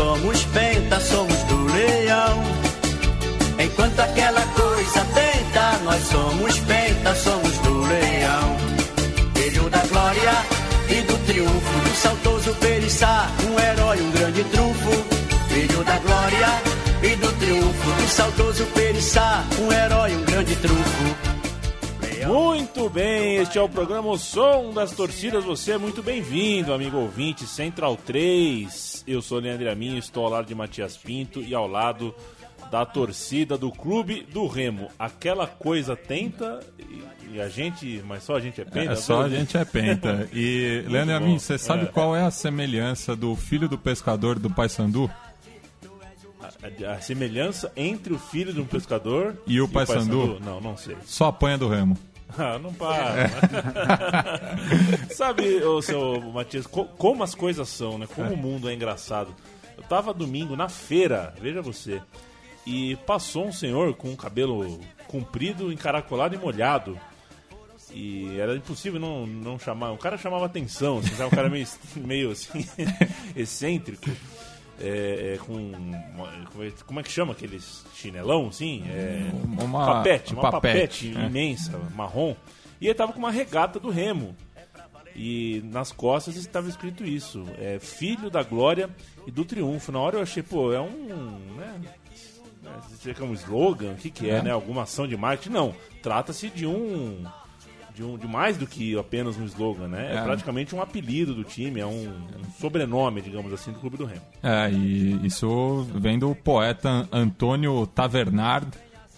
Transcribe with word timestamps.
somos 0.00 0.44
penta, 0.46 0.98
somos 0.98 1.42
do 1.44 1.64
leão. 1.74 2.42
Enquanto 3.62 4.00
aquela 4.00 4.40
coisa 4.46 5.04
tenta, 5.12 5.78
nós 5.84 6.02
somos 6.04 6.58
penta, 6.60 7.14
somos 7.14 7.58
do 7.58 7.80
leão. 7.80 8.56
Filho 9.34 9.68
da 9.68 9.82
glória 9.86 10.32
e 10.88 11.02
do 11.02 11.26
triunfo, 11.26 11.80
do 11.80 11.94
sautoso 11.96 12.54
periçá, 12.54 13.30
um 13.46 13.60
herói, 13.60 14.00
um 14.00 14.10
grande 14.10 14.44
trunfo. 14.44 14.90
Filho 15.48 15.84
da 15.84 15.98
glória 15.98 16.48
e 17.02 17.16
do 17.16 17.32
triunfo, 17.38 17.90
do 17.90 18.08
sautoso 18.08 18.64
periçá, 18.74 19.44
um 19.60 19.70
herói, 19.70 20.16
um 20.16 20.24
grande 20.24 20.56
trunfo. 20.56 21.30
Muito 22.26 22.88
bem, 22.88 23.36
este 23.36 23.58
é 23.58 23.62
o 23.62 23.68
programa 23.68 24.08
o 24.08 24.16
Som 24.16 24.72
das 24.72 24.92
Torcidas. 24.92 25.44
Você 25.44 25.72
é 25.72 25.78
muito 25.78 26.02
bem-vindo, 26.02 26.72
amigo 26.72 26.96
ouvinte, 26.96 27.46
Central 27.46 27.98
3. 28.06 28.89
Eu 29.06 29.22
sou 29.22 29.38
Leandro 29.38 29.70
Amin, 29.70 29.96
estou 29.96 30.24
ao 30.24 30.30
lado 30.30 30.46
de 30.46 30.54
Matias 30.54 30.96
Pinto 30.96 31.40
e 31.40 31.54
ao 31.54 31.66
lado 31.66 32.14
da 32.70 32.84
torcida 32.84 33.56
do 33.58 33.70
Clube 33.70 34.26
do 34.32 34.46
Remo. 34.46 34.88
Aquela 34.98 35.46
coisa 35.46 35.96
tenta 35.96 36.60
e, 36.78 37.34
e 37.36 37.40
a 37.40 37.48
gente, 37.48 38.02
mas 38.06 38.22
só 38.22 38.36
a 38.36 38.40
gente 38.40 38.60
é 38.60 38.64
penta. 38.64 38.92
É, 38.92 38.96
só 38.96 39.22
a 39.22 39.28
gente 39.28 39.56
é 39.56 39.64
penta. 39.64 40.28
E, 40.32 40.84
Leandro 40.88 41.16
Amin, 41.16 41.38
você 41.38 41.58
sabe 41.58 41.84
É. 41.84 41.86
qual 41.86 42.14
é 42.14 42.22
a 42.22 42.30
semelhança 42.30 43.16
do 43.16 43.34
filho 43.34 43.68
do 43.68 43.78
pescador 43.78 44.38
do 44.38 44.50
Paysandu? 44.50 45.10
A, 46.86 46.92
a 46.92 47.00
semelhança 47.00 47.72
entre 47.76 48.12
o 48.12 48.18
filho 48.18 48.52
de 48.52 48.60
um 48.60 48.66
pescador 48.66 49.36
E 49.46 49.60
o 49.60 49.68
Paysandu? 49.68 50.38
Não, 50.40 50.60
não 50.60 50.76
sei. 50.76 50.96
Só 51.04 51.26
apanha 51.26 51.56
do 51.58 51.68
Remo. 51.68 51.96
Ah, 52.38 52.58
não 52.58 52.72
para. 52.72 53.28
Sabe, 55.14 55.62
ô, 55.62 55.80
seu 55.82 56.20
Matias, 56.32 56.66
co- 56.66 56.84
como 56.84 57.22
as 57.22 57.34
coisas 57.34 57.68
são, 57.68 57.98
né? 57.98 58.06
Como 58.14 58.32
o 58.32 58.36
mundo 58.36 58.68
é 58.68 58.74
engraçado. 58.74 59.34
Eu 59.76 59.82
tava 59.84 60.12
domingo 60.14 60.56
na 60.56 60.68
feira, 60.68 61.34
veja 61.40 61.60
você, 61.62 62.00
e 62.66 62.96
passou 63.06 63.46
um 63.46 63.52
senhor 63.52 63.94
com 63.94 64.12
o 64.12 64.16
cabelo 64.16 64.80
comprido, 65.08 65.72
encaracolado 65.72 66.34
e 66.34 66.38
molhado. 66.38 66.98
E 67.92 68.38
era 68.38 68.54
impossível 68.54 69.00
não, 69.00 69.26
não 69.26 69.58
chamar. 69.58 69.90
O 69.90 69.98
cara 69.98 70.16
chamava 70.16 70.46
atenção, 70.46 70.98
assim, 70.98 71.08
sabe? 71.16 71.24
Um 71.24 71.36
cara 71.36 71.48
meio, 71.50 71.66
meio 71.96 72.30
assim, 72.30 72.64
excêntrico. 73.34 74.08
É, 74.80 75.34
é, 75.34 75.38
com. 75.38 75.72
como 76.50 76.64
é- 76.64 76.72
Como 76.86 77.00
é 77.00 77.02
que 77.02 77.10
chama 77.12 77.32
aqueles 77.32 77.84
chinelão, 77.94 78.48
assim? 78.48 78.82
É, 78.88 79.30
Uma- 79.62 79.84
papete, 79.86 80.32
uma 80.32 80.50
papete, 80.50 81.08
papete, 81.08 81.18
é. 81.18 81.26
imensa, 81.26 81.78
marrom. 81.94 82.34
E 82.80 82.86
ele 82.86 82.94
tava 82.94 83.12
com 83.12 83.18
uma 83.18 83.30
regata 83.30 83.78
do 83.78 83.90
Remo. 83.90 84.34
E 85.14 85.60
nas 85.66 85.92
costas 85.92 86.36
estava 86.36 86.68
escrito 86.68 87.04
isso: 87.04 87.44
é, 87.58 87.78
Filho 87.78 88.30
da 88.30 88.42
Glória 88.42 88.88
e 89.26 89.30
do 89.30 89.44
Triunfo. 89.44 89.92
Na 89.92 89.98
hora 89.98 90.16
eu 90.18 90.22
achei, 90.22 90.42
pô, 90.42 90.72
é 90.72 90.80
um. 90.80 91.38
Né, 91.56 91.80
né, 91.82 93.14
é 93.18 93.22
um 93.22 93.34
slogan? 93.34 93.92
O 93.92 93.96
que, 93.96 94.10
que 94.10 94.30
é, 94.30 94.36
É. 94.36 94.42
né? 94.42 94.50
Alguma 94.50 94.84
ação 94.84 95.06
de 95.06 95.16
marketing? 95.16 95.50
Não. 95.52 95.74
Trata-se 96.02 96.48
de 96.48 96.66
um. 96.66 97.24
De, 97.94 98.02
um, 98.02 98.16
de 98.16 98.26
mais 98.26 98.56
do 98.56 98.66
que 98.66 98.96
apenas 98.98 99.36
um 99.36 99.44
slogan, 99.44 99.88
né? 99.88 100.12
É, 100.12 100.16
É. 100.18 100.22
praticamente 100.22 100.74
um 100.74 100.80
apelido 100.80 101.34
do 101.34 101.44
time, 101.44 101.80
é 101.80 101.86
um, 101.86 102.08
um 102.08 102.50
sobrenome, 102.60 103.20
digamos 103.20 103.52
assim, 103.52 103.72
do 103.72 103.78
Clube 103.80 103.96
do 103.96 104.04
Remo. 104.04 104.22
É, 104.42 104.70
e 104.70 105.26
isso 105.26 105.86
vem 105.94 106.18
do 106.18 106.34
poeta 106.34 107.08
Antônio 107.12 107.86
Tavernard. 107.86 108.66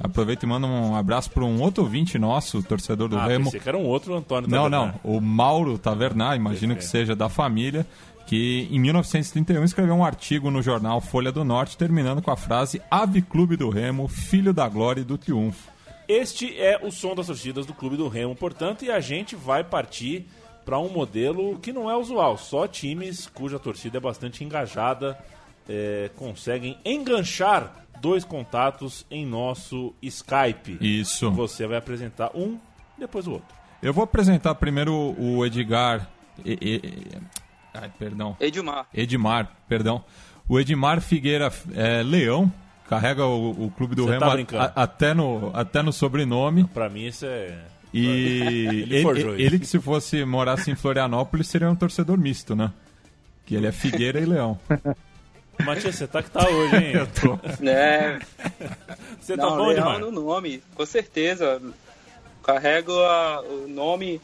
Aproveito 0.01 0.43
e 0.43 0.47
mando 0.47 0.67
um 0.67 0.97
abraço 0.97 1.31
para 1.31 1.45
um 1.45 1.61
outro 1.61 1.85
ouvinte 1.85 2.19
nosso, 2.19 2.63
torcedor 2.63 3.09
do 3.09 3.17
ah, 3.17 3.27
Remo. 3.27 3.45
pensei 3.45 3.61
que 3.61 3.69
era 3.69 3.79
um 3.79 3.85
outro 3.87 4.15
Antônio 4.17 4.49
Não, 4.51 4.69
Tavernar. 4.69 4.99
não. 5.05 5.17
O 5.17 5.21
Mauro 5.21 5.79
Tavernar, 5.79 6.35
imagino 6.37 6.75
que 6.75 6.85
seja 6.85 7.15
da 7.15 7.29
família, 7.29 7.87
que 8.27 8.67
em 8.71 8.81
1931 8.81 9.63
escreveu 9.63 9.95
um 9.95 10.05
artigo 10.05 10.51
no 10.51 10.61
jornal 10.63 11.01
Folha 11.01 11.31
do 11.31 11.45
Norte, 11.45 11.77
terminando 11.77 12.21
com 12.23 12.31
a 12.31 12.37
frase 12.37 12.81
Ave 12.91 13.23
Clube 13.23 13.57
do 13.57 13.69
Remo, 13.69 14.09
filho 14.09 14.53
da 14.53 14.69
glória 14.69 15.03
e 15.03 15.05
do 15.05 15.17
triunfo. 15.19 15.71
Este 16.09 16.59
é 16.61 16.79
o 16.83 16.91
som 16.91 17.15
das 17.15 17.27
torcidas 17.27 17.65
do 17.67 17.73
Clube 17.75 17.97
do 17.97 18.09
Remo, 18.09 18.35
portanto, 18.35 18.85
e 18.85 18.91
a 18.91 19.01
gente 19.01 19.35
vai 19.37 19.63
partir 19.65 20.27
para 20.65 20.79
um 20.79 20.89
modelo 20.89 21.59
que 21.59 21.73
não 21.73 21.91
é 21.91 21.97
usual. 21.97 22.37
Só 22.39 22.67
times 22.67 23.27
cuja 23.27 23.59
torcida 23.59 23.97
é 23.99 24.01
bastante 24.01 24.45
engajada 24.45 25.19
é, 25.69 26.11
conseguem 26.17 26.77
enganchar 26.85 27.85
dois 28.01 28.25
contatos 28.25 29.07
em 29.11 29.25
nosso 29.25 29.95
Skype. 30.03 30.77
Isso. 30.81 31.31
Você 31.33 31.67
vai 31.67 31.79
apresentar 31.79 32.31
um, 32.35 32.59
depois 32.99 33.27
o 33.27 33.33
outro. 33.33 33.55
Eu 33.83 33.93
vou 33.93 34.05
apresentar 34.05 34.55
primeiro 34.57 34.93
o 35.19 35.45
Edgar. 35.47 36.09
E- 36.45 36.59
e- 36.61 36.87
e- 36.87 37.19
ai, 37.75 37.91
perdão. 37.99 38.37
Edmar. 38.41 38.87
Edmar, 38.95 39.53
perdão. 39.69 40.05
O 40.49 40.59
Edmar 40.59 41.01
Figueira 41.01 41.53
é, 41.75 42.03
Leão, 42.03 42.53
carrega 42.93 43.25
o, 43.27 43.51
o 43.67 43.71
clube 43.71 43.95
do 43.95 44.05
Você 44.05 44.19
Remo 44.19 44.45
tá 44.47 44.73
a- 44.77 44.83
até, 44.83 45.15
no, 45.15 45.51
até 45.55 45.81
no 45.83 45.93
sobrenome. 45.93 46.65
Para 46.65 46.89
mim, 46.91 47.07
isso 47.07 47.25
é. 47.25 47.59
E 47.93 48.47
Ele 48.91 48.97
ele, 48.97 49.43
ele 49.43 49.59
que 49.59 49.67
se 49.67 49.79
fosse 49.81 50.25
morasse 50.25 50.71
em 50.71 50.75
Florianópolis 50.75 51.47
seria 51.49 51.71
um 51.71 51.75
torcedor 51.77 52.19
misto, 52.19 52.55
né? 52.55 52.71
Que 53.47 53.55
ele 53.55 53.67
é 53.67 53.73
Figueira 53.73 54.21
e 54.21 54.25
Leão. 54.27 54.59
Matias, 55.65 55.95
você 55.97 56.07
tá 56.07 56.23
que 56.23 56.31
tá 56.31 56.49
hoje, 56.49 56.77
hein? 56.77 56.93
Eu 56.97 57.07
tô. 57.07 57.39
É, 57.67 58.19
Você 59.21 59.37
tá 59.37 59.43
não, 59.45 59.57
bom, 59.57 59.67
Leão 59.69 59.99
no 59.99 60.11
nome, 60.11 60.63
com 60.75 60.85
certeza. 60.87 61.61
Carrego 62.43 62.93
a- 62.93 63.41
o 63.43 63.69
nome 63.69 64.21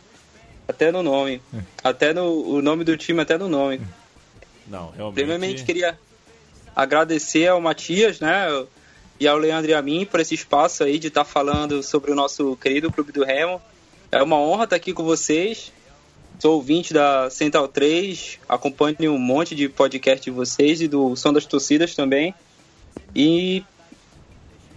até 0.67 0.91
no 0.93 1.03
nome. 1.03 1.41
Até 1.85 2.13
no 2.13 2.25
o 2.25 2.61
nome 2.63 2.85
do 2.85 2.97
time, 2.97 3.21
até 3.21 3.39
no 3.39 3.49
nome. 3.49 3.81
Não, 4.67 4.91
realmente. 4.91 5.15
Primeiramente, 5.15 5.65
queria 5.65 5.99
agradecer 6.75 7.49
ao 7.49 7.61
Matias, 7.61 8.21
né? 8.21 8.47
E 9.21 9.27
ao 9.27 9.37
Leandro 9.37 9.71
e 9.71 9.75
a 9.75 9.83
mim 9.83 10.07
por 10.07 10.21
esse 10.21 10.35
espaço 10.35 10.85
aí 10.85 10.99
de 10.99 11.09
estar 11.09 11.25
falando 11.25 11.83
sobre 11.83 12.13
o 12.13 12.15
nosso 12.15 12.57
querido 12.57 12.93
Clube 12.93 13.13
do 13.13 13.25
Remo. 13.25 13.61
É 14.13 14.23
uma 14.23 14.37
honra 14.37 14.65
estar 14.65 14.77
aqui 14.77 14.93
com 14.93 15.05
vocês. 15.05 15.73
Sou 16.39 16.55
ouvinte 16.55 16.95
da 16.95 17.29
Central 17.31 17.67
3, 17.67 18.39
acompanho 18.49 19.13
um 19.13 19.19
monte 19.19 19.57
de 19.57 19.69
podcast 19.69 20.25
de 20.25 20.31
vocês 20.31 20.81
e 20.81 20.87
do 20.87 21.17
Som 21.17 21.33
das 21.33 21.45
Torcidas 21.45 21.97
também. 21.97 22.33
E 23.13 23.65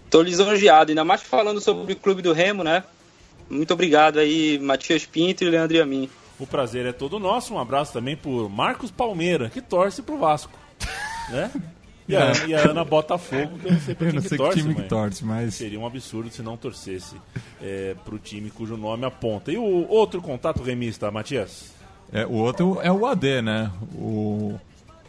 tô 0.10 0.24
lisonjeado, 0.24 0.90
ainda 0.92 1.06
mais 1.06 1.22
falando 1.22 1.62
sobre 1.62 1.94
o 1.94 1.96
Clube 1.96 2.24
do 2.24 2.34
Remo, 2.34 2.64
né? 2.64 2.84
Muito 3.48 3.74
obrigado 3.74 4.18
aí, 4.18 4.58
Matias 4.58 5.06
Pinto 5.06 5.44
e 5.44 5.50
Leandro 5.50 5.78
e 5.78 5.82
a 5.82 5.86
mim. 5.86 6.10
O 6.40 6.48
prazer 6.48 6.88
é 6.88 6.92
todo 6.92 7.20
nosso. 7.20 7.54
Um 7.54 7.60
abraço 7.60 7.94
também 7.94 8.18
por 8.18 8.50
Marcos 8.50 8.90
Palmeira, 8.90 9.50
que 9.50 9.62
torce 9.62 10.02
pro 10.02 10.18
Vasco. 10.18 10.58
Né? 11.30 11.50
E 12.12 12.16
a, 12.16 12.48
e 12.48 12.54
a 12.56 12.70
Ana 12.70 12.84
Botafogo, 12.84 13.58
que 13.60 13.68
eu 13.70 13.72
não 13.74 13.80
sei 13.80 13.96
pra 13.96 14.08
Eu 14.08 14.14
não 14.14 14.22
sei 14.22 14.30
que 14.32 14.38
torce, 14.38 14.60
time 14.62 14.76
que 14.76 14.82
torce, 14.84 15.26
mas. 15.26 15.56
Seria 15.56 15.80
um 15.80 15.86
absurdo 15.86 16.30
se 16.30 16.42
não 16.42 16.58
torcesse 16.58 17.16
é, 17.62 17.96
pro 18.06 18.18
time 18.20 18.50
cujo 18.50 18.76
nome 18.78 19.06
aponta. 19.06 19.52
E 19.52 19.58
o 19.58 19.88
outro 19.90 20.22
contato 20.22 20.62
remista, 20.64 21.10
Matias? 21.12 21.74
É, 22.12 22.26
o 22.26 22.34
outro 22.34 22.80
é 22.82 22.92
o 22.92 23.06
AD, 23.06 23.42
né? 23.42 23.72
O. 23.96 24.56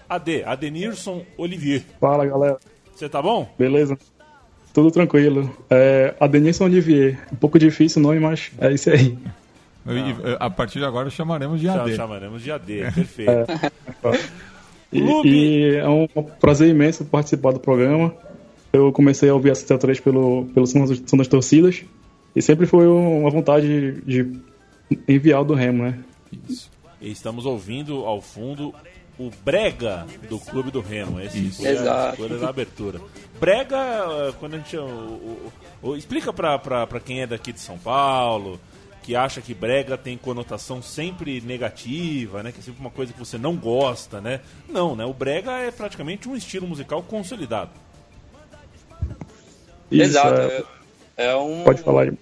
AD, 0.08 0.44
Adenirson 0.44 1.24
Olivier. 1.36 1.82
Fala 2.00 2.26
galera, 2.26 2.58
Você 2.94 3.08
tá 3.08 3.20
bom? 3.22 3.52
beleza? 3.58 3.98
Tudo 4.74 4.90
tranquilo. 4.90 5.54
É, 5.68 6.14
Adenilson 6.20 6.64
Olivier, 6.64 7.18
um 7.32 7.36
pouco 7.36 7.58
difícil 7.58 8.00
o 8.00 8.02
nome, 8.02 8.20
mas 8.20 8.50
é 8.58 8.72
isso 8.72 8.90
aí. 8.90 9.18
e- 9.86 10.36
A 10.38 10.48
partir 10.48 10.78
de 10.78 10.84
agora 10.84 11.10
chamaremos 11.10 11.60
de 11.60 11.66
Já 11.66 11.82
AD. 11.82 11.96
chamaremos 11.96 12.42
de 12.42 12.50
AD, 12.52 12.66
perfeito. 12.94 13.32
E, 14.92 15.00
e 15.28 15.74
é 15.76 15.88
um 15.88 16.06
prazer 16.40 16.68
imenso 16.68 17.04
participar 17.04 17.52
do 17.52 17.60
programa. 17.60 18.14
Eu 18.72 18.92
comecei 18.92 19.28
a 19.28 19.34
ouvir 19.34 19.50
a 19.50 19.54
Central 19.54 19.78
3 19.78 20.00
pelo, 20.00 20.46
pelo 20.54 20.66
Som 20.66 20.84
das- 20.86 21.02
Som 21.06 21.16
das 21.16 21.28
Torcidas 21.28 21.82
e 22.34 22.40
sempre 22.42 22.66
foi 22.66 22.86
uma 22.86 23.30
vontade 23.30 24.00
de 24.02 24.38
enviar 25.08 25.40
o 25.40 25.44
do 25.44 25.54
Remo, 25.54 25.84
né? 25.84 25.98
Isso. 26.48 26.70
E 27.00 27.10
estamos 27.10 27.44
ouvindo 27.46 28.04
ao 28.04 28.20
fundo 28.20 28.74
o 29.18 29.30
Brega 29.44 30.06
do 30.28 30.38
Clube 30.38 30.70
do 30.70 30.80
Remo. 30.80 31.20
Esse 31.20 31.38
Isso. 31.46 31.62
foi 31.62 31.76
a 31.76 31.82
da 32.38 32.48
abertura. 32.48 33.00
Brega, 33.38 33.76
eh, 33.76 34.32
quando 34.40 34.54
a 34.54 34.58
gente. 34.58 34.76
o- 34.76 34.82
o- 34.82 35.52
o- 35.90 35.96
explica 35.96 36.32
pra, 36.32 36.58
pra, 36.58 36.86
pra 36.86 37.00
quem 37.00 37.20
é 37.22 37.26
daqui 37.26 37.52
de 37.52 37.60
São 37.60 37.76
Paulo, 37.76 38.58
que 39.02 39.16
acha 39.16 39.40
que 39.40 39.52
brega 39.52 39.98
tem 39.98 40.16
conotação 40.16 40.80
sempre 40.80 41.40
negativa, 41.40 42.42
né? 42.42 42.52
Que 42.52 42.60
é 42.60 42.62
sempre 42.62 42.80
uma 42.80 42.90
coisa 42.90 43.12
que 43.12 43.18
você 43.18 43.36
não 43.36 43.56
gosta, 43.56 44.20
né? 44.20 44.40
Não, 44.68 44.94
né? 44.94 45.04
O 45.04 45.12
brega 45.12 45.50
é 45.58 45.70
praticamente 45.70 46.28
um 46.28 46.36
estilo 46.36 46.66
musical 46.66 47.02
consolidado. 47.02 47.70
Isso, 49.90 50.02
Exato. 50.04 50.40
é, 50.40 50.64
É, 51.16 51.26
é 51.26 51.36
um. 51.36 51.64
pode 51.64 51.82
falar 51.82 52.02
aí. 52.02 52.12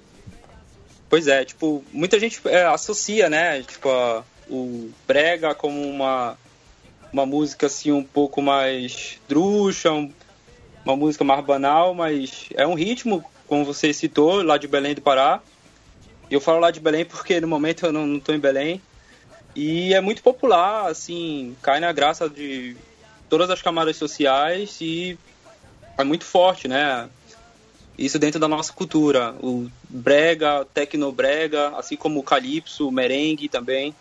Pois 1.09 1.27
é, 1.27 1.45
tipo, 1.45 1.85
muita 1.93 2.19
gente 2.19 2.41
é, 2.47 2.65
associa, 2.65 3.29
né, 3.29 3.63
tipo, 3.63 3.89
a- 3.89 4.23
o 4.49 4.91
brega 5.07 5.55
como 5.55 5.81
uma, 5.83 6.37
uma 7.13 7.27
música, 7.27 7.67
assim, 7.67 7.91
um 7.93 8.03
pouco 8.05 8.41
mais 8.41 9.19
druxa, 9.29 9.91
um- 9.93 10.13
uma 10.85 10.97
música 10.97 11.25
mais 11.25 11.45
banal, 11.45 11.95
mas 11.95 12.49
é 12.55 12.65
um 12.67 12.75
ritmo, 12.75 13.25
como 13.47 13.65
você 13.65 13.93
citou, 13.93 14.43
lá 14.43 14.57
de 14.57 14.69
Belém 14.69 14.95
do 14.95 15.03
Pará. 15.03 15.41
Eu 16.31 16.41
falo 16.41 16.61
lá 16.61 16.71
de 16.71 16.81
Belém 16.81 17.05
porque 17.05 17.41
no 17.41 17.49
momento 17.49 17.87
eu 17.87 17.93
não, 17.93 18.21
tô 18.21 18.33
em 18.33 18.39
Belém, 18.39 18.81
E 19.57 19.93
é 19.93 20.01
muito 20.01 20.23
popular, 20.23 20.89
assim, 20.89 21.57
cai 21.61 21.81
na 21.81 21.93
graça 21.93 22.29
de 22.29 22.77
todas 23.29 23.51
as 23.51 23.61
camadas 23.61 23.97
sociais 23.97 24.79
e 24.81 25.19
é 25.99 26.05
muito 26.05 26.25
forte, 26.25 26.69
né? 26.69 27.09
Isso 27.99 28.19
dentro 28.19 28.41
da 28.41 28.49
nossa 28.49 28.73
cultura. 28.73 29.35
O 29.43 29.69
brega, 29.89 30.65
tecnobrega, 30.73 31.77
assim 31.77 31.97
como 31.97 32.21
o 32.21 32.23
calypso, 32.23 32.89
o 32.89 32.93
merengue 32.93 33.49
também. 33.49 33.95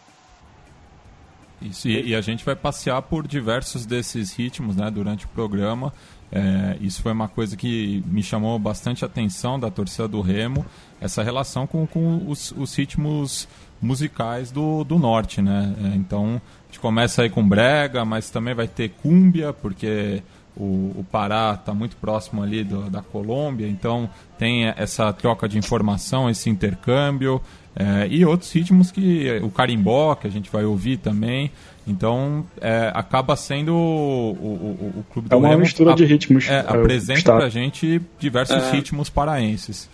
Isso, 1.61 1.89
e, 1.89 2.09
e, 2.09 2.15
a 2.15 2.21
gente 2.21 2.45
vai 2.45 2.55
passear 2.55 3.01
por 3.01 3.27
diversos 3.27 3.85
desses 3.85 4.31
ritmos 4.31 4.77
né, 4.77 4.89
durante 4.89 5.25
o 5.25 5.29
programa. 5.29 5.93
É, 6.31 6.77
isso 6.79 7.01
foi 7.01 7.11
uma 7.11 7.27
coisa 7.27 7.57
que 7.57 8.03
me 8.05 8.21
chamou 8.21 8.57
bastante 8.59 9.03
atenção 9.03 9.59
da 9.59 9.71
torcida 9.71 10.07
do 10.07 10.21
Remo, 10.21 10.65
essa 11.01 11.23
relação 11.23 11.65
com, 11.65 11.87
com 11.87 12.23
os, 12.27 12.51
os 12.51 12.75
ritmos 12.75 13.47
musicais 13.81 14.51
do, 14.51 14.83
do 14.83 14.99
norte. 14.99 15.41
Né? 15.41 15.75
É, 15.83 15.95
então, 15.95 16.41
a 16.63 16.65
gente 16.67 16.79
começa 16.79 17.23
aí 17.23 17.29
com 17.29 17.47
brega, 17.47 18.05
mas 18.05 18.29
também 18.29 18.53
vai 18.53 18.67
ter 18.67 18.89
cúmbia, 18.89 19.53
porque 19.53 20.21
o, 20.55 20.93
o 20.97 21.05
Pará 21.09 21.57
está 21.59 21.73
muito 21.73 21.95
próximo 21.95 22.43
ali 22.43 22.63
do, 22.63 22.89
da 22.89 23.01
Colômbia, 23.01 23.67
então 23.67 24.09
tem 24.37 24.67
essa 24.67 25.11
troca 25.13 25.47
de 25.47 25.57
informação, 25.57 26.29
esse 26.29 26.49
intercâmbio. 26.49 27.41
É, 27.75 28.07
e 28.09 28.25
outros 28.25 28.51
ritmos 28.51 28.91
que 28.91 29.39
o 29.41 29.49
carimbó, 29.49 30.13
que 30.15 30.27
a 30.27 30.29
gente 30.29 30.49
vai 30.51 30.65
ouvir 30.65 30.97
também. 30.97 31.51
Então, 31.89 32.45
é, 32.61 32.91
acaba 32.93 33.35
sendo 33.35 33.73
o, 33.73 34.31
o, 34.31 34.99
o 34.99 35.03
Clube 35.11 35.27
do 35.27 35.33
É 35.33 35.37
uma 35.37 35.49
Remo, 35.49 35.61
mistura 35.61 35.93
a, 35.93 35.95
de 35.95 36.05
ritmos. 36.05 36.47
É, 36.47 36.57
é, 36.57 36.59
apresenta 36.59 37.35
pra 37.35 37.49
gente 37.49 37.99
diversos 38.19 38.69
ritmos 38.69 39.09
paraenses. 39.09 39.89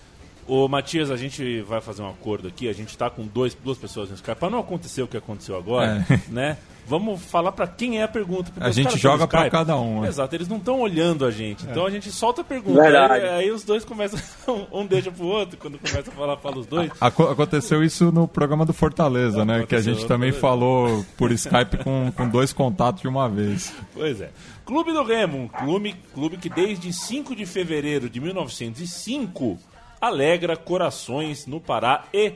Ô, 0.48 0.68
Matias, 0.68 1.10
a 1.10 1.18
gente 1.18 1.62
vai 1.62 1.82
fazer 1.82 2.04
um 2.04 2.10
acordo 2.10 2.48
aqui. 2.48 2.70
A 2.70 2.74
gente 2.74 2.96
tá 2.98 3.10
com 3.10 3.24
dois, 3.26 3.56
duas 3.56 3.78
pessoas 3.78 4.10
no 4.10 4.16
Skype. 4.16 4.36
Pra 4.40 4.50
não 4.50 4.60
acontecer 4.60 5.02
o 5.02 5.08
que 5.08 5.18
aconteceu 5.18 5.58
agora, 5.58 6.06
né? 6.30 6.58
Vamos 6.88 7.20
falar 7.24 7.52
pra 7.52 7.66
quem 7.66 7.98
é 8.00 8.04
a 8.04 8.08
pergunta. 8.08 8.52
A 8.60 8.70
gente 8.70 8.96
joga 9.00 9.26
pra 9.28 9.40
Skype. 9.40 9.52
cada 9.52 9.76
um, 9.76 10.02
né? 10.02 10.08
Exato, 10.08 10.36
eles 10.36 10.48
não 10.48 10.58
estão 10.58 10.80
olhando 10.82 11.26
a 11.26 11.32
gente. 11.32 11.66
Então 11.66 11.84
a 11.84 11.90
gente 11.90 12.12
solta 12.12 12.42
a 12.42 12.44
pergunta. 12.44 12.80
Aí, 13.12 13.28
aí 13.28 13.50
os 13.52 13.64
dois 13.64 13.84
começam. 13.84 14.20
Um 14.72 14.86
deixa 14.86 15.12
pro 15.12 15.26
outro. 15.26 15.58
Quando 15.58 15.80
começa 15.80 16.12
a 16.12 16.14
falar, 16.14 16.38
fala 16.38 16.60
os 16.60 16.68
dois. 16.68 16.92
Aco- 17.02 17.24
aconteceu 17.24 17.84
isso 17.84 18.12
no 18.12 18.28
programa 18.28 18.64
do 18.68 18.74
Fortaleza, 18.74 19.44
né? 19.44 19.66
Que 19.68 19.74
a 19.76 19.82
gente 19.82 20.06
também 20.06 20.32
Fortaleza. 20.32 20.42
falou 20.42 21.06
por 21.18 21.32
Skype 21.32 21.78
com, 21.84 22.12
com 22.16 22.30
dois 22.30 22.54
contatos 22.54 23.02
de 23.02 23.08
uma 23.08 23.28
vez. 23.28 23.74
Pois 23.92 24.22
é. 24.22 24.30
Clube 24.64 24.94
do 24.94 25.04
Remo, 25.04 25.40
um 25.40 25.48
clube, 25.48 25.96
clube 26.14 26.38
que 26.38 26.50
desde 26.50 26.94
5 26.94 27.36
de 27.36 27.48
fevereiro 27.48 28.08
de 28.08 28.20
1905 28.20 29.58
alegra 30.02 30.56
corações 30.58 31.46
no 31.48 31.60
Pará 31.60 32.06
e 32.14 32.34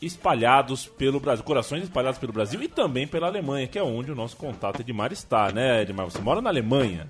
espalhados 0.00 0.86
pelo 0.86 1.18
Brasil. 1.20 1.44
Corações 1.44 1.82
espalhados 1.84 2.18
pelo 2.18 2.32
Brasil 2.32 2.62
e 2.62 2.68
também 2.68 3.06
pela 3.06 3.26
Alemanha, 3.26 3.66
que 3.66 3.78
é 3.78 3.82
onde 3.82 4.10
o 4.12 4.14
nosso 4.14 4.36
contato 4.36 4.80
Edmar 4.80 5.12
está, 5.12 5.50
né, 5.52 5.82
Edmar? 5.82 6.06
Você 6.06 6.20
mora 6.20 6.40
na 6.40 6.50
Alemanha. 6.50 7.08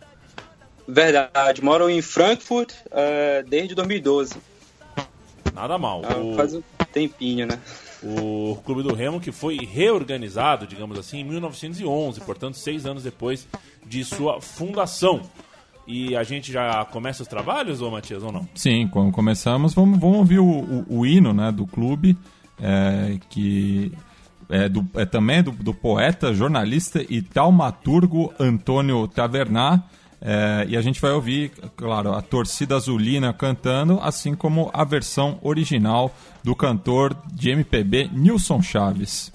Verdade, 0.87 1.63
moro 1.63 1.91
em 1.91 2.01
Frankfurt 2.01 2.73
eh, 2.91 3.45
desde 3.47 3.75
2012. 3.75 4.37
Nada 5.53 5.77
mal. 5.77 6.03
Ah, 6.09 6.17
O- 6.17 6.35
Faz 6.35 6.55
um 6.55 6.63
tempinho, 6.93 7.47
né? 7.47 7.61
o 8.03 8.57
Clube 8.65 8.83
do 8.85 8.95
Remo 8.95 9.21
que 9.21 9.33
foi 9.33 9.57
reorganizado, 9.57 10.67
digamos 10.69 10.97
assim, 10.99 11.19
em 11.19 11.25
1911, 11.25 12.21
portanto, 12.21 12.57
seis 12.57 12.87
anos 12.87 13.03
depois 13.03 13.47
de 13.85 14.05
sua 14.05 14.41
fundação. 14.41 15.21
E 15.89 16.15
a 16.15 16.23
gente 16.23 16.53
já 16.53 16.85
começa 16.85 17.23
os 17.23 17.29
trabalhos, 17.29 17.81
ô 17.81 17.91
Matias, 17.91 18.23
ou 18.23 18.31
não? 18.31 18.47
Sim, 18.55 18.87
quando 18.89 19.11
começamos, 19.11 19.73
vamos, 19.73 19.99
vamos 19.99 20.19
ouvir 20.19 20.39
o, 20.39 20.45
o, 20.47 20.99
o 20.99 21.07
hino 21.07 21.33
né, 21.33 21.51
do 21.51 21.67
clube, 21.67 22.15
é, 22.61 23.19
que 23.31 23.91
é, 24.51 24.69
do, 24.69 24.87
é 24.95 25.07
também 25.07 25.43
do, 25.43 25.51
do 25.51 25.73
poeta, 25.73 26.35
jornalista 26.35 27.03
e 27.09 27.23
taumaturgo 27.23 28.35
Antônio 28.39 29.09
Tavernar. 29.09 29.83
É, 30.21 30.67
e 30.69 30.77
a 30.77 30.83
gente 30.83 31.01
vai 31.01 31.13
ouvir, 31.13 31.53
claro, 31.75 32.13
a 32.13 32.21
torcida 32.21 32.77
azulina 32.77 33.33
cantando, 33.33 33.99
assim 34.03 34.35
como 34.35 34.69
a 34.75 34.85
versão 34.85 35.39
original 35.41 36.15
do 36.45 36.55
cantor 36.55 37.17
de 37.33 37.49
MPB 37.49 38.11
Nilson 38.13 38.61
Chaves. 38.61 39.33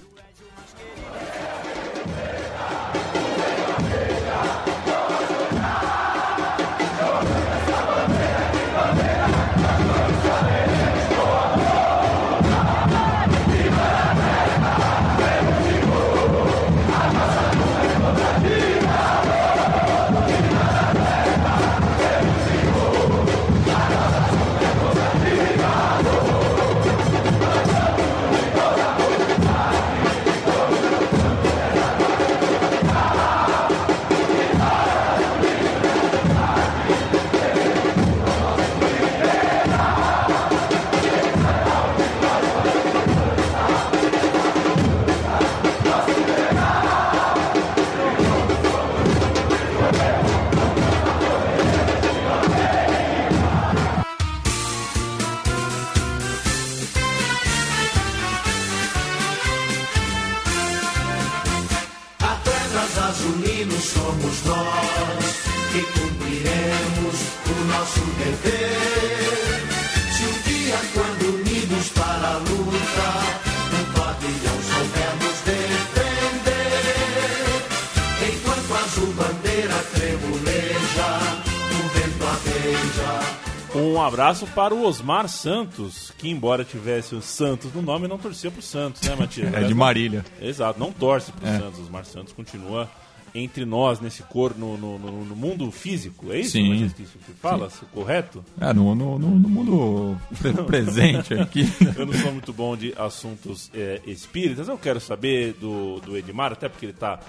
Um 83.94 84.02
abraço 84.02 84.44
para 84.48 84.74
o 84.74 84.84
Osmar 84.84 85.28
Santos, 85.28 86.12
que 86.18 86.28
embora 86.28 86.64
tivesse 86.64 87.14
o 87.14 87.22
Santos 87.22 87.72
no 87.72 87.80
nome, 87.80 88.08
não 88.08 88.18
torcia 88.18 88.50
pro 88.50 88.60
Santos, 88.60 89.00
né, 89.02 89.14
Matias? 89.14 89.54
É 89.54 89.62
de 89.62 89.72
Marília. 89.74 90.24
Exato, 90.42 90.80
não 90.80 90.90
torce 90.90 91.30
pro 91.30 91.46
É. 91.46 91.58
Santos. 91.58 91.78
Osmar 91.80 92.04
Santos 92.04 92.32
continua 92.32 92.90
entre 93.32 93.64
nós 93.64 94.00
nesse 94.00 94.22
cor 94.24 94.52
no, 94.56 94.76
no, 94.76 94.98
no- 94.98 95.36
mundo 95.36 95.70
físico. 95.70 96.32
É 96.32 96.40
isso, 96.40 96.52
Sim. 96.52 96.70
Matias, 96.70 96.92
que 96.92 97.02
isso 97.02 97.18
que 97.24 97.32
fala? 97.34 97.68
Correto? 97.92 98.44
É, 98.60 98.72
no, 98.72 98.94
no, 98.96 99.16
no- 99.18 99.30
no 99.38 99.48
mundo 99.48 100.16
pre- 100.40 100.52
presente 100.64 101.34
aqui. 101.34 101.62
Eu 101.96 102.06
não 102.06 102.14
sou 102.14 102.32
muito 102.32 102.52
bom 102.52 102.76
de 102.76 102.92
assuntos 102.96 103.70
é, 103.74 104.00
espíritas. 104.06 104.66
Eu 104.68 104.76
quero 104.78 105.00
saber 105.00 105.52
do, 105.54 106.00
do 106.00 106.16
Edmar, 106.16 106.52
até 106.52 106.68
porque 106.68 106.86
ele 106.86 106.92
está 106.92 107.20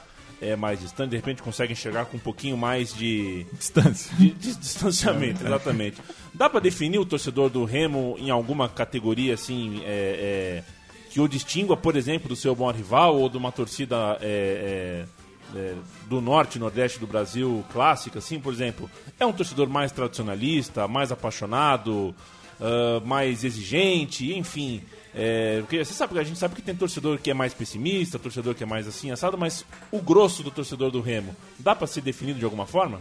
é, 0.42 0.56
mais 0.56 0.80
distante, 0.80 1.12
de 1.12 1.16
repente 1.16 1.42
consegue 1.42 1.74
enxergar 1.74 2.06
com 2.06 2.18
um 2.18 2.20
pouquinho 2.20 2.58
mais 2.58 2.94
de, 2.94 3.46
Distância. 3.54 4.16
de, 4.18 4.32
de 4.32 4.56
distanciamento, 4.56 5.46
exatamente. 5.46 6.02
Dá 6.34 6.50
para 6.50 6.60
definir 6.60 7.00
o 7.00 7.06
torcedor 7.06 7.50
do 7.50 7.64
Remo 7.66 8.16
em 8.20 8.30
alguma 8.30 8.68
categoria 8.68 9.34
assim 9.34 9.82
é, 9.86 10.64
é, 10.64 10.64
que 11.10 11.20
o 11.20 11.28
distingua, 11.28 11.78
por 11.78 11.96
exemplo, 11.96 12.28
do 12.28 12.36
seu 12.36 12.56
bom 12.56 12.70
rival 12.72 13.18
ou 13.18 13.30
de 13.30 13.38
uma 13.38 13.52
torcida 13.52 14.18
é, 14.22 15.06
é, 15.54 15.58
é, 15.58 15.76
do 16.10 16.20
norte 16.20 16.60
nordeste 16.60 17.00
do 17.00 17.08
Brasil 17.08 17.64
clássica, 17.72 18.20
assim, 18.20 18.40
por 18.40 18.52
exemplo? 18.52 18.90
É 19.20 19.26
um 19.26 19.32
torcedor 19.32 19.70
mais 19.70 19.92
tradicionalista, 19.92 20.88
mais 20.88 21.12
apaixonado, 21.12 22.14
ah, 22.60 23.02
mais 23.06 23.44
exigente, 23.44 24.34
enfim. 24.34 24.82
É, 25.18 25.62
porque 25.62 25.84
você 25.84 25.94
sabe, 25.94 26.20
a 26.20 26.24
gente 26.24 26.38
sabe 26.38 26.56
que 26.56 26.62
tem 26.62 26.76
torcedor 26.76 27.18
que 27.18 27.32
é 27.32 27.34
mais 27.34 27.54
pessimista, 27.54 28.20
torcedor 28.20 28.54
que 28.54 28.64
é 28.64 28.66
mais 28.66 28.86
assim, 28.86 29.12
assado, 29.12 29.38
mas 29.38 29.64
o 29.90 30.00
grosso 30.00 30.44
do 30.44 30.52
torcedor 30.52 30.92
do 30.92 31.00
Remo, 31.00 31.34
dá 31.58 31.74
para 31.74 31.88
ser 31.88 32.02
definido 32.02 32.38
de 32.38 32.44
alguma 32.44 32.66
forma? 32.66 33.00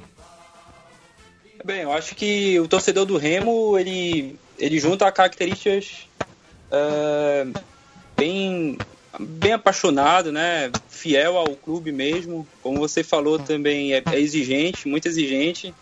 Bem, 1.64 1.80
eu 1.80 1.92
acho 1.92 2.14
que 2.14 2.60
o 2.60 2.68
torcedor 2.68 3.04
do 3.04 3.16
Remo, 3.16 3.76
ele, 3.76 4.38
ele 4.58 4.78
junta 4.78 5.10
características 5.10 6.06
é, 6.70 7.46
bem, 8.16 8.78
bem 9.18 9.52
apaixonado, 9.52 10.30
né? 10.30 10.70
Fiel 10.88 11.36
ao 11.36 11.56
clube 11.56 11.90
mesmo. 11.90 12.46
Como 12.62 12.78
você 12.78 13.02
falou 13.02 13.38
também, 13.38 13.94
é, 13.94 14.02
é 14.12 14.20
exigente, 14.20 14.86
muito 14.86 15.08
exigente. 15.08 15.74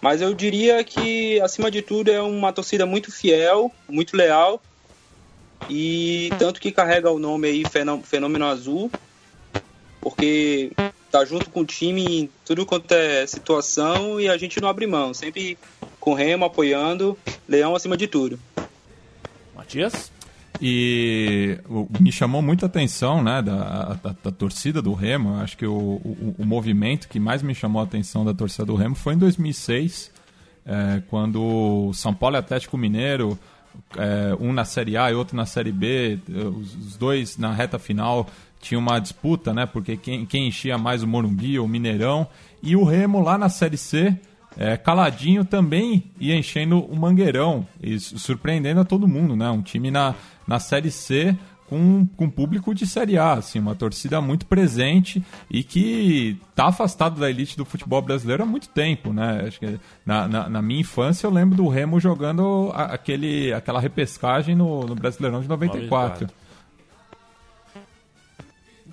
Mas 0.00 0.20
eu 0.20 0.34
diria 0.34 0.84
que, 0.84 1.40
acima 1.40 1.70
de 1.70 1.82
tudo, 1.82 2.10
é 2.10 2.20
uma 2.20 2.52
torcida 2.52 2.84
muito 2.84 3.10
fiel, 3.10 3.72
muito 3.88 4.16
leal. 4.16 4.62
E 5.68 6.30
tanto 6.38 6.60
que 6.60 6.70
carrega 6.70 7.10
o 7.10 7.18
nome 7.18 7.48
aí, 7.48 7.64
Fenô- 7.68 8.00
Fenômeno 8.02 8.44
Azul. 8.46 8.90
porque 10.00 10.70
tá 11.10 11.24
junto 11.24 11.50
com 11.50 11.60
o 11.60 11.64
time 11.66 12.02
em 12.22 12.30
tudo 12.44 12.64
quanto 12.64 12.92
é 12.92 13.26
situação 13.26 14.20
e 14.20 14.28
a 14.28 14.36
gente 14.36 14.60
não 14.60 14.68
abre 14.68 14.86
mão, 14.86 15.12
sempre 15.12 15.58
com 15.98 16.12
o 16.12 16.14
Remo 16.14 16.44
apoiando, 16.44 17.18
Leão 17.48 17.74
acima 17.74 17.96
de 17.96 18.06
tudo. 18.06 18.38
Matias? 19.56 20.12
E 20.60 21.58
o- 21.68 21.86
me 22.00 22.10
chamou 22.12 22.40
muita 22.40 22.66
atenção 22.66 23.22
né, 23.22 23.42
da, 23.42 23.94
da, 24.02 24.14
da 24.24 24.30
torcida 24.30 24.80
do 24.80 24.94
Remo. 24.94 25.34
Acho 25.40 25.56
que 25.56 25.66
o, 25.66 25.72
o, 25.74 26.34
o 26.38 26.46
movimento 26.46 27.08
que 27.08 27.18
mais 27.18 27.42
me 27.42 27.54
chamou 27.54 27.80
a 27.80 27.84
atenção 27.84 28.24
da 28.24 28.32
torcida 28.32 28.64
do 28.64 28.74
Remo 28.76 28.94
foi 28.94 29.14
em 29.14 29.18
2006, 29.18 30.10
é, 30.64 31.02
quando 31.10 31.42
o 31.42 31.92
São 31.92 32.14
Paulo 32.14 32.36
e 32.36 32.38
Atlético 32.38 32.76
Mineiro, 32.78 33.38
é, 33.96 34.36
um 34.40 34.52
na 34.52 34.64
Série 34.64 34.96
A 34.96 35.10
e 35.10 35.14
outro 35.14 35.36
na 35.36 35.46
Série 35.46 35.72
B, 35.72 36.18
os, 36.28 36.96
dois 36.96 37.36
na 37.38 37.52
reta 37.52 37.78
final 37.78 38.26
tinha 38.60 38.78
uma 38.78 38.98
disputa, 38.98 39.52
né? 39.54 39.66
Porque 39.66 39.96
quem, 39.96 40.26
quem 40.26 40.48
enchia 40.48 40.76
mais 40.78 41.02
o 41.02 41.06
Morumbi, 41.06 41.58
o 41.58 41.68
Mineirão, 41.68 42.26
e 42.62 42.74
o 42.74 42.84
Remo 42.84 43.22
lá 43.22 43.36
na 43.38 43.48
Série 43.48 43.76
C 43.76 44.16
é, 44.58 44.76
caladinho 44.76 45.44
também 45.44 46.04
ia 46.18 46.34
enchendo 46.34 46.80
o 46.80 46.96
Mangueirão, 46.96 47.66
e 47.82 48.00
su- 48.00 48.18
surpreendendo 48.18 48.80
a 48.80 48.84
todo 48.84 49.06
mundo, 49.06 49.36
né? 49.36 49.50
Um 49.50 49.60
time 49.62 49.90
na, 49.90 50.14
na 50.46 50.58
Série 50.58 50.90
C 50.90 51.36
com, 51.68 52.06
com 52.16 52.28
público 52.30 52.74
de 52.74 52.86
Série 52.86 53.18
A, 53.18 53.34
assim, 53.34 53.58
uma 53.58 53.74
torcida 53.74 54.20
muito 54.20 54.46
presente 54.46 55.22
e 55.50 55.62
que 55.62 56.38
tá 56.54 56.66
afastado 56.68 57.20
da 57.20 57.28
elite 57.28 57.56
do 57.56 57.64
futebol 57.64 58.00
brasileiro 58.00 58.42
há 58.42 58.46
muito 58.46 58.68
tempo, 58.68 59.12
né? 59.12 59.44
Acho 59.46 59.58
que 59.60 59.78
na, 60.04 60.26
na, 60.28 60.48
na 60.48 60.62
minha 60.62 60.80
infância 60.80 61.26
eu 61.26 61.30
lembro 61.30 61.56
do 61.56 61.68
Remo 61.68 61.98
jogando 62.00 62.70
a- 62.74 62.84
aquele, 62.94 63.52
aquela 63.52 63.80
repescagem 63.80 64.54
no, 64.54 64.86
no 64.86 64.94
Brasileirão 64.94 65.40
de 65.40 65.48
94. 65.48 66.28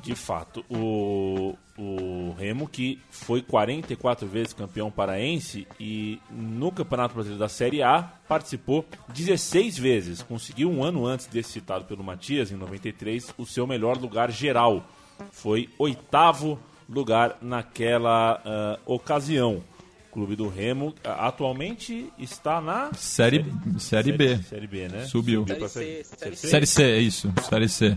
De 0.04 0.16
fato, 0.16 0.66
o, 0.70 1.58
o 1.78 2.36
Remo 2.38 2.68
que 2.68 3.00
foi 3.10 3.42
44 3.42 4.28
vezes 4.28 4.52
campeão 4.52 4.92
paraense 4.92 5.66
e 5.80 6.20
no 6.30 6.74
Campeonato 6.74 7.14
Brasileiro 7.14 7.40
da 7.40 7.48
Série 7.48 7.82
A 7.82 8.12
participou 8.28 8.86
16 9.14 9.78
vezes. 9.78 10.22
Conseguiu 10.22 10.70
um 10.70 10.84
ano 10.84 11.06
antes 11.06 11.26
desse 11.28 11.54
citado 11.54 11.86
pelo 11.86 12.04
Matias, 12.04 12.52
em 12.52 12.56
93, 12.56 13.34
o 13.38 13.46
seu 13.46 13.66
melhor 13.66 13.98
lugar 13.98 14.30
geral. 14.30 14.86
Foi 15.32 15.70
oitavo 15.80 16.60
lugar 16.90 17.38
naquela 17.42 18.42
ah, 18.44 18.80
ocasião. 18.86 19.64
O 20.10 20.14
clube 20.14 20.36
do 20.36 20.50
Remo 20.50 20.94
ah, 21.02 21.30
atualmente 21.30 22.12
está 22.20 22.60
na 22.60 22.92
Série, 22.94 23.46
série 23.80 24.12
B. 24.12 24.38
Série 24.44 24.68
B, 24.68 24.90
né? 24.90 25.06
Subiu. 25.06 25.46
Série 25.48 25.70
C, 25.70 26.04
série 26.04 26.36
C. 26.36 26.48
Série 26.50 26.68
C, 26.68 26.84
é 26.84 27.00
isso. 27.00 27.34
Série 27.50 27.70
C. 27.70 27.96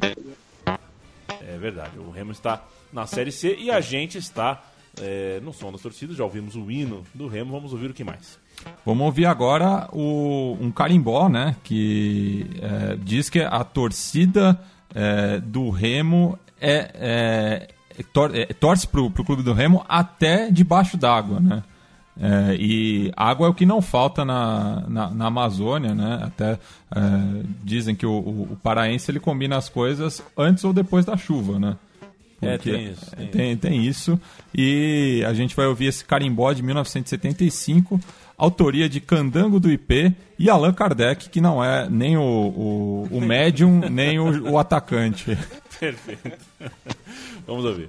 É 1.57 1.59
verdade. 1.59 1.99
O 1.99 2.11
Remo 2.11 2.33
está 2.33 2.63
na 2.93 3.07
Série 3.07 3.33
C 3.33 3.57
e 3.59 3.71
a 3.71 3.81
gente 3.81 4.19
está 4.19 4.63
é, 5.01 5.41
no 5.43 5.55
som 5.55 5.73
das 5.73 5.81
torcidas. 5.81 6.15
Já 6.15 6.23
ouvimos 6.23 6.55
o 6.55 6.71
hino 6.71 7.03
do 7.15 7.27
Remo. 7.29 7.51
Vamos 7.51 7.73
ouvir 7.73 7.91
o 7.91 7.95
que 7.95 8.05
mais? 8.05 8.39
Vamos 8.85 9.07
ouvir 9.07 9.25
agora 9.25 9.89
o, 9.91 10.59
um 10.61 10.71
carimbó, 10.71 11.31
né? 11.31 11.57
Que 11.65 12.47
é, 12.61 12.97
diz 12.97 13.31
que 13.31 13.41
a 13.41 13.65
torcida 13.65 14.61
é, 14.95 15.41
do 15.41 15.71
Remo 15.71 16.39
é, 16.61 17.69
é, 17.99 18.03
tor 18.13 18.37
é, 18.37 18.45
torce 18.47 18.87
pro, 18.87 19.11
pro 19.11 19.25
clube 19.25 19.43
do 19.43 19.55
Remo 19.55 19.83
até 19.89 20.51
debaixo 20.51 20.99
d'água, 20.99 21.41
né? 21.41 21.63
É, 22.19 22.57
e 22.59 23.13
água 23.17 23.47
é 23.47 23.51
o 23.51 23.55
que 23.55 23.67
não 23.67 23.83
falta 23.83 24.25
na, 24.25 24.85
na, 24.89 25.11
na 25.11 25.27
Amazônia, 25.27 25.95
né? 25.95 26.21
Até 26.23 26.53
é, 26.53 26.59
dizem 27.63 27.95
que 27.95 28.07
o, 28.07 28.13
o, 28.13 28.43
o 28.53 28.59
paraense 28.63 29.11
ele 29.11 29.21
combina 29.21 29.57
as 29.57 29.69
coisas 29.69 30.23
antes 30.37 30.65
ou 30.65 30.73
depois 30.73 31.05
da 31.05 31.17
chuva, 31.17 31.59
né? 31.59 31.77
É, 32.41 32.57
Porque- 32.57 32.71
tem 32.73 32.91
isso, 32.91 33.17
tem 33.17 33.27
tem, 33.29 33.57
tem 33.57 33.85
isso. 33.87 34.21
E 34.55 35.23
a 35.27 35.33
gente 35.35 35.55
vai 35.55 35.67
ouvir 35.67 35.87
esse 35.87 36.05
carimbó 36.05 36.53
de 36.53 36.63
1975, 36.63 38.01
autoria 38.37 38.89
de 38.89 39.01
Candango 39.01 39.59
do 39.61 39.71
IP 39.71 40.15
e 40.39 40.49
Allan 40.51 40.73
Kardec, 40.73 41.29
que 41.31 41.41
não 41.41 41.63
é 41.65 41.89
nem 41.89 42.17
o, 42.17 42.23
o, 42.23 43.09
o 43.11 43.21
médium, 43.21 43.81
nem 43.91 44.19
o, 44.19 44.53
o 44.53 44.59
atacante. 44.59 45.37
Perfeito. 45.79 46.33
Vamos 47.47 47.65
ouvir. 47.65 47.89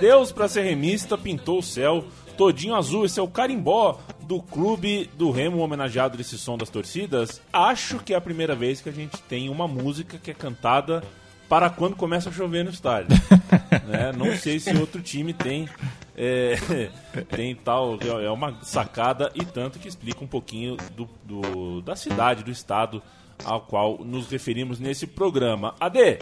Deus, 0.00 0.32
para 0.32 0.48
ser 0.48 0.62
remista, 0.62 1.16
pintou 1.16 1.58
o 1.58 1.62
céu 1.62 2.04
todinho 2.36 2.74
azul. 2.74 3.04
Esse 3.04 3.18
é 3.18 3.22
o 3.22 3.28
carimbó 3.28 3.98
do 4.22 4.40
clube 4.42 5.08
do 5.16 5.30
Remo 5.30 5.58
homenageado 5.58 6.16
desse 6.16 6.36
som 6.38 6.56
das 6.58 6.68
torcidas. 6.68 7.40
Acho 7.52 7.98
que 8.00 8.12
é 8.12 8.16
a 8.16 8.20
primeira 8.20 8.54
vez 8.54 8.80
que 8.80 8.88
a 8.88 8.92
gente 8.92 9.20
tem 9.22 9.48
uma 9.48 9.66
música 9.66 10.18
que 10.18 10.30
é 10.30 10.34
cantada 10.34 11.02
para 11.48 11.70
quando 11.70 11.94
começa 11.96 12.28
a 12.28 12.32
chover 12.32 12.64
no 12.64 12.70
estádio. 12.70 13.16
né? 13.86 14.12
Não 14.16 14.36
sei 14.36 14.58
se 14.58 14.76
outro 14.76 15.00
time 15.00 15.32
tem 15.32 15.68
é, 16.16 16.56
tem 17.30 17.54
tal 17.54 17.98
é 18.22 18.30
uma 18.30 18.58
sacada 18.62 19.30
e 19.34 19.44
tanto 19.44 19.78
que 19.78 19.86
explica 19.88 20.22
um 20.24 20.26
pouquinho 20.26 20.76
do, 20.94 21.08
do- 21.24 21.80
da 21.82 21.94
cidade, 21.94 22.42
do 22.42 22.50
estado 22.50 23.02
ao 23.44 23.60
qual 23.60 23.98
nos 24.04 24.28
referimos 24.28 24.80
nesse 24.80 25.06
programa. 25.06 25.74
Ade, 25.78 26.18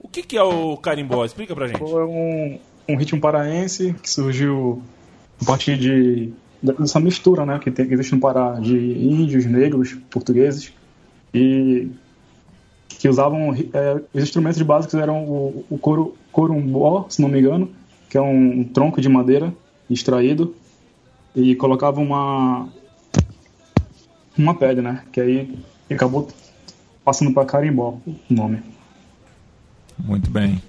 o 0.00 0.08
que, 0.08 0.22
que 0.22 0.36
é 0.36 0.42
o 0.42 0.76
carimbó? 0.76 1.24
Explica 1.24 1.54
pra 1.54 1.66
gente. 1.68 1.78
Foi 1.78 2.04
um, 2.04 2.58
um 2.90 2.96
ritmo 2.96 3.20
paraense 3.20 3.94
que 4.02 4.08
surgiu 4.08 4.82
a 5.40 5.44
partir 5.44 5.78
de 5.78 6.32
dessa 6.62 7.00
mistura, 7.00 7.46
né, 7.46 7.58
que, 7.58 7.70
tem, 7.70 7.86
que 7.86 7.94
existe 7.94 8.14
no 8.14 8.20
Pará 8.20 8.60
de 8.60 8.76
índios, 8.76 9.46
negros, 9.46 9.96
portugueses 10.10 10.72
e 11.32 11.88
que 12.88 13.08
usavam 13.08 13.54
é, 13.54 14.02
os 14.12 14.22
instrumentos 14.22 14.60
básicos 14.60 14.94
eram 15.00 15.24
o, 15.24 15.64
o 15.70 15.78
coro, 15.78 16.14
corumbó, 16.30 17.06
se 17.08 17.22
não 17.22 17.30
me 17.30 17.38
engano, 17.38 17.70
que 18.10 18.18
é 18.18 18.20
um 18.20 18.62
tronco 18.64 19.00
de 19.00 19.08
madeira 19.08 19.54
extraído 19.88 20.54
e 21.34 21.54
colocava 21.54 22.00
uma 22.00 22.68
uma 24.36 24.54
pele, 24.54 24.82
né, 24.82 25.02
que 25.10 25.20
aí 25.20 25.58
acabou 25.90 26.28
passando 27.04 27.32
para 27.32 27.46
carimbó 27.46 27.98
o 28.06 28.14
nome. 28.28 28.62
Muito 29.98 30.30
bem. 30.30 30.60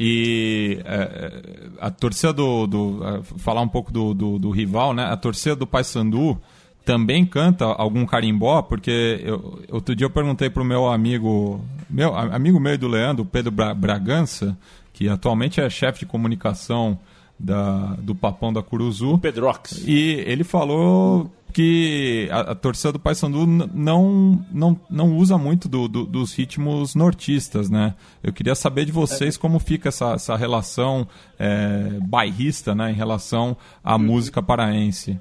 E 0.00 0.80
é, 0.84 0.94
é, 0.94 1.42
a 1.80 1.90
torcida 1.90 2.32
do. 2.32 2.66
do 2.66 3.00
é, 3.04 3.22
falar 3.38 3.60
um 3.60 3.68
pouco 3.68 3.92
do, 3.92 4.14
do, 4.14 4.38
do 4.38 4.50
rival, 4.50 4.94
né? 4.94 5.04
A 5.04 5.16
torcida 5.16 5.56
do 5.56 5.66
Paysandu 5.66 6.38
também 6.84 7.26
canta 7.26 7.64
algum 7.64 8.06
carimbó, 8.06 8.62
porque 8.62 9.20
eu, 9.24 9.60
outro 9.70 9.94
dia 9.94 10.06
eu 10.06 10.10
perguntei 10.10 10.48
pro 10.48 10.64
meu 10.64 10.86
amigo, 10.86 11.60
meu 11.90 12.14
a- 12.14 12.34
amigo 12.34 12.58
meu 12.60 12.74
e 12.74 12.78
do 12.78 12.88
Leandro, 12.88 13.24
Pedro 13.24 13.50
Bra- 13.50 13.74
Bragança, 13.74 14.56
que 14.92 15.08
atualmente 15.08 15.60
é 15.60 15.68
chefe 15.68 16.00
de 16.00 16.06
comunicação 16.06 16.98
da, 17.38 17.94
do 18.00 18.14
Papão 18.14 18.52
da 18.52 18.62
Curuzu. 18.62 19.18
Pedrox. 19.18 19.82
E 19.86 20.22
ele 20.26 20.44
falou 20.44 21.30
que 21.52 22.28
a, 22.30 22.40
a 22.52 22.54
torcida 22.54 22.92
do 22.92 22.98
Paysandu 22.98 23.46
não, 23.46 24.44
não, 24.52 24.78
não 24.90 25.16
usa 25.16 25.38
muito 25.38 25.68
do- 25.68 25.88
do- 25.88 26.04
dos 26.04 26.34
ritmos 26.34 26.94
nortistas, 26.94 27.70
né? 27.70 27.94
Eu 28.22 28.32
queria 28.32 28.54
saber 28.54 28.84
de 28.84 28.92
vocês 28.92 29.36
como 29.36 29.58
fica 29.58 29.88
essa, 29.88 30.12
essa 30.12 30.36
relação 30.36 31.08
é, 31.38 31.98
bairrista, 32.06 32.74
né, 32.74 32.90
em 32.90 32.94
relação 32.94 33.56
à 33.82 33.96
música 33.96 34.42
paraense. 34.42 35.18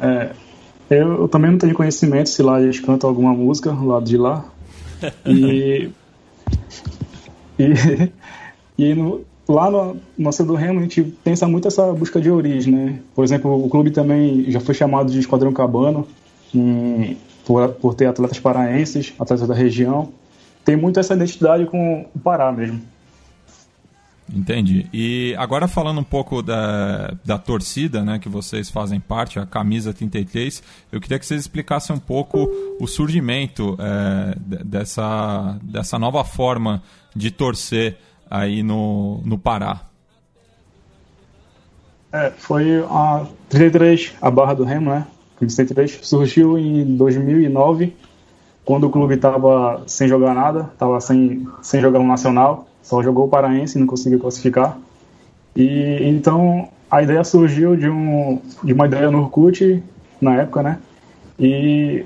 É, 0.00 0.32
eu, 0.88 1.22
eu 1.22 1.28
também 1.28 1.50
não 1.50 1.58
tenho 1.58 1.74
conhecimento 1.74 2.28
se 2.30 2.42
lá 2.42 2.60
eles 2.60 2.80
cantam 2.80 3.08
alguma 3.10 3.34
música 3.34 3.70
do 3.70 3.86
lado 3.86 4.04
de 4.06 4.16
lá. 4.16 4.44
E. 5.26 5.90
e, 7.58 8.12
e 8.78 8.94
no- 8.94 9.24
lá 9.52 9.70
no 9.70 9.96
nosso 10.18 10.44
do 10.44 10.54
Remo 10.54 10.78
a 10.80 10.82
gente 10.82 11.02
pensa 11.02 11.46
muito 11.46 11.68
essa 11.68 11.92
busca 11.92 12.20
de 12.20 12.30
origem, 12.30 12.72
né? 12.74 12.98
Por 13.14 13.24
exemplo, 13.24 13.64
o 13.64 13.68
clube 13.68 13.90
também 13.90 14.50
já 14.50 14.60
foi 14.60 14.74
chamado 14.74 15.10
de 15.12 15.18
Esquadrão 15.18 15.52
Cabano 15.52 16.06
em- 16.54 17.16
por, 17.44 17.68
por 17.70 17.94
ter 17.94 18.06
atletas 18.06 18.38
paraenses, 18.38 19.12
atletas 19.18 19.46
da 19.48 19.54
região. 19.54 20.12
Tem 20.64 20.76
muito 20.76 21.00
essa 21.00 21.14
identidade 21.14 21.66
com 21.66 22.06
o 22.14 22.18
Pará 22.18 22.52
mesmo. 22.52 22.80
Entendi. 24.34 24.86
E 24.92 25.34
agora 25.36 25.68
falando 25.68 26.00
um 26.00 26.04
pouco 26.04 26.40
da, 26.42 27.12
da 27.24 27.36
torcida, 27.36 28.02
né, 28.02 28.18
que 28.18 28.28
vocês 28.28 28.70
fazem 28.70 28.98
parte, 28.98 29.38
a 29.38 29.44
camisa 29.44 29.92
33, 29.92 30.62
eu 30.90 31.00
queria 31.00 31.18
que 31.18 31.26
vocês 31.26 31.40
explicassem 31.42 31.94
um 31.94 31.98
pouco 31.98 32.48
o 32.80 32.86
surgimento 32.86 33.76
é, 33.78 34.34
de- 34.38 34.64
dessa, 34.64 35.58
dessa 35.62 35.98
nova 35.98 36.24
forma 36.24 36.82
de 37.14 37.30
torcer 37.30 37.98
aí 38.32 38.62
no, 38.62 39.20
no 39.26 39.36
Pará. 39.36 39.82
É, 42.10 42.30
foi 42.30 42.82
a 42.88 43.26
33, 43.50 44.14
a 44.22 44.30
barra 44.30 44.54
do 44.54 44.64
Remo, 44.64 44.90
né? 44.90 45.06
Clube 45.36 45.54
33 45.54 45.98
surgiu 46.02 46.58
em 46.58 46.96
2009, 46.96 47.94
quando 48.64 48.86
o 48.86 48.90
clube 48.90 49.14
estava 49.14 49.82
sem 49.86 50.08
jogar 50.08 50.34
nada, 50.34 50.70
estava 50.72 50.98
sem, 51.00 51.46
sem 51.60 51.80
jogar 51.82 51.98
um 51.98 52.06
nacional, 52.06 52.66
só 52.82 53.02
jogou 53.02 53.26
o 53.26 53.28
Paraense 53.28 53.76
e 53.76 53.80
não 53.80 53.86
conseguiu 53.86 54.18
classificar. 54.18 54.78
E 55.54 55.98
então 56.02 56.68
a 56.90 57.02
ideia 57.02 57.24
surgiu 57.24 57.76
de, 57.76 57.88
um, 57.88 58.40
de 58.64 58.72
uma 58.72 58.86
ideia 58.86 59.10
no 59.10 59.18
Orkut, 59.18 59.82
na 60.20 60.36
época, 60.36 60.62
né? 60.62 60.78
E 61.38 62.04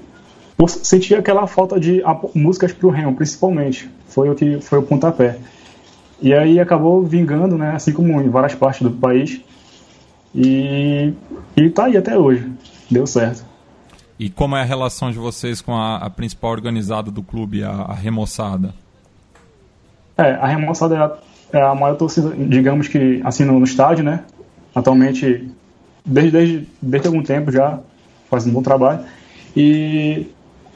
eu 0.59 0.67
sentia 0.67 1.19
aquela 1.19 1.47
falta 1.47 1.79
de 1.79 2.03
músicas 2.35 2.73
para 2.73 2.87
o 2.87 2.91
Remo, 2.91 3.15
principalmente. 3.15 3.89
Foi 4.09 4.29
o 4.29 4.35
que 4.35 4.61
foi 4.61 4.79
o 4.79 4.83
pontapé. 4.83 5.39
E 6.21 6.33
aí 6.33 6.59
acabou 6.59 7.03
vingando, 7.03 7.59
né? 7.59 7.73
Assim 7.73 7.93
como 7.93 8.21
em 8.21 8.29
várias 8.29 8.55
partes 8.55 8.83
do 8.83 8.91
país. 8.91 9.41
E, 10.35 11.13
e 11.57 11.71
tá 11.71 11.87
aí 11.87 11.97
até 11.97 12.19
hoje. 12.19 12.51
Deu 12.91 13.07
certo. 13.07 13.45
E 14.19 14.31
como 14.31 14.57
é 14.57 14.63
a 14.63 14.65
relação 14.65 15.11
de 15.11 15.19
vocês 15.19 15.61
com 15.61 15.75
a, 15.75 15.97
a 15.97 16.09
principal 16.11 16.53
organizada 16.53 17.11
do 17.11 17.23
clube, 17.23 17.63
a, 17.63 17.71
a 17.71 17.95
Remoçada? 17.95 18.75
É, 20.17 20.33
a 20.33 20.47
Remoçada 20.47 20.95
é 20.95 20.99
a, 20.99 21.17
é 21.53 21.63
a 21.63 21.75
maior 21.75 21.97
torcida, 21.97 22.35
digamos 22.35 22.89
que, 22.89 23.21
assim, 23.25 23.45
no, 23.45 23.59
no 23.59 23.65
estádio, 23.65 24.03
né? 24.03 24.25
Atualmente, 24.75 25.51
desde, 26.05 26.31
desde, 26.31 26.69
desde 26.81 27.09
algum 27.09 27.23
tempo 27.23 27.53
já, 27.53 27.79
faz 28.31 28.47
um 28.47 28.53
bom 28.53 28.63
trabalho. 28.63 29.01
E 29.55 30.27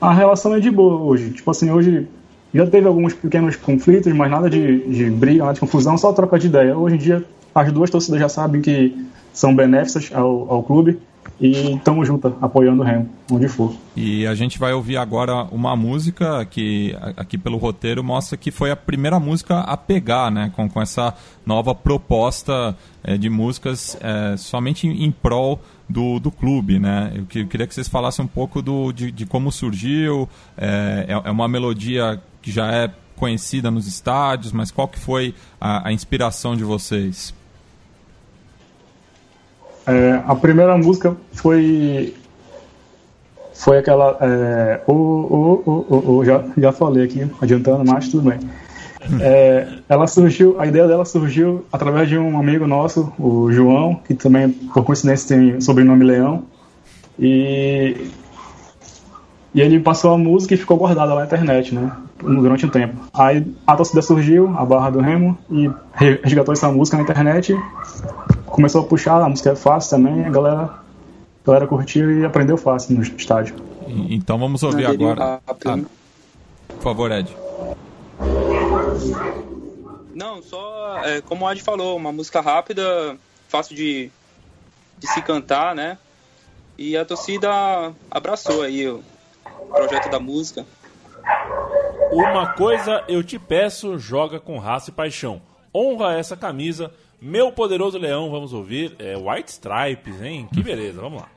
a 0.01 0.13
relação 0.13 0.55
é 0.55 0.61
de 0.61 0.71
boa 0.71 0.99
hoje. 0.99 1.31
Tipo 1.31 1.51
assim, 1.51 1.71
hoje 1.71 2.09
já 2.53 2.67
teve 2.67 2.87
alguns 2.87 3.15
pequenos 3.15 3.57
conflitos, 3.57 4.13
mas 4.13 4.31
nada 4.31 4.49
de, 4.51 4.81
de 4.89 5.11
briga, 5.11 5.41
nada 5.45 5.55
de 5.55 5.61
confusão, 5.61 5.97
só 5.99 6.13
troca 6.13 6.39
de 6.39 6.47
ideia. 6.47 6.77
Hoje 6.77 6.97
em 6.97 6.99
dia, 6.99 7.25
as 7.55 7.73
duas 7.73 7.91
torcidas 7.91 8.21
já 8.21 8.29
sabem 8.29 8.61
que 8.61 8.97
são 9.33 9.55
benéficas 9.55 10.11
ao, 10.13 10.51
ao 10.53 10.63
clube 10.63 10.99
e 11.41 11.75
estamos 11.77 12.07
juntas, 12.07 12.33
apoiando 12.41 12.83
o 12.83 12.85
Remo, 12.85 13.09
onde 13.31 13.49
for. 13.49 13.73
E 13.97 14.27
a 14.27 14.35
gente 14.35 14.59
vai 14.59 14.73
ouvir 14.73 14.97
agora 14.97 15.45
uma 15.53 15.75
música 15.77 16.45
que 16.45 16.95
aqui 17.17 17.39
pelo 17.39 17.57
roteiro 17.57 18.03
mostra 18.05 18.37
que 18.37 18.51
foi 18.51 18.71
a 18.71 18.77
primeira 18.77 19.19
música 19.21 19.61
a 19.61 19.77
pegar, 19.77 20.31
né? 20.31 20.51
Com, 20.55 20.69
com 20.69 20.83
essa 20.83 21.15
nova 21.47 21.75
proposta 21.75 22.77
eh, 23.05 23.17
de 23.17 23.31
músicas 23.31 23.97
eh, 24.01 24.35
somente 24.37 24.87
em, 24.87 25.05
em 25.05 25.11
prol 25.11 25.61
do, 25.89 26.19
do 26.21 26.31
clube, 26.31 26.79
né? 26.79 27.13
Eu, 27.15 27.25
que- 27.27 27.41
eu 27.41 27.47
queria 27.47 27.67
que 27.67 27.75
vocês 27.75 27.89
falassem 27.89 28.25
um 28.25 28.29
pouco 28.29 28.61
do, 28.61 28.93
de, 28.93 29.11
de 29.11 29.25
como 29.25 29.51
surgiu. 29.53 30.29
eh, 30.59 31.07
é, 31.09 31.13
é 31.29 31.31
uma 31.31 31.49
melodia 31.49 32.21
que 32.43 32.51
já 32.51 32.73
é 32.73 32.91
conhecida 33.17 33.71
nos 33.71 33.87
estádios, 33.87 34.51
mas 34.51 34.71
qual 34.71 34.89
que 34.89 34.99
foi 34.99 35.35
a, 35.61 35.89
a 35.89 35.93
inspiração 35.93 36.57
de 36.57 36.65
vocês? 36.65 37.35
É, 39.87 40.23
a 40.27 40.35
primeira 40.35 40.77
música 40.77 41.17
foi 41.33 42.15
foi 43.53 43.79
aquela 43.79 44.17
é, 44.21 44.81
o, 44.87 44.93
o, 44.93 45.63
o, 45.67 46.17
o, 46.17 46.25
já, 46.25 46.43
já 46.57 46.73
falei 46.73 47.05
aqui 47.05 47.31
adiantando 47.41 47.85
mas 47.85 48.09
tudo 48.09 48.31
bem 48.31 48.39
É, 49.21 49.79
ela 49.89 50.07
surgiu 50.07 50.61
a 50.61 50.67
ideia 50.67 50.87
dela 50.87 51.05
surgiu 51.05 51.65
através 51.73 52.09
de 52.09 52.19
um 52.19 52.39
amigo 52.39 52.67
nosso 52.67 53.13
o 53.19 53.51
João 53.51 53.95
que 54.07 54.15
também 54.15 54.51
por 54.51 54.85
coincidência 54.85 55.37
tem 55.37 55.61
sobrenome 55.61 56.05
Leão 56.05 56.45
e 57.19 58.11
e 59.55 59.61
ele 59.61 59.81
passou 59.81 60.13
a 60.13 60.19
música 60.19 60.55
e 60.55 60.57
ficou 60.57 60.77
guardada 60.77 61.13
lá 61.13 61.21
na 61.21 61.27
internet, 61.27 61.75
né? 61.75 61.91
Durante 62.23 62.67
um 62.67 62.69
tempo. 62.69 62.97
Aí 63.15 63.47
a 63.67 63.77
torcida 63.77 64.03
surgiu, 64.03 64.49
a 64.57 64.65
Barra 64.65 64.91
do 64.91 65.01
Remo, 65.01 65.39
e 65.51 65.71
re- 65.95 66.21
resgatou 66.23 66.53
essa 66.53 66.71
música 66.71 66.97
na 66.97 67.03
internet. 67.03 67.55
Começou 68.47 68.83
a 68.83 68.85
puxar, 68.85 69.23
a 69.23 69.29
música 69.29 69.51
é 69.51 69.57
fácil 69.57 69.97
também, 69.97 70.25
a 70.27 70.31
galera, 70.31 70.63
a 70.65 71.47
galera 71.47 71.67
curtiu 71.67 72.21
e 72.21 72.25
aprendeu 72.25 72.57
fácil 72.59 72.95
no 72.97 73.03
estádio. 73.03 73.55
Então 74.11 74.39
vamos 74.39 74.63
ouvir 74.63 74.85
agora. 74.87 75.41
Ah, 75.47 75.55
por 75.55 76.83
favor, 76.83 77.11
Ed. 77.11 77.35
Não, 80.15 80.43
só 80.43 81.01
é, 81.05 81.21
como 81.23 81.45
o 81.45 81.49
Ad 81.49 81.61
falou, 81.63 81.97
uma 81.97 82.13
música 82.13 82.41
rápida, 82.41 83.17
fácil 83.49 83.75
de, 83.75 84.11
de 84.99 85.07
se 85.07 85.23
cantar, 85.23 85.75
né? 85.75 85.97
E 86.77 86.97
a 86.97 87.05
torcida 87.05 87.49
abraçou 88.11 88.63
aí 88.63 88.89
o 88.89 89.03
projeto 89.73 90.11
da 90.11 90.19
música. 90.21 90.67
Uma 92.13 92.55
coisa 92.55 93.05
eu 93.07 93.23
te 93.23 93.39
peço, 93.39 93.99
joga 93.99 94.41
com 94.41 94.59
raça 94.59 94.91
e 94.91 94.93
paixão. 94.93 95.41
Honra 95.73 96.19
essa 96.19 96.37
camisa, 96.37 96.93
meu 97.21 97.53
poderoso 97.53 97.99
leão, 97.99 98.31
vamos 98.31 98.53
ouvir. 98.53 98.97
É 98.99 99.17
White 99.17 99.53
Stripes, 99.53 100.21
hein? 100.21 100.49
Que 100.53 100.63
beleza, 100.63 101.01
vamos 101.01 101.23
lá. 101.23 101.29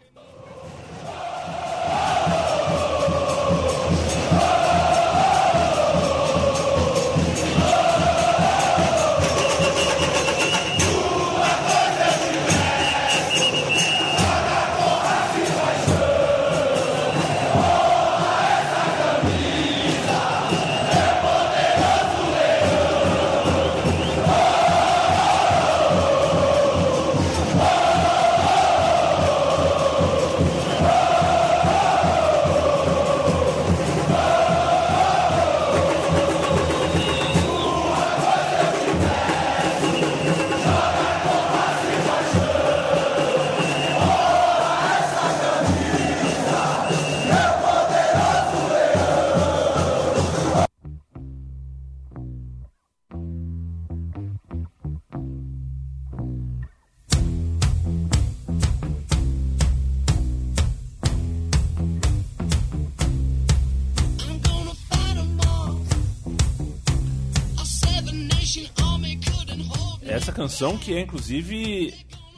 Canção 70.44 70.78
que 70.78 70.94
é 70.94 71.02
inclusive 71.02 71.94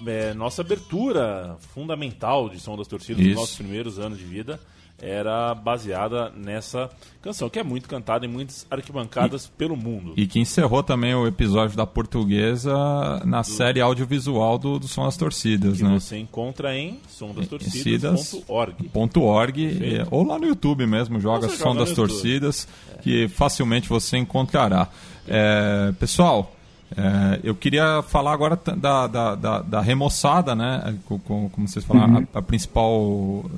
é, 0.06 0.34
nossa 0.34 0.62
abertura 0.62 1.58
fundamental 1.74 2.50
de 2.50 2.60
Som 2.60 2.78
das 2.78 2.88
Torcidas 2.88 3.20
Isso. 3.22 3.30
nos 3.30 3.40
nossos 3.40 3.56
primeiros 3.56 4.00
anos 4.00 4.18
de 4.18 4.26
vida 4.26 4.60
era 5.02 5.54
baseada 5.54 6.32
nessa 6.32 6.90
canção, 7.22 7.50
que 7.50 7.60
é 7.60 7.64
muito 7.64 7.88
cantada 7.88 8.26
em 8.26 8.30
muitas 8.30 8.66
arquibancadas 8.72 9.46
pelo 9.46 9.76
mundo. 9.76 10.14
E 10.16 10.26
que 10.26 10.40
encerrou 10.40 10.82
também 10.82 11.14
o 11.14 11.28
episódio 11.28 11.76
da 11.76 11.86
portuguesa 11.86 12.74
na 13.26 13.44
série 13.44 13.82
audiovisual 13.82 14.58
do, 14.58 14.80
do 14.80 14.88
Som 14.88 15.04
das 15.04 15.18
Torcidas, 15.18 15.78
que 15.80 15.84
né? 15.84 16.00
você 16.00 16.18
encontra 16.18 16.78
em 16.78 16.94
Torcidas. 17.20 18.30
sondastorcidas.org. 18.30 18.90
Ponto 18.90 19.22
.org, 19.22 19.68
Perfeito. 19.68 20.02
é, 20.02 20.08
ou 20.10 20.24
lá 20.24 20.40
no 20.40 20.48
YouTube 20.48 20.88
mesmo, 20.88 21.20
joga 21.20 21.50
Som 21.50 21.76
das 21.76 21.90
YouTube. 21.90 22.08
Torcidas, 22.08 22.68
que 23.02 23.28
facilmente 23.28 23.90
você 23.90 24.18
encontrará. 24.18 24.88
É, 25.28 25.92
pessoal, 26.00 26.55
é, 26.98 27.40
eu 27.44 27.54
queria 27.54 28.02
falar 28.04 28.32
agora 28.34 28.60
da, 28.78 29.08
da, 29.08 29.36
da, 29.36 29.62
da 29.62 29.82
remoçada, 29.82 30.56
né? 30.56 30.96
Co- 31.06 31.20
co- 31.20 31.50
Como 31.52 31.68
vocês 31.68 31.84
falaram, 31.84 32.26
a, 32.34 32.40
a 32.40 32.42
principal, 32.42 32.94
uh, 32.94 33.50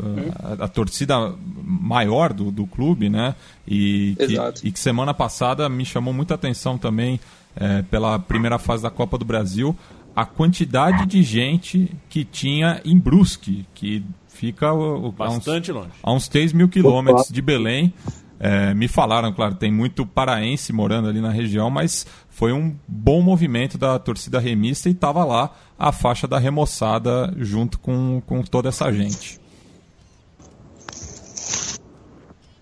a, 0.59 0.65
a 0.65 0.67
torcida 0.67 1.33
maior 1.63 2.33
do, 2.33 2.51
do 2.51 2.65
clube, 2.65 3.09
né? 3.09 3.35
E 3.67 4.15
que, 4.17 4.23
Exato. 4.23 4.61
e 4.67 4.71
que 4.71 4.79
semana 4.79 5.13
passada 5.13 5.69
me 5.69 5.85
chamou 5.85 6.13
muita 6.13 6.33
atenção 6.33 6.77
também 6.77 7.19
é, 7.55 7.81
pela 7.83 8.17
primeira 8.19 8.57
fase 8.57 8.83
da 8.83 8.89
Copa 8.89 9.17
do 9.17 9.25
Brasil 9.25 9.75
a 10.15 10.25
quantidade 10.25 11.05
de 11.05 11.21
gente 11.21 11.91
que 12.09 12.25
tinha 12.25 12.81
em 12.83 12.97
Brusque, 12.97 13.67
que 13.75 14.03
fica 14.27 14.69
a 14.69 14.73
uns- 14.73 15.13
Bastante 15.13 15.71
longe. 15.71 15.89
a 16.01 16.11
uns 16.11 16.27
3 16.27 16.53
mil 16.53 16.67
quilômetros 16.67 17.27
de 17.29 17.39
Belém. 17.39 17.93
É, 18.39 18.73
me 18.73 18.87
falaram, 18.87 19.33
claro, 19.33 19.55
tem 19.55 19.71
muito 19.71 20.05
paraense 20.05 20.71
morando 20.71 21.09
ali 21.09 21.19
na 21.19 21.31
região, 21.31 21.69
mas 21.69 22.05
foi 22.29 22.53
um 22.53 22.75
bom 22.87 23.21
movimento 23.21 23.77
da 23.77 23.97
torcida 23.97 24.39
remista 24.39 24.89
e 24.89 24.91
estava 24.91 25.23
lá 25.25 25.55
a 25.77 25.91
faixa 25.91 26.27
da 26.27 26.37
remoçada 26.37 27.33
junto 27.37 27.79
com, 27.79 28.21
com 28.21 28.43
toda 28.43 28.69
essa 28.69 28.91
gente. 28.91 29.39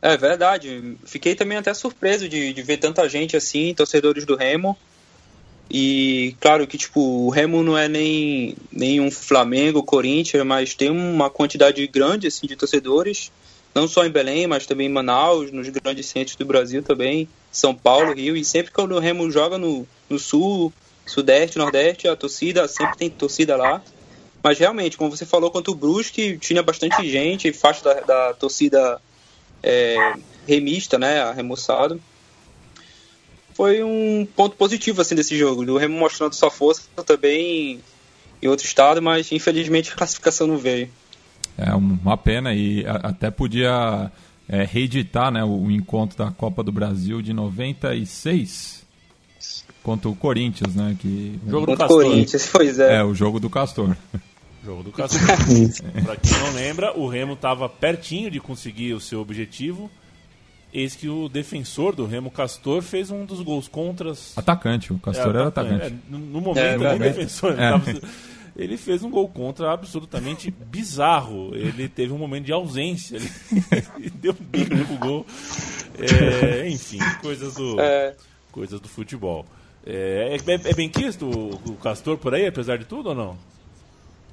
É 0.02 0.16
verdade. 0.16 0.96
Fiquei 1.04 1.34
também 1.34 1.58
até 1.58 1.74
surpreso 1.74 2.30
de, 2.30 2.54
de 2.54 2.62
ver 2.62 2.78
tanta 2.78 3.10
gente 3.10 3.36
assim, 3.36 3.74
torcedores 3.74 4.24
do 4.24 4.36
Remo. 4.36 4.78
E 5.70 6.36
claro 6.40 6.68
que 6.68 6.78
tipo, 6.78 7.02
o 7.02 7.30
Remo 7.30 7.64
não 7.64 7.76
é 7.76 7.88
nem, 7.88 8.56
nem 8.72 9.02
um 9.02 9.10
Flamengo, 9.10 9.82
Corinthians, 9.82 10.46
mas 10.46 10.76
tem 10.76 10.92
uma 10.92 11.28
quantidade 11.30 11.86
grande 11.88 12.28
assim 12.28 12.46
de 12.46 12.56
torcedores, 12.56 13.32
não 13.76 13.90
só 13.90 14.06
em 14.06 14.10
Belém, 14.10 14.48
mas 14.48 14.66
também 14.66 14.88
em 14.88 14.92
Manaus, 14.92 15.52
nos 15.52 15.68
grandes 15.68 16.06
centros 16.06 16.38
do 16.38 16.46
Brasil 16.46 16.82
também, 16.82 17.28
São 17.52 17.76
Paulo, 17.76 18.14
Rio, 18.14 18.38
e 18.38 18.46
sempre 18.46 18.72
que 18.72 18.82
o 18.82 19.00
Remo 19.00 19.30
joga 19.30 19.58
no, 19.58 19.86
no 20.10 20.18
sul, 20.18 20.72
sudeste, 21.06 21.58
nordeste, 21.58 22.08
a 22.08 22.16
torcida 22.16 22.66
sempre 22.70 22.98
tem 22.98 23.10
torcida 23.10 23.58
lá. 23.58 23.84
Mas 24.42 24.58
realmente, 24.58 24.96
como 24.96 25.10
você 25.10 25.26
falou, 25.26 25.52
quanto 25.52 25.72
o 25.72 25.76
Brusque 25.76 26.38
tinha 26.38 26.64
bastante 26.64 27.08
gente, 27.10 27.52
faixa 27.52 27.84
da, 27.84 28.00
da 28.00 28.34
torcida 28.34 29.02
é, 29.62 30.14
remista, 30.48 30.98
né, 30.98 31.22
arremoçado. 31.22 32.02
Foi 33.54 33.84
um 33.84 34.26
ponto 34.36 34.56
positivo 34.56 35.02
assim 35.02 35.16
desse 35.16 35.38
jogo, 35.38 35.70
o 35.70 35.78
Remo 35.78 35.98
mostrando 35.98 36.34
sua 36.34 36.52
força 36.52 36.84
também 37.06 37.82
em 38.42 38.48
outro 38.48 38.66
estado, 38.66 39.02
mas 39.02 39.32
infelizmente 39.32 39.92
a 39.92 39.96
classificação 39.96 40.48
não 40.48 40.58
veio. 40.58 40.90
É 41.58 41.74
uma 41.74 42.18
pena 42.18 42.54
e 42.54 42.84
até 42.86 43.32
podia 43.32 44.12
é, 44.48 44.64
reeditar 44.64 45.32
né, 45.32 45.44
o, 45.44 45.64
o 45.64 45.72
encontro 45.72 46.18
da 46.18 46.30
Copa 46.32 46.62
do 46.64 46.72
Brasil 46.72 47.22
de 47.22 47.32
96 47.34 48.86
contra 49.82 50.10
o 50.10 50.16
Corinthians, 50.16 50.76
né? 50.76 50.96
Que, 51.00 51.40
Jogo 51.48 51.66
do 51.66 51.72
Contra 51.72 51.74
o 51.74 51.78
Castor. 51.78 52.04
Corinthians, 52.04 52.50
pois 52.52 52.80
é. 52.80 52.98
é, 52.98 53.04
o 53.04 53.14
jogo 53.14 53.40
do 53.40 53.50
Castor. 53.50 53.96
Jogo 54.66 54.82
do 54.82 54.92
Castor. 54.92 55.22
Pra 56.04 56.16
quem 56.16 56.32
não 56.40 56.54
lembra, 56.54 56.98
o 56.98 57.08
Remo 57.08 57.34
estava 57.34 57.70
pertinho 57.70 58.32
de 58.32 58.40
conseguir 58.40 58.94
o 58.96 59.00
seu 59.00 59.22
objetivo. 59.22 59.92
Eis 60.74 60.96
que 60.96 61.08
o 61.08 61.30
defensor 61.30 61.96
do 61.96 62.06
Remo 62.08 62.32
Castor 62.32 62.82
fez 62.82 63.12
um 63.12 63.26
dos 63.26 63.42
gols 63.44 63.68
contras. 63.68 64.34
Atacante, 64.36 64.92
o 64.92 64.98
Castor 64.98 65.36
era 65.36 65.48
atacante. 65.50 65.86
É, 65.86 65.94
no, 66.10 66.18
no 66.18 66.42
momento, 66.42 66.58
É, 66.58 66.72
nem 66.72 66.80
realmente. 66.80 67.14
defensor. 67.14 67.52
É. 67.54 67.70
tava- 67.70 68.02
Ele 68.56 68.78
fez 68.78 69.04
um 69.04 69.10
gol 69.10 69.28
contra 69.28 69.74
absolutamente 69.74 70.50
bizarro. 70.50 71.54
Ele 71.54 71.90
teve 71.90 72.14
um 72.14 72.18
momento 72.18 72.46
de 72.46 72.54
ausência. 72.54 73.18
Ele, 73.98 74.10
deu 74.12 74.32
um 74.32 74.44
bico 74.44 74.76
pro 74.86 74.98
gol. 74.98 75.26
É, 76.00 76.70
enfim, 76.70 77.00
coisas 77.22 77.56
do, 77.56 77.80
É, 77.82 78.16
coisas 78.52 78.80
do 78.80 78.88
futebol. 78.88 79.46
É, 79.86 80.38
é, 80.48 80.70
é 80.70 80.74
bem 80.74 80.90
quisto 80.90 81.26
o, 81.26 81.72
o 81.72 81.76
Castor 81.76 82.18
por 82.18 82.34
aí, 82.34 82.48
apesar 82.48 82.78
de 82.78 82.86
tudo 82.86 83.10
ou 83.10 83.16
não? 83.16 83.38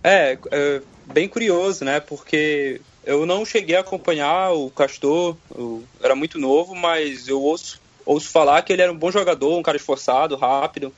É, 0.05 0.39
é 0.51 0.83
bem 1.13 1.29
curioso, 1.29 1.85
né? 1.85 1.99
Porque 1.99 2.81
eu 3.05 3.27
não 3.27 3.45
cheguei 3.45 3.77
a 3.77 3.81
acompanhar 3.81 4.53
o 4.53 4.71
Castor, 4.71 5.37
eu 5.55 5.85
era 6.01 6.15
muito 6.15 6.39
novo, 6.39 6.75
mas 6.75 7.29
eu 7.29 7.41
ouço, 7.41 7.81
ouço 8.07 8.29
falar 8.29 8.63
que 8.63 8.73
ele 8.73 8.83
era 8.83 8.93
um 8.93 8.97
bom 8.97 9.11
jogador, 9.11 9.59
um 9.59 9.63
cara 9.63 9.77
esforçado, 9.77 10.37
rápido, 10.37 10.93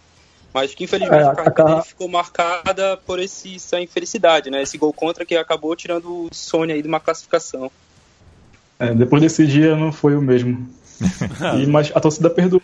mas 0.55 0.73
que 0.73 0.85
infelizmente 0.85 1.23
É, 1.23 1.27
a 1.27 1.51
carreira 1.51 1.83
ficou 1.83 2.09
marcada 2.09 2.97
por 3.05 3.19
esse, 3.19 3.57
essa 3.57 3.81
infelicidade, 3.81 4.51
né? 4.51 4.63
Esse 4.63 4.79
gol 4.79 4.93
contra 4.93 5.27
que 5.27 5.37
acabou 5.37 5.75
tirando 5.75 6.07
o 6.07 6.29
sonho 6.33 6.73
aí 6.73 6.81
de 6.81 6.87
uma 6.87 7.01
classificação. 7.01 7.71
É, 8.79 8.95
depois 8.95 9.21
desse 9.21 9.45
dia 9.47 9.75
não 9.75 9.93
foi 9.93 10.15
o 10.17 10.23
mesmo. 10.23 10.67
E, 11.61 11.67
mas 11.67 11.91
a 11.93 11.99
torcida 11.99 12.31
perdoou 12.31 12.63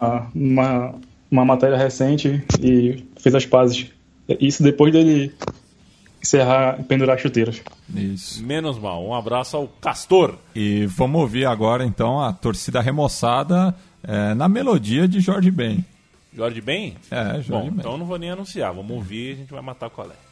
ah, 0.00 0.26
uma, 0.34 0.94
uma 1.30 1.44
matéria 1.44 1.76
recente 1.76 2.44
e 2.60 3.04
fez 3.16 3.32
as 3.32 3.46
pazes. 3.46 3.86
Isso 4.40 4.62
depois 4.62 4.92
dele 4.92 5.32
encerrar, 6.20 6.82
pendurar 6.84 7.14
as 7.14 7.22
chuteiras. 7.22 7.62
Isso. 7.94 8.44
Menos 8.44 8.76
mal. 8.76 9.06
Um 9.06 9.14
abraço 9.14 9.56
ao 9.56 9.68
Castor. 9.80 10.34
E 10.54 10.84
vamos 10.86 11.20
ouvir 11.20 11.46
agora 11.46 11.84
então 11.84 12.20
a 12.20 12.32
torcida 12.32 12.80
remoçada 12.80 13.74
é, 14.02 14.34
na 14.34 14.48
melodia 14.48 15.06
de 15.06 15.20
Jorge 15.20 15.50
Ben. 15.50 15.84
Jorge 16.32 16.60
Ben? 16.60 16.96
É, 17.10 17.34
Jorge 17.34 17.50
Bom, 17.50 17.62
Ben. 17.62 17.74
então 17.78 17.98
não 17.98 18.06
vou 18.06 18.18
nem 18.18 18.30
anunciar. 18.30 18.72
Vamos 18.72 18.92
ouvir 18.92 19.30
e 19.30 19.32
a 19.32 19.36
gente 19.36 19.52
vai 19.52 19.62
matar 19.62 19.90
qual 19.90 20.08
é. 20.10 20.29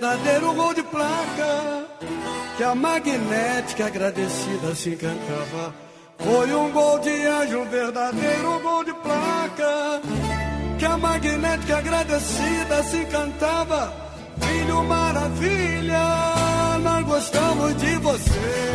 Verdadeiro 0.00 0.54
gol 0.54 0.72
de 0.72 0.82
placa, 0.84 1.84
que 2.56 2.64
a 2.64 2.74
magnética 2.74 3.86
agradecida 3.86 4.74
se 4.74 4.90
encantava. 4.90 5.74
Foi 6.18 6.54
um 6.54 6.70
gol 6.70 6.98
de 7.00 7.10
anjo, 7.26 7.64
verdadeiro 7.66 8.60
gol 8.60 8.84
de 8.84 8.94
placa, 8.94 10.00
que 10.78 10.84
a 10.86 10.96
magnética 10.96 11.76
agradecida 11.76 12.82
se 12.82 12.96
encantava. 12.96 13.92
Filho 14.40 14.82
maravilha, 14.84 16.78
nós 16.82 17.06
gostamos 17.06 17.76
de 17.76 17.96
você. 17.96 18.72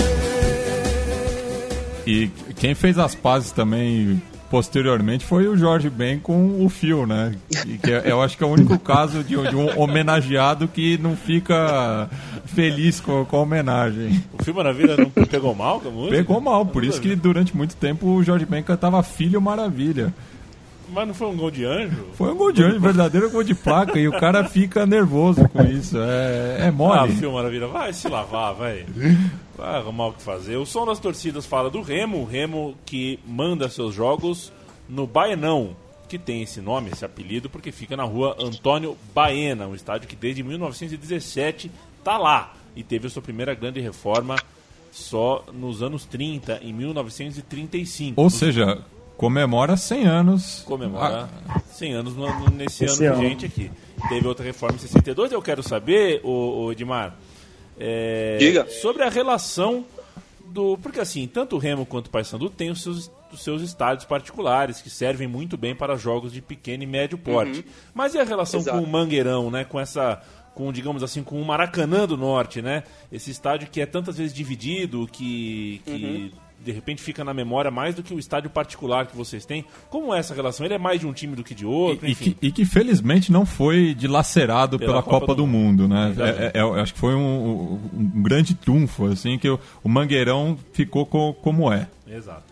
E 2.05 2.27
quem 2.55 2.75
fez 2.75 2.99
as 2.99 3.15
pazes 3.15 3.51
também 3.51 4.21
posteriormente 4.55 5.25
foi 5.25 5.49
o 5.49 5.57
Jorge 5.57 5.89
Ben 5.89 6.17
com 6.17 6.63
o 6.63 6.69
Phil, 6.69 7.05
né? 7.05 7.35
E 7.67 7.77
que 7.77 7.91
eu 7.91 8.21
acho 8.21 8.37
que 8.37 8.43
é 8.45 8.47
o 8.47 8.49
único 8.49 8.79
caso 8.79 9.21
de, 9.21 9.35
de 9.35 9.53
um 9.53 9.77
homenageado 9.77 10.65
que 10.65 10.97
não 10.97 11.13
fica 11.17 12.09
feliz 12.45 13.01
com, 13.01 13.25
com 13.25 13.35
a 13.35 13.41
homenagem. 13.41 14.23
O 14.31 14.41
Fio 14.41 14.55
Maravilha 14.55 14.95
não 14.95 15.09
pegou 15.09 15.53
mal 15.53 15.81
com 15.81 15.89
a 15.89 15.91
música? 15.91 16.15
Pegou 16.15 16.39
mal, 16.39 16.65
por 16.65 16.85
isso 16.85 17.01
que 17.01 17.17
durante 17.17 17.53
muito 17.53 17.75
tempo 17.75 18.07
o 18.07 18.23
Jorge 18.23 18.45
Ben 18.45 18.63
cantava 18.63 19.03
Filho 19.03 19.41
Maravilha. 19.41 20.13
Mas 20.87 21.05
não 21.05 21.13
foi 21.13 21.27
um 21.27 21.35
gol 21.35 21.51
de 21.51 21.65
anjo? 21.65 22.05
Foi 22.13 22.31
um 22.31 22.37
gol 22.37 22.53
de 22.53 22.63
anjo, 22.63 22.79
verdadeiro 22.79 23.29
gol 23.29 23.43
de 23.43 23.53
placa, 23.53 23.99
e 23.99 24.07
o 24.07 24.13
cara 24.13 24.45
fica 24.45 24.85
nervoso 24.85 25.49
com 25.49 25.63
isso. 25.63 25.97
É, 25.97 26.59
é 26.61 26.67
Ah, 26.67 26.71
mole. 26.71 27.11
Fio 27.11 27.33
Maravilha, 27.33 27.67
vai 27.67 27.91
se 27.91 28.07
lavar, 28.07 28.53
vai. 28.53 28.85
Vai 29.57 29.75
arrumar 29.77 30.07
o 30.07 30.13
que 30.13 30.21
fazer. 30.21 30.57
O 30.57 30.65
som 30.65 30.85
das 30.85 30.99
torcidas 30.99 31.45
fala 31.45 31.69
do 31.69 31.81
Remo, 31.81 32.19
o 32.19 32.25
Remo 32.25 32.75
que 32.85 33.19
manda 33.25 33.69
seus 33.69 33.93
jogos 33.95 34.51
no 34.89 35.07
Baenão, 35.07 35.75
que 36.09 36.19
tem 36.19 36.41
esse 36.41 36.59
nome, 36.61 36.89
esse 36.91 37.05
apelido, 37.05 37.49
porque 37.49 37.71
fica 37.71 37.95
na 37.95 38.03
rua 38.03 38.35
Antônio 38.39 38.97
Baena, 39.13 39.65
um 39.67 39.73
estádio 39.75 40.07
que 40.07 40.15
desde 40.15 40.43
1917 40.43 41.71
tá 42.03 42.17
lá 42.17 42.53
e 42.75 42.83
teve 42.83 43.07
a 43.07 43.09
sua 43.09 43.21
primeira 43.21 43.53
grande 43.55 43.79
reforma 43.79 44.35
só 44.91 45.43
nos 45.53 45.81
anos 45.81 46.05
30, 46.05 46.59
em 46.61 46.73
1935. 46.73 48.19
Ou 48.19 48.25
Nos- 48.25 48.33
seja, 48.35 48.81
comemora 49.17 49.75
100 49.77 50.05
anos. 50.05 50.63
comemora 50.65 51.29
Ah, 51.49 51.59
100 51.71 51.93
anos 51.93 52.15
no- 52.15 52.39
no- 52.39 52.49
nesse 52.49 52.85
Esse 52.85 53.05
ano 53.05 53.13
ano. 53.15 53.21
vigente 53.23 53.45
aqui. 53.45 53.71
Teve 54.09 54.27
outra 54.27 54.45
reforma 54.45 54.75
em 54.75 54.79
62. 54.79 55.31
Eu 55.31 55.41
quero 55.41 55.63
saber, 55.63 56.21
o, 56.23 56.71
Edmar, 56.71 57.15
é, 57.79 58.37
Diga. 58.39 58.67
sobre 58.67 59.03
a 59.03 59.09
relação 59.09 59.85
do. 60.45 60.77
Porque 60.77 60.99
assim, 60.99 61.27
tanto 61.27 61.55
o 61.55 61.59
Remo 61.59 61.85
quanto 61.85 62.07
o 62.07 62.09
Paysandu 62.09 62.49
têm 62.49 62.71
os 62.71 62.81
seus, 62.81 63.11
os 63.31 63.43
seus 63.43 63.61
estádios 63.61 64.05
particulares 64.05 64.81
que 64.81 64.89
servem 64.89 65.27
muito 65.27 65.57
bem 65.57 65.75
para 65.75 65.95
jogos 65.97 66.31
de 66.31 66.41
pequeno 66.41 66.83
e 66.83 66.87
médio 66.87 67.17
porte. 67.17 67.65
Mas 67.93 68.13
e 68.13 68.19
a 68.19 68.23
relação 68.23 68.59
Exato. 68.59 68.77
com 68.77 68.83
o 68.83 68.87
Mangueirão, 68.87 69.51
né? 69.51 69.63
Com 69.65 69.79
essa. 69.79 70.21
Com, 70.53 70.71
digamos 70.71 71.03
assim, 71.03 71.21
com 71.21 71.41
o 71.41 71.43
Maracanã 71.43 72.07
do 72.07 72.15
Norte, 72.15 72.61
né? 72.61 72.83
Esse 73.11 73.29
estádio 73.29 73.67
que 73.69 73.81
é 73.81 73.85
tantas 73.85 74.17
vezes 74.17 74.33
dividido, 74.33 75.05
que, 75.11 75.81
que 75.85 76.31
de 76.65 76.71
repente 76.71 77.01
fica 77.01 77.23
na 77.23 77.33
memória 77.33 77.69
mais 77.69 77.93
do 77.95 78.01
que 78.03 78.13
o 78.13 78.19
estádio 78.19 78.49
particular 78.49 79.05
que 79.05 79.15
vocês 79.15 79.45
têm. 79.45 79.63
Como 79.89 80.13
é 80.13 80.19
essa 80.19 80.33
relação? 80.33 80.65
Ele 80.65 80.73
é 80.73 80.77
mais 80.79 80.99
de 80.99 81.05
um 81.07 81.13
time 81.13 81.35
do 81.35 81.43
que 81.43 81.53
de 81.53 81.65
outro, 81.65 82.07
E 82.07 82.11
enfim. 82.11 82.31
que, 82.31 82.47
e 82.47 82.51
que 82.51 82.65
felizmente 82.65 83.31
não 83.31 83.45
foi 83.45 83.93
dilacerado 83.93 84.77
Pela 84.79 84.91
pela, 84.93 85.03
Copa 85.03 85.19
Copa, 85.19 85.35
do 85.35 85.43
do, 85.43 85.47
Mundo, 85.47 85.87
né? 85.87 86.13
É- 86.17 86.57
é- 86.57 86.61
eu 86.61 86.73
acho 86.73 86.93
que 86.93 86.99
foi 86.99 87.13
um, 87.13 87.79
um 87.93 88.21
grande 88.23 88.55
trunfo, 88.55 89.05
assim, 89.05 89.37
que 89.37 89.47
o, 89.47 89.59
o 89.83 89.87
Mangueirão 89.87 90.57
ficou 90.73 91.05
co- 91.05 91.33
como 91.35 91.71
é. 91.71 91.87
Exato. 92.07 92.43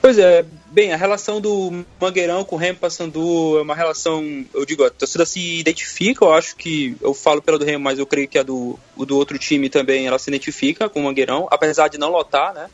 Pois 0.00 0.18
é, 0.18 0.44
bem, 0.72 0.92
a 0.92 0.96
relação 0.96 1.38
do 1.40 1.84
Mangueirão 2.00 2.44
com 2.44 2.56
o 2.56 2.58
Remo 2.58 2.78
Passandu 2.78 3.58
é 3.58 3.62
uma 3.62 3.74
relação, 3.74 4.44
eu 4.54 4.64
digo, 4.64 4.84
a 4.84 4.90
torcida 4.90 5.26
se 5.26 5.58
identifica, 5.58 6.24
eu 6.24 6.32
acho 6.32 6.56
que, 6.56 6.96
eu 7.00 7.12
falo 7.12 7.42
pela 7.42 7.58
do 7.58 7.64
Remo, 7.64 7.84
mas 7.84 7.98
eu 7.98 8.06
creio 8.06 8.26
que 8.26 8.38
a 8.38 8.42
do, 8.42 8.78
do 8.96 9.16
outro 9.16 9.38
time 9.38 9.68
também, 9.68 10.06
ela 10.06 10.18
se 10.18 10.30
identifica 10.30 10.88
com 10.88 11.00
o 11.00 11.02
Mangueirão, 11.04 11.46
apesar 11.50 11.88
de 11.88 11.98
não 11.98 12.10
lotar, 12.10 12.54
né? 12.54 12.70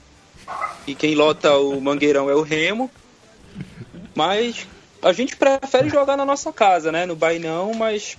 E 0.86 0.94
quem 0.94 1.14
lota 1.14 1.56
o 1.56 1.80
Mangueirão 1.80 2.30
é 2.30 2.34
o 2.34 2.42
Remo, 2.42 2.88
mas 4.14 4.66
a 5.02 5.12
gente 5.12 5.36
prefere 5.36 5.90
jogar 5.90 6.16
na 6.16 6.24
nossa 6.24 6.52
casa, 6.52 6.92
né? 6.92 7.04
No 7.04 7.16
Bainão, 7.16 7.74
mas 7.74 8.16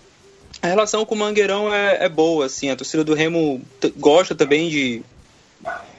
a 0.61 0.67
relação 0.67 1.05
com 1.05 1.15
o 1.15 1.17
Mangueirão 1.17 1.73
é, 1.73 2.05
é 2.05 2.09
boa, 2.09 2.45
assim, 2.45 2.69
a 2.69 2.75
torcida 2.75 3.03
do 3.03 3.13
Remo 3.13 3.61
gosta 3.97 4.35
também 4.35 4.69
de, 4.69 5.01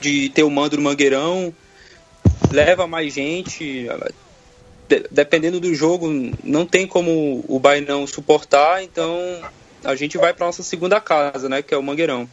de 0.01 0.29
ter 0.29 0.43
o 0.43 0.51
mando 0.51 0.77
do 0.77 0.83
Mangueirão, 0.83 1.55
leva 2.50 2.87
mais 2.87 3.14
gente. 3.14 3.88
de- 4.88 5.07
dependendo 5.11 5.61
do 5.61 5.72
jogo, 5.74 6.09
não 6.42 6.66
tem 6.66 6.87
como 6.87 7.44
o 7.48 7.59
Bainão 7.61 8.07
suportar, 8.07 8.83
então 8.83 9.16
a 9.85 9.94
gente 9.94 10.18
vai 10.18 10.35
para 10.35 10.46
nossa 10.46 10.62
segunda 10.62 11.00
casa, 11.00 11.48
né, 11.48 11.62
que 11.62 11.72
é 11.72 11.76
o 11.76 11.83
Mangueirão. 11.83 12.29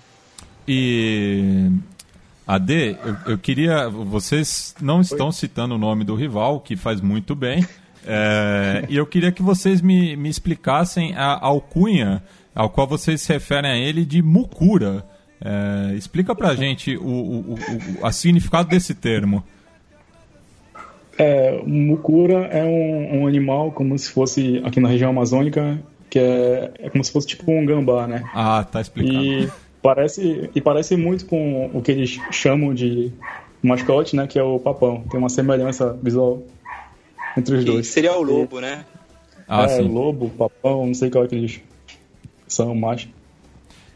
E. 0.67 1.70
AD, 2.48 2.98
eu, 3.04 3.34
eu 3.34 3.38
queria. 3.38 3.89
Vocês 3.89 4.74
não 4.82 5.02
estão 5.02 5.32
citando 5.32 5.76
o 5.76 5.78
nome 5.78 6.06
do 6.06 6.15
rival, 6.15 6.62
que 6.62 6.76
faz 6.78 7.02
muito 7.02 7.36
bem. 7.36 7.65
é, 8.08 8.86
e 8.88 8.96
eu 8.96 9.06
queria 9.06 9.32
que 9.32 9.41
vocês 9.41 9.82
me, 9.82 10.15
me 10.15 10.30
explicassem 10.30 11.13
a 11.15 11.38
alcunha 11.46 12.24
ao 12.56 12.70
qual 12.70 12.88
vocês 12.88 13.22
se 13.22 13.34
referem 13.34 13.70
a 13.70 13.78
ele 13.78 14.06
de 14.06 14.22
Mukura. 14.22 15.06
É, 15.41 15.93
explica 15.96 16.34
pra 16.34 16.56
gente 16.58 16.96
o, 16.98 17.04
o, 17.04 17.54
o, 17.54 18.02
o 18.02 18.06
a 18.06 18.12
significado 18.12 18.70
desse 18.70 18.96
termo. 18.96 19.43
É, 21.17 21.62
mucura 21.65 22.45
é 22.51 22.63
um, 22.63 23.21
um 23.21 23.27
animal 23.27 23.71
como 23.71 23.97
se 23.97 24.10
fosse 24.12 24.62
aqui 24.63 24.80
na 24.80 24.88
região 24.88 25.10
amazônica, 25.10 25.80
que 26.10 26.19
é, 26.19 26.71
é 26.80 26.89
como 26.89 27.03
se 27.03 27.12
fosse 27.12 27.27
tipo 27.27 27.51
um 27.51 27.65
gambá, 27.65 28.06
né? 28.08 28.23
Ah, 28.34 28.63
tá 28.63 28.80
explicado. 28.82 29.23
E 29.23 29.49
parece, 29.82 30.49
e 30.53 30.62
parece 30.62 30.95
muito 30.95 31.25
com 31.25 31.71
o 31.73 31.82
que 31.82 31.91
eles 31.91 32.19
chamam 32.32 32.73
de 32.73 33.12
mascote, 33.63 34.15
né? 34.15 34.27
Que 34.27 34.38
é 34.38 34.43
o 34.43 34.60
papão. 34.60 35.03
Tem 35.10 35.19
uma 35.19 35.30
semelhança 35.30 35.97
visual 36.03 36.43
entre 37.36 37.56
os 37.56 37.63
Que 37.65 37.71
dois. 37.71 37.88
seria 37.88 38.15
o 38.15 38.21
lobo, 38.21 38.60
né? 38.62 38.86
Ah, 39.47 39.63
é, 39.63 39.69
sim. 39.69 39.88
lobo, 39.88 40.30
papão, 40.30 40.86
não 40.86 40.93
sei 40.93 41.10
qual 41.10 41.23
é 41.23 41.27
que 41.27 41.36
eles 41.36 41.62
são 42.47 42.75
mais. 42.75 43.08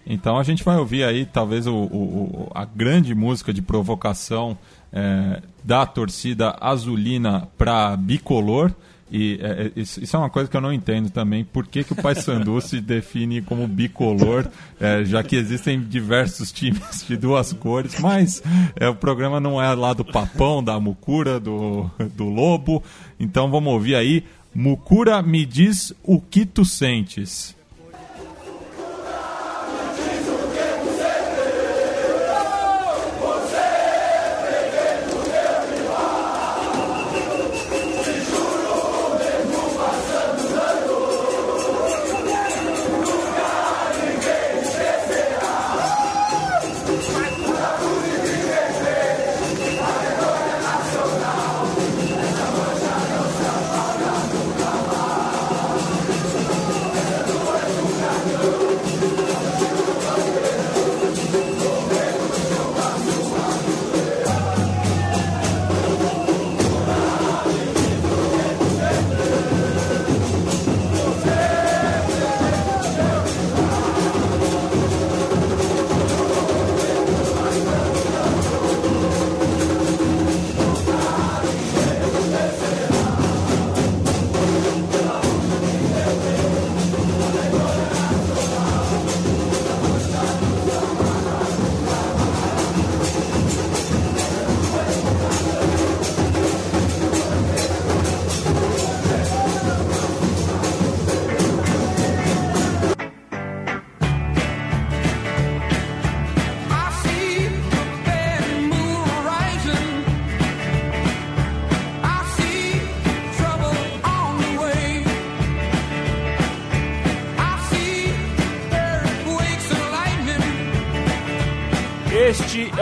Então 0.08 0.38
a 0.40 0.44
gente 0.44 0.64
vai 0.64 0.78
ouvir 0.78 1.04
aí 1.04 1.26
talvez 1.26 1.68
o- 1.68 1.76
o- 1.76 2.52
a 2.56 2.66
grande 2.66 3.14
música 3.14 3.54
de 3.54 3.62
provocação 3.62 4.58
é, 4.92 5.42
da 5.64 5.86
torcida 5.86 6.56
azulina 6.60 7.48
para 7.58 7.96
bicolor. 7.96 8.72
E 9.12 9.38
é, 9.42 9.66
é, 9.68 9.72
isso, 9.76 10.16
é 10.16 10.20
uma 10.20 10.30
coisa 10.30 10.50
que 10.50 10.56
eu 10.56 10.62
não 10.62 10.72
entendo 10.72 11.10
também. 11.10 11.44
Por 11.44 11.68
que, 11.68 11.84
que 11.84 11.92
o 11.92 11.96
Paysandu 11.98 12.62
se 12.62 12.80
define 12.80 13.42
como 13.42 13.68
bicolor, 13.68 14.48
é, 14.80 15.04
já 15.04 15.22
que 15.22 15.36
existem 15.36 15.82
diversos 15.82 16.50
times 16.52 17.06
de 17.06 17.18
duas 17.18 17.52
cores, 17.52 18.00
mas 18.00 18.42
é, 18.76 18.88
o 18.88 18.96
programa 18.96 19.40
não 19.40 19.62
é 19.62 19.74
lá 19.74 19.94
do 19.94 20.06
papão, 20.06 20.64
da 20.64 20.80
mucura, 20.80 21.42
do, 21.42 21.92
do 22.16 22.30
lobo. 22.30 22.82
Então 23.20 23.52
vamos 23.52 23.74
ouvir 23.74 23.96
aí. 23.96 24.24
Mucura, 24.56 25.22
me 25.22 25.46
diz 25.46 25.94
o 26.04 26.20
que 26.20 26.46
tu 26.46 26.64
sentes. 26.64 27.56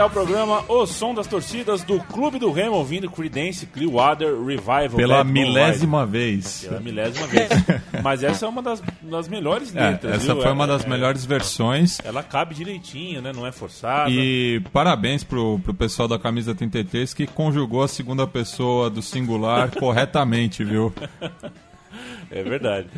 É 0.00 0.04
o 0.04 0.08
programa 0.08 0.64
O 0.66 0.86
Som 0.86 1.14
das 1.14 1.26
Torcidas 1.26 1.82
do 1.82 2.00
Clube 2.00 2.38
do 2.38 2.50
Remo, 2.50 2.76
ouvindo 2.76 3.10
Creedence 3.10 3.66
Clearwater 3.66 4.34
Revival. 4.42 4.96
Pela 4.96 5.22
milésima 5.22 6.06
vez. 6.06 6.64
Pela 6.66 6.80
milésima 6.80 7.26
vez. 7.26 7.48
Mas 8.02 8.22
essa 8.22 8.46
é 8.46 8.48
uma 8.48 8.62
das, 8.62 8.82
das 9.02 9.28
melhores 9.28 9.76
É, 9.76 9.90
letras. 9.90 10.14
essa 10.14 10.32
viu? 10.32 10.42
foi 10.42 10.52
uma 10.52 10.64
É- 10.64 10.68
das 10.68 10.84
é- 10.86 10.88
melhores 10.88 11.24
versões. 11.26 11.98
Ela 12.02 12.22
cabe 12.22 12.54
direitinho, 12.54 13.20
né? 13.20 13.30
Não 13.34 13.46
é 13.46 13.52
forçada. 13.52 14.10
E 14.10 14.62
parabéns 14.72 15.22
pro, 15.22 15.58
pro 15.58 15.74
pessoal 15.74 16.08
da 16.08 16.18
camisa 16.18 16.54
33 16.54 17.12
que 17.12 17.26
conjugou 17.26 17.82
a 17.82 17.88
segunda 17.88 18.26
pessoa 18.26 18.88
do 18.88 19.02
singular 19.02 19.70
corretamente, 19.78 20.64
viu? 20.64 20.94
É 22.30 22.42
verdade. 22.42 22.88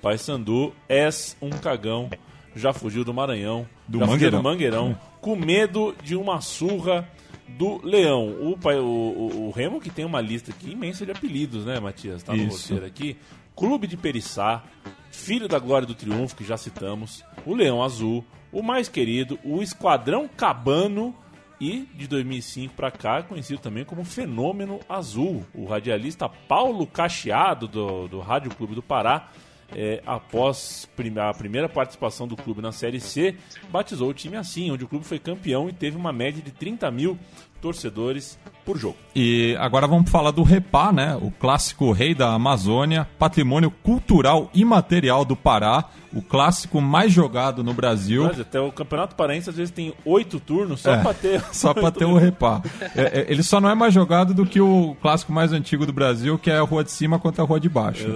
Pai 0.00 0.16
Sandu, 0.16 0.72
és 0.88 1.36
um 1.42 1.50
cagão. 1.50 2.08
Já 2.56 2.72
fugiu 2.72 3.04
do 3.04 3.14
Maranhão. 3.14 3.66
Do 3.86 3.98
já 4.00 4.06
Mangueirão. 4.06 4.38
do 4.38 4.44
Mangueirão. 4.44 4.98
Com 5.20 5.36
medo 5.36 5.94
de 6.02 6.16
uma 6.16 6.40
surra 6.40 7.08
do 7.48 7.80
Leão. 7.84 8.50
O, 8.50 8.58
pai- 8.58 8.78
o, 8.78 8.84
o- 8.84 9.46
o 9.48 9.50
Remo 9.50 9.80
que 9.80 9.90
tem 9.90 10.04
uma 10.04 10.20
lista 10.20 10.50
aqui 10.50 10.70
imensa 10.72 11.04
de 11.06 11.12
apelidos, 11.12 11.64
né, 11.64 11.78
Matias? 11.80 12.22
Tá 12.22 12.34
no 12.34 12.42
Isso. 12.44 12.62
roteiro 12.68 12.86
aqui. 12.86 13.16
Clube 13.56 13.86
de 13.86 13.96
Periçá, 13.96 14.62
Filho 15.10 15.48
da 15.48 15.58
Glória 15.58 15.86
do 15.86 15.94
Triunfo, 15.94 16.36
que 16.36 16.44
já 16.44 16.56
citamos, 16.56 17.24
o 17.44 17.54
Leão 17.54 17.82
Azul, 17.82 18.24
o 18.52 18.62
mais 18.62 18.88
querido, 18.88 19.38
o 19.44 19.60
Esquadrão 19.62 20.28
Cabano 20.28 21.14
e, 21.60 21.88
de 21.94 22.06
2005 22.06 22.74
para 22.74 22.90
cá, 22.90 23.22
conhecido 23.22 23.58
também 23.60 23.84
como 23.84 24.04
Fenômeno 24.04 24.78
Azul. 24.88 25.44
O 25.52 25.64
radialista 25.64 26.28
Paulo 26.28 26.86
Cacheado, 26.86 27.66
do, 27.66 28.06
do 28.06 28.20
Rádio 28.20 28.54
Clube 28.54 28.76
do 28.76 28.82
Pará, 28.82 29.28
é, 29.74 30.02
após 30.06 30.88
a 31.16 31.34
primeira 31.34 31.68
participação 31.68 32.26
do 32.26 32.36
clube 32.36 32.62
na 32.62 32.72
Série 32.72 33.00
C, 33.00 33.36
batizou 33.70 34.10
o 34.10 34.14
time 34.14 34.36
assim, 34.36 34.70
onde 34.70 34.84
o 34.84 34.88
clube 34.88 35.04
foi 35.04 35.18
campeão 35.18 35.68
e 35.68 35.72
teve 35.72 35.96
uma 35.96 36.12
média 36.12 36.42
de 36.42 36.50
30 36.50 36.90
mil 36.90 37.18
torcedores 37.60 38.38
por 38.64 38.76
jogo. 38.78 38.96
E 39.14 39.56
agora 39.58 39.86
vamos 39.86 40.10
falar 40.10 40.30
do 40.30 40.42
Repá, 40.42 40.92
né? 40.92 41.16
O 41.20 41.30
clássico 41.30 41.90
rei 41.90 42.14
da 42.14 42.34
Amazônia, 42.34 43.08
patrimônio 43.18 43.70
cultural 43.70 44.50
imaterial 44.52 45.24
do 45.24 45.34
Pará, 45.34 45.84
o 46.12 46.20
clássico 46.20 46.80
mais 46.80 47.10
jogado 47.12 47.64
no 47.64 47.72
Brasil. 47.72 48.24
Mas 48.24 48.40
até 48.40 48.60
o 48.60 48.70
Campeonato 48.70 49.14
Paraense 49.16 49.48
às 49.48 49.56
vezes 49.56 49.70
tem 49.72 49.94
oito 50.04 50.38
turnos 50.38 50.80
só 50.82 50.92
É, 50.94 51.02
pra 51.02 51.14
ter. 51.14 51.42
Só 51.52 51.72
pra 51.72 51.90
ter 51.90 52.04
o 52.04 52.16
repá. 52.16 52.62
É, 52.94 53.20
é, 53.20 53.26
ele 53.28 53.42
só 53.42 53.60
não 53.60 53.70
é 53.70 53.74
mais 53.74 53.92
jogado 53.94 54.32
do 54.34 54.44
que 54.46 54.60
o 54.60 54.94
clássico 55.00 55.32
mais 55.32 55.52
antigo 55.52 55.86
do 55.86 55.92
Brasil, 55.92 56.38
que 56.38 56.50
é 56.50 56.58
a 56.58 56.62
Rua 56.62 56.84
de 56.84 56.90
Cima 56.92 57.18
contra 57.18 57.42
a 57.42 57.46
Rua 57.46 57.58
de 57.60 57.68
Baixo. 57.68 58.06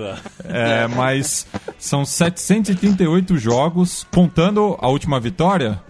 É, 0.44 0.86
mas 0.88 1.46
são 1.78 2.04
738 2.04 3.36
jogos, 3.38 4.06
contando 4.12 4.76
a 4.80 4.88
última 4.88 5.18
vitória, 5.18 5.80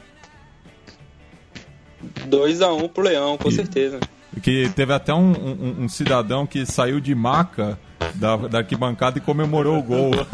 2x1 2.28 2.88
pro 2.88 3.02
Leão, 3.04 3.36
com 3.38 3.48
E- 3.48 3.52
certeza. 3.52 4.00
que 4.42 4.70
teve 4.74 4.92
até 4.92 5.12
um, 5.12 5.30
um- 5.32 5.76
um 5.84 5.88
cidadão 5.88 6.46
que 6.46 6.64
saiu 6.66 7.00
de 7.00 7.14
maca 7.14 7.78
da, 8.14 8.36
da 8.36 8.58
arquibancada 8.58 9.18
e 9.18 9.20
comemorou 9.20 9.78
o 9.78 9.82
gol. 9.82 10.10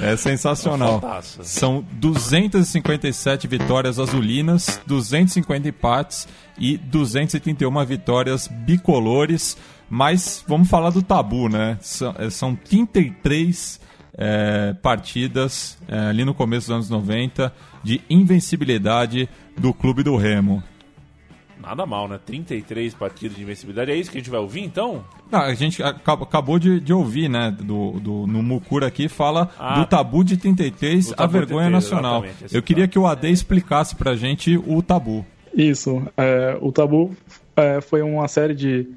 É 0.00 0.16
sensacional. 0.16 1.00
Faltaça. 1.00 1.42
São 1.42 1.84
257 1.94 3.48
vitórias 3.48 3.98
azulinas, 3.98 4.80
250 4.86 5.68
empates 5.68 6.28
e 6.56 6.76
231 6.76 7.84
vitórias 7.84 8.46
bicolores. 8.48 9.56
Mas 9.90 10.44
vamos 10.46 10.68
falar 10.68 10.90
do 10.90 11.02
tabu, 11.02 11.48
né? 11.48 11.78
São, 11.80 12.14
eh, 12.18 12.30
são 12.30 12.54
33 12.54 13.80
eh, 14.16 14.74
partidas 14.82 15.78
eh, 15.88 15.98
ali 16.10 16.24
no 16.24 16.32
começo 16.34 16.66
dos 16.68 16.74
anos 16.74 16.90
90 16.90 17.52
de 17.82 18.00
invencibilidade 18.08 19.28
do 19.56 19.72
Clube 19.74 20.02
do 20.02 20.14
Remo. 20.16 20.62
Nada 21.68 21.84
mal, 21.84 22.08
né? 22.08 22.18
33 22.24 22.94
partidas 22.94 23.36
de 23.36 23.42
invencibilidade. 23.42 23.90
É 23.90 23.94
isso 23.94 24.10
que 24.10 24.16
a 24.16 24.20
gente 24.20 24.30
vai 24.30 24.40
ouvir 24.40 24.62
então? 24.62 25.04
Não, 25.30 25.40
a 25.40 25.52
gente 25.54 25.82
acab- 25.82 26.22
acabou 26.22 26.58
de, 26.58 26.80
de 26.80 26.92
ouvir, 26.94 27.28
né? 27.28 27.54
Do, 27.60 28.00
do- 28.00 28.26
no 28.26 28.42
Mucura 28.42 28.86
aqui 28.86 29.06
fala 29.06 29.50
Ah, 29.58 29.78
do 29.80 29.86
tabu 29.86 30.24
de 30.24 30.38
33, 30.38 31.08
do 31.08 31.12
a 31.12 31.16
tabu 31.16 31.32
vergonha 31.34 31.70
33, 31.70 31.72
nacional. 31.72 32.24
Eu 32.50 32.62
queria 32.62 32.84
tabu. 32.84 32.92
que 32.92 32.98
o 32.98 33.06
AD 33.06 33.28
explicasse 33.30 33.94
pra 33.94 34.16
gente 34.16 34.56
o 34.66 34.80
tabu. 34.82 35.26
Isso. 35.54 36.02
é, 36.16 36.56
o 36.60 36.72
Tabu 36.72 37.14
é, 37.56 37.80
foi 37.82 38.00
uma 38.00 38.26
série 38.28 38.54
de, 38.54 38.88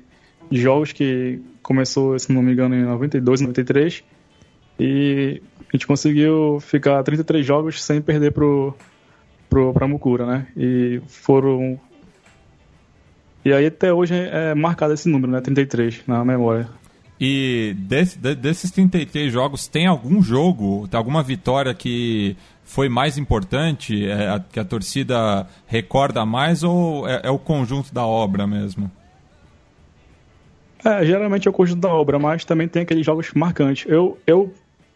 de 0.50 0.62
jogos 0.62 0.92
que 0.94 1.42
começou, 1.64 2.18
se 2.20 2.32
não 2.32 2.42
me 2.42 2.54
engano, 2.54 2.74
em 2.76 2.84
92, 2.84 3.42
93. 3.42 4.04
E 4.80 5.42
a 5.62 5.76
gente 5.78 5.88
conseguiu 5.88 6.60
ficar 6.62 7.04
33 7.04 7.46
jogos 7.46 7.84
sem 7.84 8.02
perder 8.02 8.32
pro, 8.32 8.74
pro, 9.50 9.74
pra 9.74 9.88
Mukura, 9.88 10.26
né? 10.26 10.48
E 10.56 11.02
foram. 11.08 11.80
E 13.44 13.52
aí 13.54 13.66
até 13.66 13.92
hoje 13.94 14.14
é 14.16 14.54
marcado 14.54 14.94
esse 14.94 15.10
número, 15.10 15.32
né? 15.32 15.42
33 15.42 16.02
na 16.08 16.24
memória. 16.24 16.68
E 17.20 17.76
desse- 17.78 18.18
de- 18.18 18.36
desses 18.36 18.72
33 18.72 19.32
jogos, 19.32 19.68
tem 19.68 19.86
algum 19.88 20.22
jogo, 20.22 20.88
alguma 20.92 21.22
vitória 21.22 21.74
que 21.74 22.36
foi 22.64 22.88
mais 22.90 23.18
importante, 23.18 24.08
é, 24.08 24.30
a- 24.30 24.40
que 24.40 24.60
a 24.60 24.64
torcida 24.66 25.46
recorda 25.68 26.26
mais, 26.26 26.64
ou 26.64 27.08
é, 27.08 27.22
é 27.26 27.30
o 27.30 27.38
conjunto 27.38 27.94
da 27.94 28.06
obra 28.06 28.48
mesmo? 28.48 28.90
É, 30.84 31.06
geralmente 31.06 31.48
é 31.48 31.52
o 31.52 31.54
conjunto 31.54 31.80
da 31.82 31.94
obra, 31.94 32.18
mas 32.18 32.44
também 32.44 32.68
tem 32.68 32.82
aqueles 32.82 33.06
jogos 33.06 33.32
marcantes. 33.36 33.86
Eu, 33.88 34.18
eu 34.26 34.52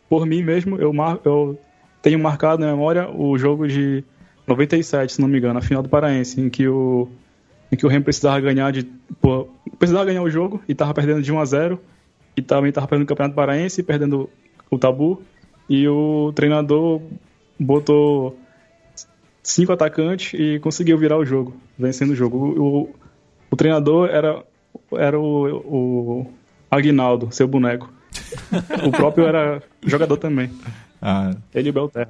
por 0.09 0.25
mim 0.25 0.41
mesmo, 0.41 0.77
eu, 0.77 0.91
mar, 0.93 1.19
eu 1.23 1.59
tenho 2.01 2.17
marcado 2.19 2.61
na 2.63 2.71
memória 2.71 3.07
o 3.09 3.37
jogo 3.37 3.67
de 3.67 4.03
97, 4.47 5.13
se 5.13 5.21
não 5.21 5.27
me 5.27 5.37
engano, 5.37 5.59
a 5.59 5.61
final 5.61 5.83
do 5.83 5.89
Paraense, 5.89 6.41
em 6.41 6.49
que 6.49 6.67
o, 6.67 7.07
em 7.75 7.77
que 7.77 7.85
o 7.85 7.89
Remo 7.89 8.05
precisava 8.05 8.39
ganhar 8.39 8.71
de. 8.71 8.83
Pô, 9.21 9.49
precisava 9.77 10.05
ganhar 10.05 10.23
o 10.23 10.29
jogo 10.29 10.63
e 10.67 10.73
tava 10.73 10.93
perdendo 10.93 11.21
de 11.21 11.31
1 11.31 11.39
a 11.39 11.45
0 11.45 11.81
e 12.35 12.41
também 12.41 12.71
tava 12.71 12.87
perdendo 12.87 13.05
o 13.05 13.07
Campeonato 13.07 13.35
Paraense, 13.35 13.83
perdendo 13.83 14.29
o 14.71 14.77
tabu, 14.77 15.21
e 15.69 15.87
o 15.87 16.31
treinador 16.33 17.01
botou 17.59 18.37
cinco 19.43 19.73
atacantes 19.73 20.33
e 20.39 20.59
conseguiu 20.59 20.97
virar 20.97 21.17
o 21.17 21.25
jogo, 21.25 21.55
vencendo 21.77 22.11
o 22.11 22.15
jogo. 22.15 22.37
O, 22.37 22.61
o, 22.61 22.95
o 23.51 23.55
treinador 23.55 24.09
era, 24.09 24.43
era 24.93 25.19
o, 25.19 26.23
o 26.23 26.33
Aguinaldo, 26.71 27.29
seu 27.31 27.47
boneco. 27.47 27.93
o 28.85 28.91
próprio 28.91 29.27
era 29.27 29.61
jogador 29.85 30.17
também. 30.17 30.49
Ah, 31.01 31.35
Ele 31.53 31.67
e 31.67 31.71
o 31.71 31.73
Belterra. 31.73 32.09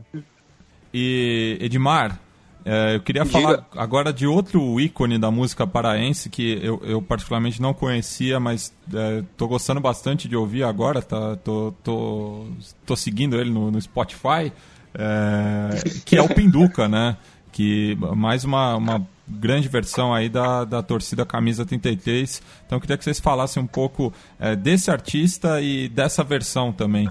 E 0.93 1.57
Edmar, 1.59 2.19
é, 2.65 2.95
eu 2.95 2.99
queria 2.99 3.23
Diga. 3.23 3.39
falar 3.39 3.67
agora 3.75 4.11
de 4.11 4.25
outro 4.25 4.79
ícone 4.79 5.19
da 5.19 5.29
música 5.29 5.67
paraense 5.67 6.31
que 6.31 6.59
eu, 6.63 6.81
eu 6.83 6.99
particularmente 6.99 7.61
não 7.61 7.75
conhecia, 7.75 8.39
mas 8.39 8.73
é, 8.91 9.23
tô 9.37 9.47
gostando 9.47 9.79
bastante 9.79 10.27
de 10.27 10.35
ouvir 10.35 10.63
agora, 10.63 10.99
tá, 10.99 11.35
tô, 11.35 11.71
tô, 11.83 12.47
tô 12.83 12.95
seguindo 12.95 13.39
ele 13.39 13.51
no, 13.51 13.69
no 13.69 13.79
Spotify, 13.79 14.51
é, 14.95 15.83
que 16.03 16.17
é 16.17 16.21
o 16.23 16.27
Pinduca, 16.33 16.87
né? 16.87 17.17
Que 17.51 17.95
mais 18.15 18.43
uma, 18.43 18.75
uma 18.75 19.07
grande 19.27 19.67
versão 19.67 20.11
aí 20.11 20.27
da, 20.27 20.65
da 20.65 20.81
torcida 20.81 21.23
Camisa 21.23 21.65
33. 21.65 22.41
Então 22.65 22.77
eu 22.77 22.81
queria 22.81 22.97
que 22.97 23.03
vocês 23.03 23.19
falassem 23.19 23.61
um 23.61 23.67
pouco 23.67 24.11
é, 24.39 24.55
desse 24.55 24.89
artista 24.89 25.61
e 25.61 25.87
dessa 25.87 26.23
versão 26.23 26.73
também. 26.73 27.07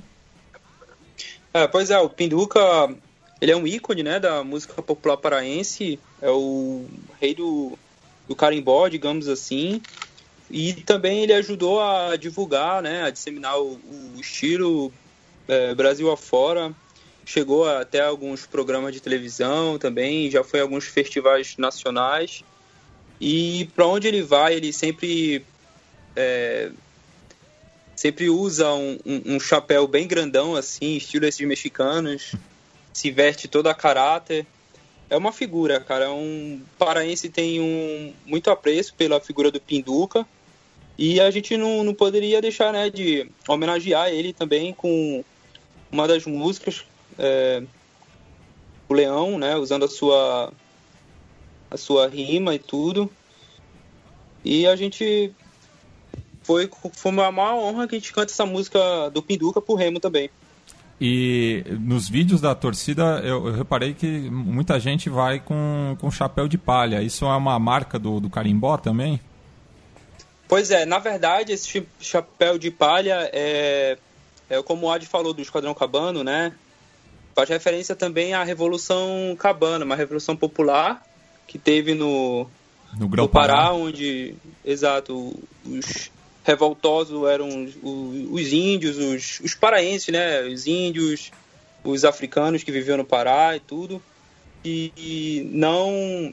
É, 1.53 1.69
pois 1.69 1.91
é, 1.91 1.99
o 2.01 2.11
Pinduca, 2.11 2.61
ele 3.45 3.53
é 3.53 3.57
um 3.57 3.67
ícone, 3.67 4.03
né, 4.03 4.19
da 4.19 4.43
música 4.43 4.83
popular 4.83 5.19
paraense, 5.19 6.03
é 6.19 6.31
o 6.31 6.89
rei 7.21 7.35
do, 7.35 7.79
do 8.27 8.35
carimbó, 8.35 8.89
digamos 8.89 9.29
assim, 9.29 9.87
e 10.51 10.73
também 10.85 11.23
ele 11.23 11.35
ajudou 11.35 11.79
a 11.83 12.17
divulgar, 12.17 12.83
né, 12.83 13.03
a 13.03 13.11
disseminar 13.11 13.61
o, 13.61 14.15
o 14.17 14.21
estilo 14.21 14.95
é, 15.47 15.75
Brasil 15.75 16.11
afora, 16.11 16.75
chegou 17.27 17.69
até 17.69 18.01
alguns 18.01 18.47
programas 18.47 18.95
de 18.95 19.03
televisão 19.03 19.79
também, 19.79 20.31
já 20.31 20.43
foi 20.43 20.61
a 20.61 20.63
alguns 20.63 20.87
festivais 20.87 21.55
nacionais, 21.59 22.43
e 23.21 23.71
para 23.75 23.87
onde 23.87 24.09
ele 24.09 24.23
vai, 24.23 24.55
ele 24.55 24.73
sempre 24.73 25.47
é, 26.17 26.73
sempre 27.95 28.31
usa 28.31 28.73
um, 28.73 28.99
um- 29.05 29.37
um 29.37 29.41
chapéu 29.41 29.87
bem 29.87 30.09
grandão, 30.09 30.57
assim, 30.57 30.97
estilo 30.97 31.27
esses 31.27 31.47
mexicanos, 31.47 32.33
se 32.95 33.11
veste 33.11 33.49
todo 33.49 33.67
a 33.67 33.75
caráter. 33.75 34.47
É 35.11 35.17
uma 35.17 35.33
figura, 35.33 35.81
cara. 35.81 36.11
Um 36.13 36.63
paraense 36.79 37.29
tem 37.29 37.61
um 37.61 38.15
muito 38.25 38.49
apreço 38.51 38.95
pela 38.95 39.21
figura 39.21 39.51
do 39.51 39.61
Pinduca. 39.61 40.25
E 40.97 41.21
a 41.21 41.29
gente 41.31 41.57
não, 41.57 41.83
não 41.83 41.93
poderia 41.93 42.41
deixar 42.41 42.73
né, 42.73 42.89
de 42.89 43.29
homenagear 43.49 44.09
ele 44.09 44.33
também 44.33 44.73
com 44.73 45.25
uma 45.91 46.07
das 46.07 46.25
músicas, 46.25 46.85
é, 47.19 47.63
o 48.89 48.95
Leão, 48.95 49.39
né, 49.39 49.57
usando 49.57 49.85
a 49.85 49.89
sua, 49.89 50.53
a 51.69 51.77
sua 51.77 52.09
rima 52.09 52.55
e 52.55 52.61
tudo. 52.61 53.11
E 54.45 54.69
a 54.69 54.77
gente 54.77 55.33
foi, 56.45 56.71
foi 56.93 57.11
uma 57.11 57.33
maior 57.33 57.57
honra 57.57 57.89
que 57.89 57.97
a 57.97 57.99
gente 57.99 58.13
canta 58.13 58.33
essa 58.33 58.47
música 58.47 59.11
do 59.11 59.21
Pinduca 59.21 59.61
pro 59.61 59.75
Remo 59.75 59.99
também. 59.99 60.31
E 61.01 61.65
nos 61.81 62.09
vídeos 62.09 62.41
da 62.41 62.55
torcida 62.55 63.21
eu, 63.25 63.49
eu 63.49 63.53
reparei 63.53 63.95
que 63.95 64.07
muita 64.07 64.79
gente 64.79 65.11
vai 65.11 65.41
com, 65.41 65.97
com 66.01 66.11
chapéu 66.11 66.47
de 66.47 66.57
palha. 66.57 67.03
Isso 67.03 67.25
é 67.25 67.37
uma 67.37 67.59
marca 67.59 67.99
do, 67.99 68.21
do 68.21 68.31
carimbó 68.31 68.77
também? 68.77 69.21
Pois 70.47 70.71
é, 70.71 70.87
na 70.87 70.99
verdade, 70.99 71.53
esse 71.53 71.85
chapéu 72.01 72.59
de 72.59 72.71
palha 72.71 73.29
é, 73.33 73.99
é 74.49 74.63
como 74.63 74.87
o 74.87 74.91
Ad 74.91 75.05
falou 75.07 75.35
do 75.35 75.43
Esquadrão 75.43 75.75
Cabano, 75.75 76.23
né? 76.23 76.53
Faz 77.35 77.49
referência 77.49 77.97
também 77.97 78.35
à 78.35 78.45
Revolução 78.45 79.35
Cabana, 79.37 79.85
uma 79.85 79.97
revolução 79.97 80.37
popular 80.37 81.03
que 81.49 81.59
teve 81.59 81.95
no, 81.95 82.47
No 82.97 83.09
no 83.09 83.29
Pará, 83.29 83.55
Pará. 83.55 83.73
onde, 83.73 84.35
exato, 84.65 85.35
os 85.65 86.11
revoltosos 86.45 87.27
eram 87.29 87.65
os, 87.65 87.75
os- 87.83 88.29
os 88.31 88.53
índios, 88.53 88.97
os, 88.99 89.41
os 89.41 89.55
paraenses, 89.55 90.09
né? 90.09 90.43
Os 90.43 90.67
índios, 90.67 91.33
os 91.83 92.05
africanos 92.05 92.63
que 92.63 92.71
viviam 92.71 92.97
no 92.99 93.05
Pará 93.05 93.57
e 93.57 93.61
tudo. 93.61 94.01
E, 94.65 95.47
não 95.53 96.33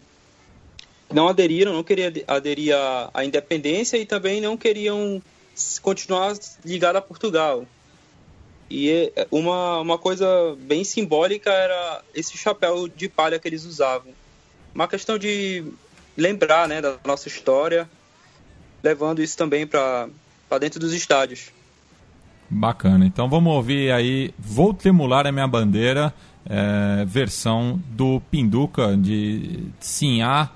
não 1.11 1.27
aderiram, 1.27 1.73
não 1.73 1.83
queriam 1.83 2.11
aderir 2.27 2.73
à, 2.73 3.09
à 3.13 3.25
independência 3.25 3.97
e 3.97 4.05
também 4.05 4.39
não 4.39 4.55
queriam 4.55 5.21
continuar 5.81 6.33
ligados 6.63 6.99
a 6.99 7.01
Portugal. 7.01 7.65
E 8.69 9.11
é, 9.13 9.27
uma, 9.29 9.79
uma 9.81 9.97
coisa 9.97 10.25
bem 10.59 10.85
simbólica 10.85 11.51
era 11.51 12.01
esse 12.15 12.37
chapéu 12.37 12.87
de 12.87 13.09
palha 13.09 13.37
que 13.37 13.45
eles 13.47 13.65
usavam. 13.65 14.13
Uma 14.73 14.87
questão 14.87 15.17
de 15.17 15.65
lembrar 16.15 16.69
né, 16.69 16.79
da 16.81 16.97
nossa 17.03 17.27
história, 17.27 17.89
levando 18.83 19.21
isso 19.21 19.37
também 19.37 19.65
para 19.67 20.07
dentro 20.59 20.79
dos 20.79 20.93
estádios. 20.93 21.51
Bacana. 22.49 23.05
Então 23.05 23.29
vamos 23.29 23.53
ouvir 23.53 23.91
aí 23.91 24.33
Vou 24.37 24.73
Tremular 24.73 25.25
a 25.25 25.31
Minha 25.31 25.47
Bandeira, 25.47 26.13
é, 26.45 27.05
versão 27.05 27.81
do 27.89 28.19
Pinduca 28.29 28.97
de 28.97 29.63
Sinhá. 29.79 30.49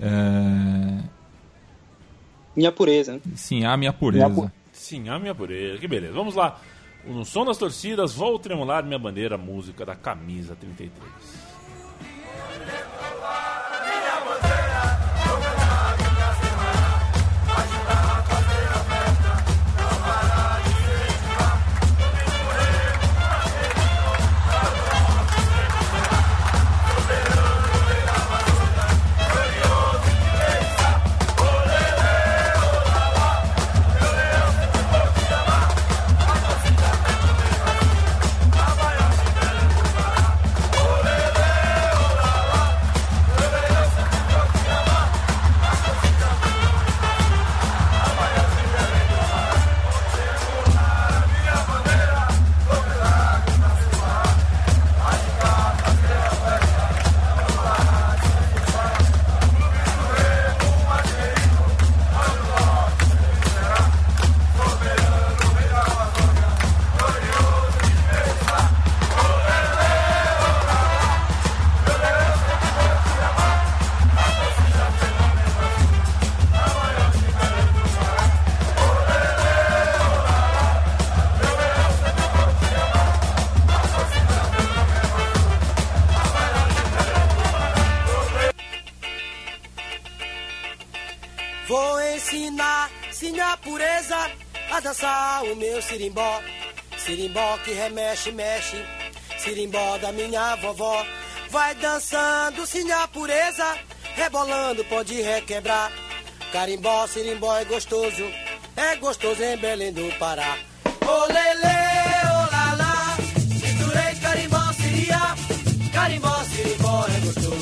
É, 0.00 1.02
Minha 2.56 2.72
pureza. 2.72 3.14
né? 3.14 3.20
Sinhá 3.34 3.76
Minha 3.76 3.92
Pureza. 3.92 4.28
Minha 4.28 4.48
pu- 4.48 4.52
a 5.10 5.18
minha 5.18 5.34
pureza. 5.34 5.78
Que 5.78 5.88
beleza. 5.88 6.14
Vamos 6.14 6.34
lá. 6.34 6.58
No 7.06 7.24
som 7.24 7.44
das 7.44 7.58
torcidas, 7.58 8.14
vou 8.14 8.38
tremular 8.38 8.82
minha 8.84 8.98
bandeira, 8.98 9.36
música 9.36 9.84
da 9.84 9.94
camisa 9.94 10.56
33. 10.56 11.37
Meu 95.78 95.82
sirimbó. 95.82 96.42
Sirimbó 96.98 97.58
que 97.58 97.72
remexe, 97.72 98.32
mexe. 98.32 98.84
Sirimbó 99.38 99.98
da 99.98 100.10
minha 100.12 100.56
vovó. 100.56 101.04
Vai 101.50 101.74
dançando, 101.76 102.66
sim, 102.66 102.90
a 102.90 103.06
pureza. 103.08 103.76
Rebolando, 104.14 104.84
pode 104.84 105.20
requebrar. 105.20 105.92
Carimbó, 106.52 107.06
sirimbó 107.06 107.56
é 107.56 107.64
gostoso. 107.64 108.24
É 108.76 108.96
gostoso 108.96 109.42
em 109.42 109.56
Belém 109.56 109.92
do 109.92 110.12
Pará. 110.18 110.58
Olele, 111.06 111.78
olala. 112.26 113.16
Misturei 113.48 114.14
carimbó, 114.20 114.72
siria. 114.72 115.20
Carimbó, 115.92 116.44
sirimbó 116.44 117.06
é 117.06 117.20
gostoso. 117.20 117.56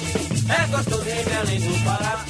É 0.48 0.66
gostoso 0.68 1.08
em 1.08 1.24
Belém 1.24 1.60
do 1.60 1.84
Pará. 1.84 2.24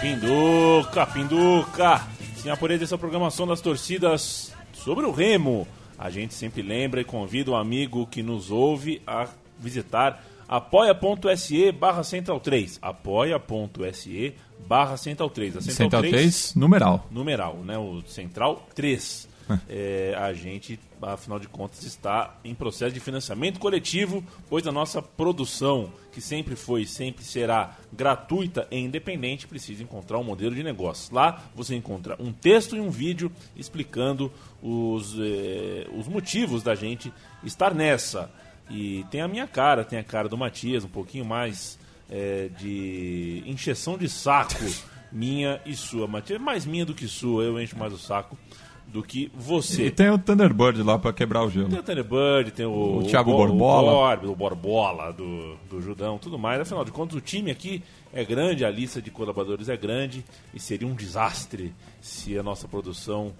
Pinduca, 0.00 1.06
Pinduca. 1.06 2.08
Sim, 2.36 2.50
a 2.50 2.56
pureza 2.56 2.84
essa 2.84 2.98
programação 2.98 3.46
das 3.46 3.62
torcidas 3.62 4.43
sobre 4.84 5.06
o 5.06 5.10
Remo. 5.10 5.66
A 5.98 6.10
gente 6.10 6.34
sempre 6.34 6.60
lembra 6.60 7.00
e 7.00 7.04
convida 7.04 7.50
o 7.50 7.56
amigo 7.56 8.06
que 8.06 8.22
nos 8.22 8.50
ouve 8.50 9.00
a 9.06 9.26
visitar 9.58 10.22
apoia.se 10.46 11.72
barra 11.72 12.04
central 12.04 12.38
3. 12.38 12.78
apoia.se 12.82 14.34
barra 14.68 14.96
central 14.96 15.30
3. 15.30 15.56
A 15.56 15.60
Central 15.62 16.02
3, 16.02 16.54
numeral. 16.54 17.06
numeral, 17.10 17.56
né? 17.64 17.78
O 17.78 18.02
Central 18.06 18.68
3. 18.74 19.28
É, 19.68 20.14
a 20.18 20.32
gente, 20.32 20.78
afinal 21.02 21.38
de 21.38 21.48
contas, 21.48 21.82
está 21.84 22.38
em 22.44 22.54
processo 22.54 22.94
de 22.94 23.00
financiamento 23.00 23.58
coletivo, 23.58 24.24
pois 24.48 24.66
a 24.66 24.72
nossa 24.72 25.02
produção, 25.02 25.92
que 26.12 26.20
sempre 26.20 26.56
foi 26.56 26.82
e 26.82 26.86
sempre 26.86 27.24
será 27.24 27.76
gratuita 27.92 28.66
e 28.70 28.78
independente, 28.78 29.46
precisa 29.46 29.82
encontrar 29.82 30.18
um 30.18 30.24
modelo 30.24 30.54
de 30.54 30.62
negócio. 30.62 31.14
Lá 31.14 31.42
você 31.54 31.74
encontra 31.74 32.16
um 32.18 32.32
texto 32.32 32.76
e 32.76 32.80
um 32.80 32.90
vídeo 32.90 33.30
explicando 33.56 34.32
os, 34.62 35.14
eh, 35.18 35.86
os 35.92 36.08
motivos 36.08 36.62
da 36.62 36.74
gente 36.74 37.12
estar 37.42 37.74
nessa. 37.74 38.30
E 38.70 39.04
tem 39.10 39.20
a 39.20 39.28
minha 39.28 39.46
cara, 39.46 39.84
tem 39.84 39.98
a 39.98 40.04
cara 40.04 40.28
do 40.28 40.38
Matias, 40.38 40.84
um 40.84 40.88
pouquinho 40.88 41.24
mais 41.24 41.78
eh, 42.10 42.48
de 42.58 43.42
encheção 43.46 43.98
de 43.98 44.08
saco 44.08 44.64
minha 45.12 45.60
e 45.66 45.74
sua. 45.74 46.06
Matias, 46.06 46.40
mais 46.40 46.64
minha 46.64 46.86
do 46.86 46.94
que 46.94 47.06
sua, 47.06 47.44
eu 47.44 47.60
encho 47.60 47.76
mais 47.78 47.92
o 47.92 47.98
saco 47.98 48.38
do 48.86 49.02
que 49.02 49.30
você. 49.34 49.86
E 49.86 49.90
tem 49.90 50.08
o 50.10 50.18
Thunderbird 50.18 50.82
lá 50.82 50.98
pra 50.98 51.12
quebrar 51.12 51.42
o 51.44 51.50
gelo. 51.50 51.68
Tem 51.68 51.78
o 51.78 51.82
Thunderbird, 51.82 52.50
tem 52.52 52.64
o, 52.66 52.98
O 52.98 53.02
Thiago 53.04 53.30
Bo- 53.32 53.38
Borbola. 53.38 53.90
O, 53.92 53.94
Borb, 53.94 54.24
o 54.30 54.36
Borbola 54.36 55.12
do, 55.12 55.56
do 55.68 55.80
Judão, 55.82 56.16
tudo 56.18 56.38
mais. 56.38 56.60
Afinal 56.60 56.84
de 56.84 56.92
contas, 56.92 57.16
o 57.16 57.20
time 57.20 57.50
aqui 57.50 57.82
é 58.12 58.24
grande, 58.24 58.64
a 58.64 58.70
lista 58.70 59.02
de 59.02 59.10
colaboradores 59.10 59.68
é 59.68 59.76
grande 59.76 60.24
e 60.54 60.60
seria 60.60 60.86
um 60.86 60.94
desastre 60.94 61.74
se 62.00 62.38
a 62.38 62.42
nossa 62.42 62.68
produção 62.68 63.32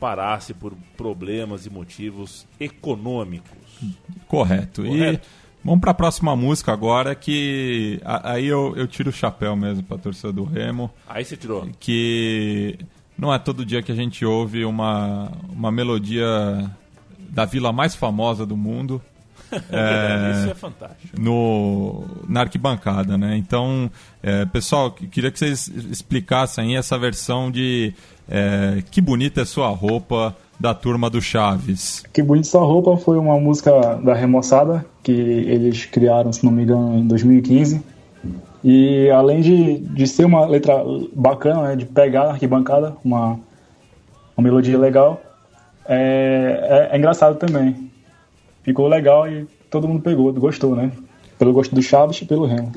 parasse 0.00 0.52
por 0.54 0.72
problemas 0.96 1.66
e 1.66 1.70
motivos 1.70 2.46
econômicos. 2.58 3.50
Correto. 4.26 4.84
E 4.84 4.88
Correto. 4.88 5.28
vamos 5.64 5.80
pra 5.80 5.94
próxima 5.94 6.34
música 6.34 6.72
agora, 6.72 7.14
que 7.14 8.00
a- 8.04 8.32
aí 8.32 8.46
eu, 8.46 8.74
eu 8.76 8.86
tiro 8.88 9.10
o 9.10 9.12
chapéu 9.12 9.54
mesmo 9.54 9.82
pra 9.84 9.98
torcida 9.98 10.32
do 10.32 10.42
Remo, 10.44 10.90
Aí 11.06 11.24
você 11.24 11.36
tirou. 11.36 11.68
que 11.78 12.78
não 13.22 13.32
é 13.32 13.38
todo 13.38 13.64
dia 13.64 13.80
que 13.82 13.92
a 13.92 13.94
gente 13.94 14.24
ouve 14.24 14.64
uma, 14.64 15.30
uma 15.50 15.70
melodia 15.70 16.68
da 17.30 17.44
vila 17.44 17.72
mais 17.72 17.94
famosa 17.94 18.44
do 18.44 18.56
mundo. 18.56 19.00
Verdade, 19.52 20.38
Isso 20.40 20.50
é 20.50 20.54
fantástico. 20.54 21.20
no, 21.20 22.04
na 22.28 22.40
arquibancada, 22.40 23.16
né? 23.16 23.36
Então, 23.36 23.90
é, 24.22 24.44
pessoal, 24.46 24.90
que- 24.90 25.06
queria 25.06 25.30
que 25.30 25.38
vocês 25.38 25.68
explicassem 25.90 26.68
aí 26.70 26.76
essa 26.76 26.98
versão 26.98 27.50
de 27.50 27.94
é, 28.28 28.82
Que 28.90 29.00
Bonita 29.00 29.42
é 29.42 29.44
Sua 29.44 29.68
Roupa, 29.68 30.34
da 30.58 30.72
turma 30.74 31.10
do 31.10 31.20
Chaves. 31.20 32.02
Que 32.12 32.22
Bonito 32.22 32.46
Sua 32.46 32.64
Roupa 32.64 32.96
foi 32.96 33.18
uma 33.18 33.38
música 33.38 33.70
da 34.02 34.14
Remoçada 34.14 34.84
que 35.02 35.12
eles 35.12 35.84
criaram, 35.84 36.32
se 36.32 36.44
não 36.44 36.50
me 36.52 36.62
engano, 36.62 36.98
em 36.98 37.06
2015. 37.06 37.82
E 38.64 39.10
além 39.10 39.40
de, 39.40 39.78
de 39.78 40.06
ser 40.06 40.24
uma 40.24 40.46
letra 40.46 40.74
bacana, 41.12 41.68
né, 41.68 41.76
de 41.76 41.84
pegar 41.84 42.24
na 42.24 42.30
arquibancada, 42.32 42.96
uma, 43.04 43.38
uma 44.36 44.44
melodia 44.44 44.78
legal, 44.78 45.20
é, 45.86 46.88
é, 46.90 46.94
é 46.94 46.98
engraçado 46.98 47.38
também. 47.38 47.90
Ficou 48.62 48.86
legal 48.86 49.28
e 49.28 49.46
todo 49.68 49.88
mundo 49.88 50.02
pegou, 50.02 50.32
gostou, 50.34 50.76
né? 50.76 50.92
Pelo 51.38 51.52
gosto 51.52 51.74
do 51.74 51.82
Chaves 51.82 52.22
e 52.22 52.24
pelo 52.24 52.46
Remo. 52.46 52.70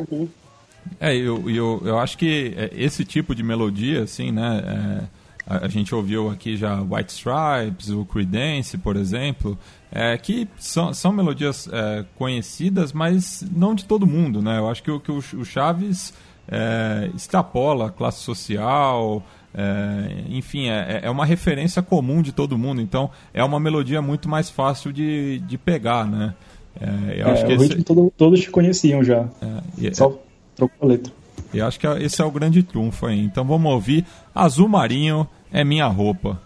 É, 0.99 1.15
eu, 1.15 1.49
eu, 1.49 1.81
eu 1.85 1.99
acho 1.99 2.17
que 2.17 2.53
é, 2.57 2.71
esse 2.73 3.05
tipo 3.05 3.35
de 3.35 3.43
melodia, 3.43 4.03
assim, 4.03 4.31
né? 4.31 4.63
é, 4.65 5.25
a, 5.47 5.65
a 5.65 5.67
gente 5.67 5.93
ouviu 5.93 6.29
aqui 6.29 6.57
já 6.57 6.81
White 6.81 7.11
Stripes, 7.11 7.89
o 7.89 8.05
Creedence, 8.05 8.77
por 8.77 8.95
exemplo, 8.95 9.57
é, 9.95 10.17
que 10.17 10.45
são, 10.59 10.93
são 10.93 11.13
melodias 11.13 11.69
é, 11.71 12.03
conhecidas, 12.17 12.91
mas 12.91 13.43
não 13.55 13.73
de 13.73 13.85
todo 13.85 14.05
mundo, 14.05 14.41
né? 14.41 14.59
Eu 14.59 14.69
acho 14.69 14.83
que 14.83 14.91
o, 14.91 14.99
que 14.99 15.09
o, 15.11 15.17
o 15.17 15.45
Chaves 15.45 16.13
é, 16.49 17.09
extrapola 17.15 17.87
a 17.87 17.89
classe 17.89 18.19
social, 18.19 19.23
é, 19.53 20.23
enfim, 20.29 20.67
é, 20.67 20.99
é 21.03 21.09
uma 21.09 21.25
referência 21.25 21.81
comum 21.81 22.21
de 22.21 22.33
todo 22.33 22.57
mundo, 22.57 22.81
então 22.81 23.09
é 23.33 23.41
uma 23.43 23.59
melodia 23.59 24.01
muito 24.01 24.27
mais 24.27 24.49
fácil 24.49 24.91
de, 24.91 25.39
de 25.47 25.57
pegar, 25.57 26.05
né? 26.05 26.33
É, 26.79 27.21
eu 27.21 27.27
É, 27.29 27.31
acho 27.31 27.45
que 27.45 27.53
esse, 27.53 27.83
todo- 27.83 28.11
todos 28.17 28.45
conheciam 28.49 29.01
já, 29.01 29.29
é, 29.41 29.87
e- 29.87 29.95
só 29.95 30.11
trocou 30.57 30.85
a 30.89 30.91
letra. 30.91 31.11
E 31.53 31.61
acho 31.61 31.79
que 31.79 31.87
esse 31.87 32.21
é 32.21 32.25
o 32.25 32.31
grande 32.31 32.61
trunfo 32.63 33.05
aí. 33.05 33.19
Então 33.23 33.45
vamos 33.45 33.71
ouvir 33.71 34.05
Azul 34.33 34.67
Marinho 34.67 35.25
é 35.53 35.63
minha 35.63 35.87
roupa. 35.87 36.41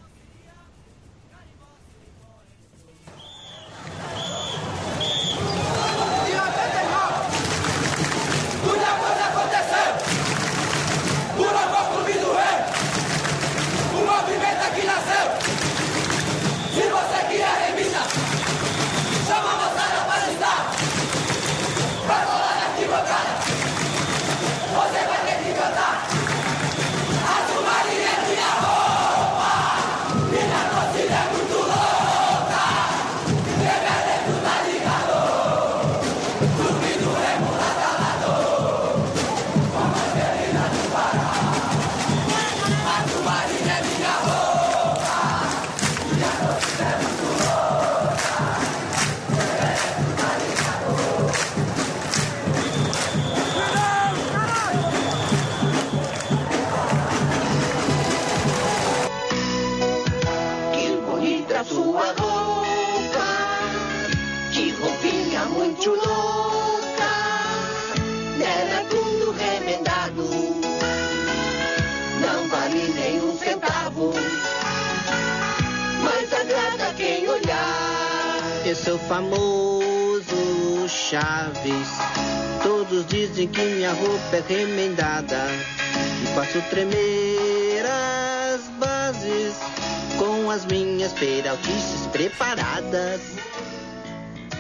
Peraltices 91.64 92.08
preparadas. 92.08 93.22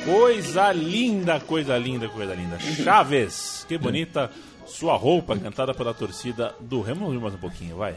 Coisa 0.05 0.71
linda, 0.71 1.39
coisa 1.39 1.77
linda, 1.77 2.07
coisa 2.09 2.33
linda. 2.33 2.57
Chaves, 2.59 3.65
que 3.67 3.77
bonita 3.77 4.31
sua 4.65 4.95
roupa, 4.95 5.37
cantada 5.37 5.73
pela 5.73 5.93
torcida 5.93 6.55
do 6.59 6.81
Remo. 6.81 7.01
Vamos 7.01 7.13
ouvir 7.15 7.21
mais 7.21 7.33
um 7.35 7.37
pouquinho, 7.37 7.77
vai. 7.77 7.95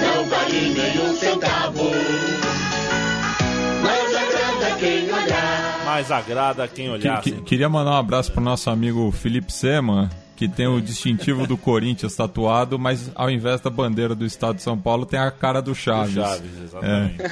Não 0.00 0.24
vale 0.26 0.74
nem 0.74 1.00
um 1.00 1.14
centavo 1.16 1.90
Mas 3.82 4.14
agrada 4.14 4.76
quem 4.78 5.12
olhar 5.12 5.82
Mais 5.84 6.10
agrada 6.10 6.68
quem 6.68 6.90
olhar. 6.90 7.20
Que- 7.22 7.32
que- 7.32 7.42
queria 7.42 7.68
mandar 7.68 7.92
um 7.92 7.96
abraço 7.96 8.30
pro 8.32 8.40
nosso 8.42 8.68
amigo 8.68 9.10
Felipe 9.12 9.52
Sema, 9.52 10.10
que 10.36 10.48
tem 10.48 10.66
o 10.66 10.80
distintivo 10.80 11.46
do 11.46 11.56
Corinthians 11.56 12.16
tatuado, 12.16 12.78
mas 12.78 13.10
ao 13.14 13.30
invés 13.30 13.60
da 13.60 13.70
bandeira 13.70 14.14
do 14.14 14.24
estado 14.24 14.56
de 14.56 14.62
São 14.62 14.78
Paulo 14.78 15.06
tem 15.06 15.20
a 15.20 15.30
cara 15.30 15.60
do 15.60 15.74
Chaves. 15.74 16.14
Do 16.14 16.20
Chaves, 16.20 16.62
exatamente. 16.62 17.22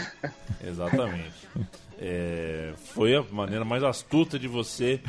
Exatamente. 0.64 1.40
É, 1.98 2.72
foi 2.94 3.14
a 3.14 3.22
maneira 3.30 3.64
mais 3.64 3.82
astuta 3.82 4.38
de 4.38 4.48
você 4.48 5.00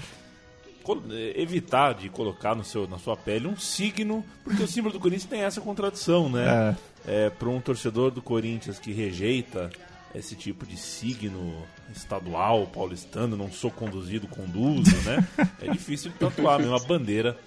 evitar 1.35 1.93
de 1.93 2.09
colocar 2.09 2.55
no 2.55 2.63
seu, 2.63 2.87
na 2.87 2.97
sua 2.97 3.15
pele 3.15 3.47
um 3.47 3.55
signo, 3.55 4.25
porque 4.43 4.63
o 4.63 4.67
símbolo 4.67 4.93
do 4.93 4.99
Corinthians 4.99 5.29
tem 5.29 5.41
essa 5.41 5.61
contradição, 5.61 6.29
né? 6.29 6.75
É. 7.07 7.29
Para 7.29 7.49
um 7.49 7.61
torcedor 7.61 8.11
do 8.11 8.21
Corinthians 8.21 8.79
que 8.79 8.91
rejeita 8.91 9.69
esse 10.13 10.35
tipo 10.35 10.65
de 10.65 10.75
signo 10.75 11.63
estadual, 11.95 12.67
paulistano, 12.67 13.37
não 13.37 13.51
sou 13.51 13.71
conduzido, 13.71 14.27
conduzo, 14.27 14.95
né? 15.05 15.25
É 15.61 15.71
difícil 15.71 16.11
tatuar 16.19 16.59
mesmo 16.59 16.75
a 16.75 16.79
bandeira 16.79 17.37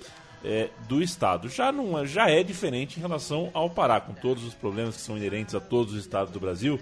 é, 0.44 0.68
do 0.88 1.02
estado. 1.02 1.48
Já 1.48 1.72
não 1.72 1.98
é- 1.98 2.06
já 2.06 2.28
é 2.30 2.42
diferente 2.42 2.98
em 2.98 3.00
relação 3.00 3.50
ao 3.54 3.70
Pará, 3.70 4.00
com 4.00 4.12
todos 4.12 4.44
os 4.44 4.54
problemas 4.54 4.96
que 4.96 5.02
são 5.02 5.16
inerentes 5.16 5.54
a 5.54 5.60
todos 5.60 5.94
os 5.94 6.00
estados 6.00 6.32
do 6.32 6.38
Brasil. 6.38 6.78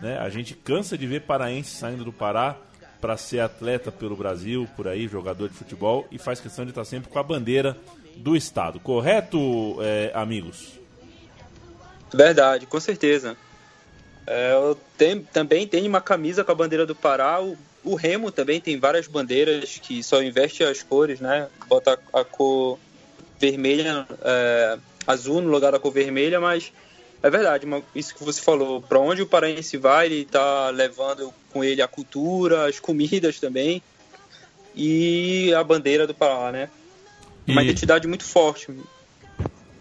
Né? 0.00 0.18
A 0.18 0.28
gente 0.28 0.54
cansa 0.54 0.98
de 0.98 1.06
ver 1.06 1.20
paraense 1.22 1.70
saindo 1.76 2.04
do 2.04 2.12
Pará 2.12 2.56
para 3.00 3.16
ser 3.16 3.40
atleta 3.40 3.92
pelo 3.92 4.16
Brasil, 4.16 4.68
por 4.76 4.88
aí, 4.88 5.06
jogador 5.06 5.48
de 5.48 5.54
futebol, 5.54 6.06
e 6.10 6.18
faz 6.18 6.40
questão 6.40 6.64
de 6.64 6.70
estar 6.70 6.84
sempre 6.84 7.10
com 7.10 7.18
a 7.18 7.22
bandeira 7.22 7.76
do 8.16 8.34
estado. 8.34 8.80
Correto, 8.80 9.76
é, 9.80 10.10
amigos? 10.14 10.78
Verdade, 12.12 12.66
com 12.66 12.78
certeza. 12.80 13.36
É, 14.26 14.52
eu 14.52 14.78
tenho- 14.96 15.22
também 15.32 15.66
tenho 15.66 15.86
uma 15.88 16.00
camisa 16.00 16.42
com 16.44 16.52
a 16.52 16.54
bandeira 16.54 16.86
do 16.86 16.94
Pará. 16.94 17.42
O, 17.42 17.56
o 17.82 17.94
Remo 17.94 18.30
também 18.32 18.60
tem 18.60 18.78
várias 18.78 19.06
bandeiras 19.06 19.78
que 19.82 20.02
só 20.02 20.22
investe 20.22 20.62
as 20.64 20.82
cores, 20.82 21.20
né? 21.20 21.48
Bota 21.68 21.98
a, 22.12 22.20
a 22.20 22.24
cor 22.24 22.78
vermelha, 23.38 24.06
é, 24.22 24.78
azul 25.06 25.40
no 25.40 25.50
lugar 25.50 25.72
da 25.72 25.78
cor 25.78 25.92
vermelha, 25.92 26.40
mas 26.40 26.72
é 27.22 27.30
verdade, 27.30 27.66
isso 27.94 28.14
que 28.14 28.22
você 28.24 28.40
falou. 28.40 28.82
Para 28.82 28.98
onde 28.98 29.22
o 29.22 29.26
paraense 29.26 29.76
vai, 29.76 30.06
ele 30.06 30.24
tá 30.24 30.70
levando 30.70 31.32
com 31.52 31.64
ele 31.64 31.80
a 31.80 31.88
cultura, 31.88 32.68
as 32.68 32.78
comidas 32.78 33.38
também 33.40 33.82
e 34.74 35.52
a 35.54 35.62
bandeira 35.62 36.06
do 36.06 36.14
Pará, 36.14 36.50
né? 36.52 36.68
Uma 37.46 37.62
E- 37.62 37.66
identidade 37.66 38.06
muito 38.06 38.24
forte. 38.24 38.68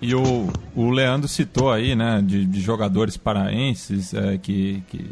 E 0.01 0.13
o, 0.13 0.49
o 0.75 0.89
Leandro 0.89 1.27
citou 1.29 1.71
aí, 1.71 1.95
né, 1.95 2.21
de, 2.21 2.45
de 2.45 2.59
jogadores 2.61 3.15
paraenses 3.15 4.13
é, 4.13 4.37
que, 4.37 4.83
que 4.89 5.05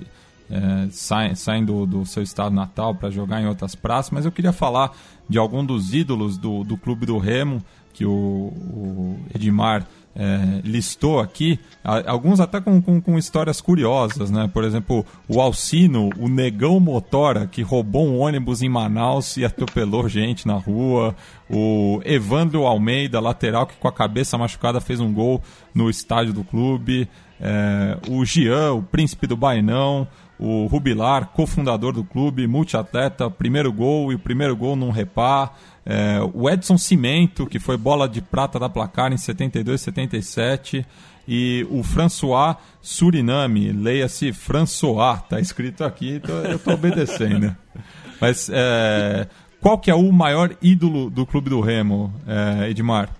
é, 0.51 0.87
saem, 0.91 1.33
saem 1.33 1.63
do, 1.63 1.85
do 1.85 2.05
seu 2.05 2.21
estado 2.21 2.53
natal 2.53 2.93
para 2.93 3.09
jogar 3.09 3.41
em 3.41 3.47
outras 3.47 3.73
praças, 3.73 4.11
mas 4.11 4.25
eu 4.25 4.31
queria 4.31 4.51
falar 4.51 4.91
de 5.29 5.37
algum 5.37 5.65
dos 5.65 5.93
ídolos 5.93 6.37
do, 6.37 6.65
do 6.65 6.75
Clube 6.75 7.05
do 7.05 7.17
Remo, 7.17 7.63
que 7.93 8.05
o, 8.05 8.11
o 8.11 9.19
Edmar 9.33 9.87
é, 10.13 10.61
listou 10.63 11.19
aqui, 11.19 11.57
alguns 12.05 12.39
até 12.41 12.59
com, 12.59 12.81
com, 12.81 12.99
com 12.99 13.17
histórias 13.17 13.61
curiosas, 13.61 14.29
né? 14.29 14.49
Por 14.53 14.63
exemplo, 14.63 15.05
o 15.27 15.39
Alcino, 15.39 16.09
o 16.17 16.27
Negão 16.27 16.79
Motora, 16.79 17.47
que 17.47 17.61
roubou 17.61 18.05
um 18.05 18.19
ônibus 18.19 18.61
em 18.61 18.67
Manaus 18.67 19.37
e 19.37 19.45
atropelou 19.45 20.09
gente 20.09 20.45
na 20.45 20.55
rua. 20.55 21.15
O 21.49 22.01
Evandro 22.03 22.65
Almeida, 22.65 23.19
lateral, 23.21 23.65
que 23.65 23.77
com 23.77 23.87
a 23.87 23.91
cabeça 23.91 24.37
machucada 24.37 24.81
fez 24.81 24.99
um 24.99 25.13
gol 25.13 25.41
no 25.73 25.89
estádio 25.89 26.33
do 26.33 26.43
clube. 26.43 27.07
É, 27.39 27.97
o 28.09 28.23
Gian, 28.25 28.73
o 28.73 28.83
príncipe 28.83 29.25
do 29.27 29.37
Bainão. 29.37 30.07
O 30.41 30.65
Rubilar, 30.65 31.27
cofundador 31.27 31.93
do 31.93 32.03
clube, 32.03 32.47
multiatleta, 32.47 33.29
primeiro 33.29 33.71
gol 33.71 34.11
e 34.11 34.15
o 34.15 34.19
primeiro 34.19 34.55
gol 34.55 34.75
num 34.75 34.89
repá. 34.89 35.53
É, 35.85 36.19
o 36.33 36.49
Edson 36.49 36.79
Cimento, 36.79 37.45
que 37.45 37.59
foi 37.59 37.77
bola 37.77 38.09
de 38.09 38.21
prata 38.21 38.57
da 38.57 38.67
placar 38.67 39.13
em 39.13 39.17
72 39.17 39.79
77. 39.79 40.85
E 41.27 41.65
o 41.69 41.83
François 41.83 42.57
Suriname, 42.81 43.71
leia-se 43.71 44.33
François, 44.33 45.21
tá 45.29 45.39
escrito 45.39 45.83
aqui, 45.83 46.15
então 46.15 46.35
eu 46.43 46.57
tô 46.57 46.71
obedecendo. 46.71 47.55
Mas 48.19 48.49
é, 48.51 49.27
qual 49.59 49.77
que 49.77 49.91
é 49.91 49.95
o 49.95 50.11
maior 50.11 50.57
ídolo 50.59 51.09
do 51.09 51.25
clube 51.25 51.51
do 51.51 51.61
Remo, 51.61 52.11
é, 52.27 52.69
Edmar? 52.69 53.15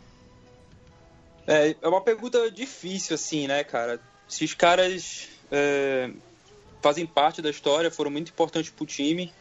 É, 1.45 1.76
é 1.80 1.88
uma 1.88 2.01
pergunta 2.01 2.49
difícil, 2.49 3.13
assim, 3.13 3.47
né, 3.47 3.63
cara? 3.63 3.99
Se 4.28 4.43
os 4.43 4.53
caras 4.53 5.30
é, 5.51 6.09
fazem 6.82 7.05
parte 7.05 7.41
da 7.41 7.49
história, 7.49 7.91
foram 7.91 8.11
muito 8.11 8.29
importantes 8.29 8.71
pro 8.71 8.86
time, 8.86 9.32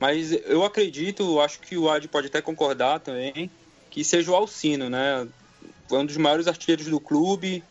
mas 0.00 0.32
eu 0.32 0.64
acredito, 0.64 1.40
acho 1.40 1.60
que 1.60 1.76
o 1.76 1.90
Ad 1.90 2.06
pode 2.08 2.28
até 2.28 2.40
concordar 2.40 3.00
também, 3.00 3.50
que 3.90 4.04
seja 4.04 4.30
o 4.30 4.34
Alcino, 4.34 4.88
né? 4.88 5.26
Foi 5.88 5.98
um 5.98 6.06
dos 6.06 6.16
maiores 6.16 6.46
artilheiros 6.46 6.86
do 6.86 7.00
clube, 7.00 7.62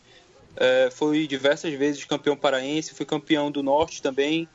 é, 0.56 0.90
foi 0.92 1.28
diversas 1.28 1.74
vezes 1.74 2.06
campeão 2.06 2.36
paraense, 2.36 2.94
foi 2.94 3.06
campeão 3.06 3.52
do 3.52 3.64
Norte 3.64 4.02
também, 4.02 4.48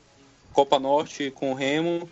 Copa 0.53 0.79
Norte 0.79 1.31
com 1.31 1.53
o 1.53 1.55
Remo, 1.55 2.09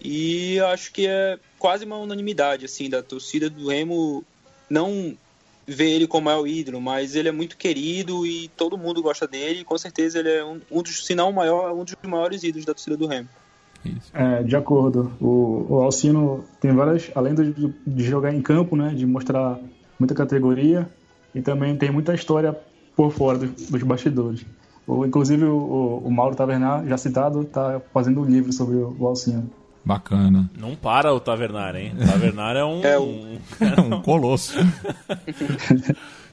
e 0.00 0.58
acho 0.60 0.92
que 0.92 1.06
é 1.06 1.38
quase 1.58 1.84
uma 1.84 1.98
unanimidade, 1.98 2.64
assim, 2.64 2.88
da 2.88 3.02
torcida 3.02 3.50
do 3.50 3.68
Remo 3.68 4.24
não 4.68 5.16
vê 5.66 5.90
ele 5.90 6.06
como 6.06 6.24
maior 6.24 6.46
ídolo, 6.46 6.80
mas 6.80 7.14
ele 7.14 7.28
é 7.28 7.32
muito 7.32 7.56
querido 7.56 8.26
e 8.26 8.48
todo 8.56 8.78
mundo 8.78 9.02
gosta 9.02 9.26
dele. 9.26 9.60
E 9.60 9.64
com 9.64 9.78
certeza 9.78 10.18
ele 10.18 10.30
é 10.30 10.44
um, 10.44 10.60
um 10.70 10.82
dos, 10.82 11.06
se 11.06 11.14
não 11.14 11.30
o 11.30 11.32
maior, 11.32 11.72
um 11.72 11.84
dos 11.84 11.94
maiores 12.06 12.42
ídolos 12.42 12.64
da 12.64 12.74
torcida 12.74 12.96
do 12.96 13.06
Remo. 13.06 13.28
Isso. 13.84 14.10
É, 14.14 14.42
de 14.42 14.56
acordo. 14.56 15.12
O, 15.20 15.66
o 15.68 15.82
Alcino 15.82 16.44
tem 16.60 16.72
várias, 16.72 17.10
além 17.14 17.34
de, 17.34 17.72
de 17.86 18.04
jogar 18.04 18.34
em 18.34 18.42
campo, 18.42 18.76
né, 18.76 18.92
de 18.94 19.06
mostrar 19.06 19.58
muita 19.98 20.14
categoria, 20.14 20.88
e 21.34 21.40
também 21.40 21.76
tem 21.76 21.90
muita 21.90 22.14
história 22.14 22.56
por 22.96 23.12
fora 23.12 23.38
dos, 23.38 23.68
dos 23.68 23.82
bastidores. 23.82 24.44
O, 24.86 25.06
inclusive 25.06 25.44
o, 25.44 26.02
o 26.04 26.10
Mauro 26.10 26.34
Tavernar, 26.34 26.86
já 26.86 26.98
citado, 26.98 27.42
está 27.42 27.80
fazendo 27.92 28.20
um 28.20 28.24
livro 28.24 28.52
sobre 28.52 28.76
o, 28.76 28.96
o 28.98 29.06
Alcino. 29.06 29.48
Bacana. 29.84 30.50
Não 30.58 30.74
para 30.76 31.12
o 31.12 31.18
Tavernar, 31.18 31.74
hein? 31.76 31.92
O 31.98 32.06
Tavernar 32.06 32.54
é 32.56 32.64
um. 32.64 32.84
É 32.84 32.98
um... 33.00 33.38
É 33.60 33.80
um 33.80 34.00
colosso. 34.02 34.54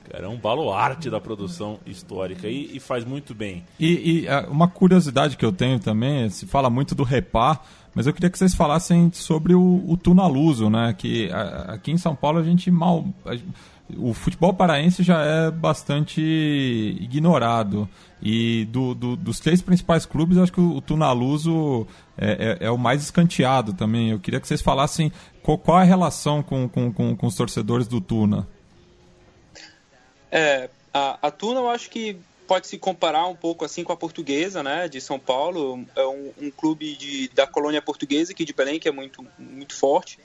Cara, 0.10 0.26
é 0.26 0.28
um 0.28 0.38
baluarte 0.38 1.10
da 1.10 1.20
produção 1.20 1.80
histórica 1.86 2.48
e, 2.48 2.78
e 2.78 2.80
faz 2.80 3.04
muito 3.04 3.34
bem. 3.36 3.64
E, 3.80 4.22
e, 4.24 4.28
ah, 4.30 4.48
uma 4.50 4.68
curiosidade 4.68 5.36
que 5.36 5.44
eu 5.46 5.52
tenho 5.52 5.80
também, 5.80 6.30
se 6.30 6.46
fala 6.46 6.70
muito 6.70 6.96
do 6.96 7.04
Repá, 7.04 7.60
mas 7.94 8.08
eu 8.08 8.14
queria 8.14 8.30
que 8.30 8.38
vocês 8.38 8.54
falassem 8.56 9.12
sobre 9.14 9.54
o, 9.54 9.84
o 9.88 9.98
Tunaluso, 9.98 10.70
né? 10.70 10.94
Que 10.98 11.30
a- 11.32 11.74
aqui 11.74 11.92
em 11.92 11.98
São 11.98 12.16
Paulo 12.16 12.40
a 12.40 12.44
gente 12.44 12.70
mal. 12.72 13.06
a- 13.26 13.36
o 13.96 14.14
futebol 14.14 14.54
paraense 14.54 15.02
já 15.04 15.22
é 15.24 15.52
bastante 15.52 16.22
ignorado. 17.00 17.88
E 18.22 18.66
do, 18.66 18.96
do- 18.96 19.16
dos 19.16 19.40
três 19.40 19.62
principais 19.62 20.06
clubes, 20.06 20.38
acho 20.40 20.52
que 20.52 20.60
o, 20.60 20.78
o 20.78 20.82
Tunaluso 20.82 21.88
é, 22.18 22.58
é- 22.62 22.66
é 22.66 22.72
o 22.72 22.78
mais 22.78 23.02
escanteado 23.04 23.74
também. 23.74 24.10
Eu 24.10 24.20
queria 24.20 24.40
que 24.40 24.48
vocês 24.48 24.62
falassem 24.62 25.12
qual, 25.44 25.58
qual 25.58 25.78
a 25.78 25.84
relação 25.84 26.42
com, 26.42 26.68
com, 26.68 26.92
com, 26.92 27.16
com 27.16 27.28
os 27.28 27.36
torcedores 27.36 27.88
do 27.88 28.02
Tuna. 28.02 28.48
É, 30.32 30.70
a, 30.94 31.28
a 31.28 31.32
Tuna 31.32 31.60
eu 31.60 31.70
acho 31.70 31.90
que 31.90 32.18
pode 32.48 32.68
se 32.68 32.78
comparar 32.78 33.28
um 33.28 33.36
pouco 33.36 33.66
assim 33.66 33.84
com 33.84 33.92
a 33.94 33.98
portuguesa, 33.98 34.64
né, 34.64 34.88
de 34.88 35.00
São 35.02 35.20
Paulo. 35.20 35.86
É 35.96 36.06
um, 36.06 36.32
um 36.42 36.52
clube 36.52 36.96
de, 36.96 37.30
da 37.30 37.46
colônia 37.46 37.82
portuguesa 37.82 38.32
aqui 38.32 38.46
de 38.46 38.54
Belém, 38.54 38.80
que 38.80 38.88
é 38.88 38.92
muito, 38.92 39.26
muito 39.38 39.76
forte. 39.76 40.18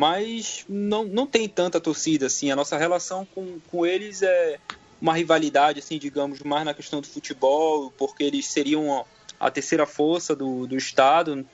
Mas 0.00 0.64
não, 0.66 1.04
não 1.04 1.26
tem 1.26 1.46
tanta 1.46 1.78
torcida 1.78 2.24
assim. 2.24 2.50
A 2.50 2.56
nossa 2.56 2.78
relação 2.78 3.26
com, 3.34 3.60
com 3.70 3.84
eles 3.84 4.22
é 4.22 4.58
uma 4.98 5.12
rivalidade, 5.12 5.80
assim, 5.80 5.98
digamos, 5.98 6.40
mais 6.40 6.64
na 6.64 6.72
questão 6.72 7.02
do 7.02 7.06
futebol, 7.06 7.92
porque 7.98 8.24
eles 8.24 8.46
seriam 8.46 9.04
a, 9.38 9.50
terceira 9.50 9.84
força 9.84 10.34
do, 10.34 10.66
do 10.66 10.74
estado. 10.74 11.46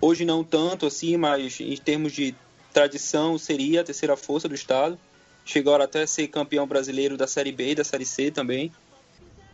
Hoje 0.00 0.24
não 0.24 0.42
tanto 0.42 0.86
assim, 0.86 1.18
mas 1.18 1.60
em 1.60 1.76
termos 1.76 2.14
de 2.14 2.34
tradição 2.72 3.36
seria 3.36 3.82
a 3.82 3.84
terceira 3.84 4.16
força 4.16 4.48
do 4.48 4.54
estado 4.54 4.98
chegaram 5.44 5.84
até 5.84 6.00
a 6.02 6.06
ser 6.06 6.28
campeão 6.28 6.66
brasileiro 6.66 7.18
da 7.18 7.26
Série 7.26 7.52
B 7.52 7.72
e 7.72 7.74
da 7.74 7.84
Série 7.84 8.06
C 8.06 8.30
também. 8.30 8.72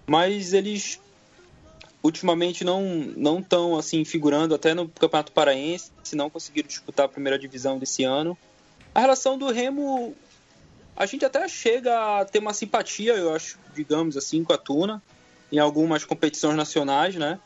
Mas 0.07 0.53
eles 0.53 1.01
ultimamente 2.07 2.64
não 2.64 2.82
não 3.16 3.40
estão 3.40 3.76
assim 3.76 4.04
figurando 4.04 4.54
até 4.54 4.74
no 4.74 4.88
Campeonato 4.88 5.32
Paraense, 5.32 5.90
se 6.02 6.16
não 6.16 6.30
conseguiram 6.30 6.68
disputar 6.68 7.07
a 7.07 7.09
primeira 7.09 7.38
divisão 7.38 7.78
desse 7.78 8.04
ano. 8.04 8.36
A 8.94 9.00
relação 9.00 9.36
do 9.36 9.50
Remo 9.50 10.14
a 10.96 11.04
gente 11.04 11.24
até 11.24 11.46
chega 11.46 12.20
a 12.20 12.24
ter 12.24 12.38
uma 12.38 12.54
simpatia, 12.54 13.12
eu 13.14 13.34
acho, 13.34 13.59
digamos 13.74 14.16
assim, 14.16 14.42
com 14.42 14.52
a 14.52 14.59
Tuna 14.59 15.02
em 15.52 15.59
algumas 15.59 16.04
competições 16.04 16.57
nacionais, 16.57 17.14
né? 17.16 17.38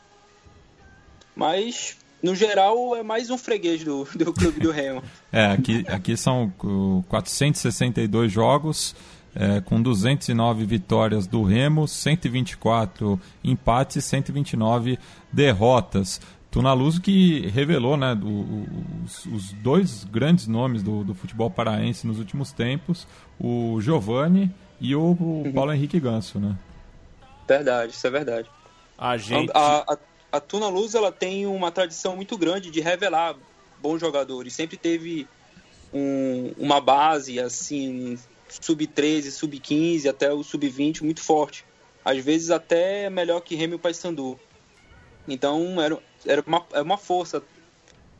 Mas 1.35 1.97
no 2.23 2.35
geral 2.35 2.95
é 2.95 3.03
mais 3.03 3.29
um 3.29 3.37
freguês 3.37 3.83
do, 3.83 4.07
do 4.15 4.31
clube 4.31 4.59
do 4.59 4.71
Remo. 4.71 5.03
É, 5.33 5.45
aqui, 5.45 5.85
aqui 5.87 6.17
são 6.17 6.53
uh, 6.61 7.05
462 7.07 8.29
jogos, 8.29 8.93
é, 9.35 9.61
com 9.61 9.81
209 9.81 10.65
vitórias 10.65 11.25
do 11.27 11.43
Remo, 11.43 11.87
124 11.87 13.19
empates 13.43 13.97
e 13.97 14.01
129 14.01 14.97
derrotas. 15.31 16.19
Tunaluso 16.49 16.99
que 17.01 17.47
revelou 17.47 17.95
né, 17.95 18.13
o- 18.21 18.67
os, 19.05 19.25
os 19.27 19.53
dois 19.53 20.03
grandes 20.03 20.47
nomes 20.47 20.83
do, 20.83 21.03
do 21.03 21.15
futebol 21.15 21.49
paraense 21.49 22.05
nos 22.05 22.19
últimos 22.19 22.51
tempos, 22.51 23.07
o 23.39 23.79
Giovani 23.79 24.51
e 24.79 24.93
o, 24.95 25.11
o 25.11 25.51
Paulo 25.53 25.71
Henrique 25.73 25.99
Ganso. 25.99 26.39
Né? 26.39 26.55
Verdade, 27.47 27.93
isso 27.93 28.05
é 28.05 28.09
verdade. 28.09 28.49
A 28.97 29.15
gente. 29.17 29.49
A, 29.53 29.93
a, 29.93 29.97
a 30.33 30.39
Tuna 30.41 30.67
Luz 30.67 30.93
ela 30.93 31.11
tem 31.11 31.45
uma 31.47 31.71
tradição 31.71 32.15
muito 32.17 32.37
grande 32.37 32.69
de 32.69 32.81
revelar 32.81 33.35
bons 33.81 33.99
jogadores. 33.99 34.53
Sempre 34.53 34.75
teve 34.77 35.27
um- 35.93 36.51
uma 36.57 36.79
base 36.81 37.39
assim, 37.39 38.17
sub-13, 38.59 39.31
sub-15 39.31 40.09
até 40.09 40.33
o 40.33 40.43
sub-20 40.43 41.01
muito 41.01 41.21
forte. 41.21 41.65
Às 42.03 42.17
vezes 42.17 42.49
até 42.49 43.09
melhor 43.09 43.41
que 43.41 43.55
Remy 43.55 43.75
e 43.75 43.79
Paysandu. 43.79 44.39
Então 45.27 45.81
era, 45.81 45.99
era 46.25 46.43
uma, 46.45 46.65
é 46.73 46.81
uma 46.81 46.97
força 46.97 47.43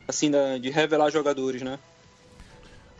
assim 0.07 0.31
de 0.61 0.69
revelar 0.69 1.09
jogadores, 1.09 1.61
né? 1.61 1.79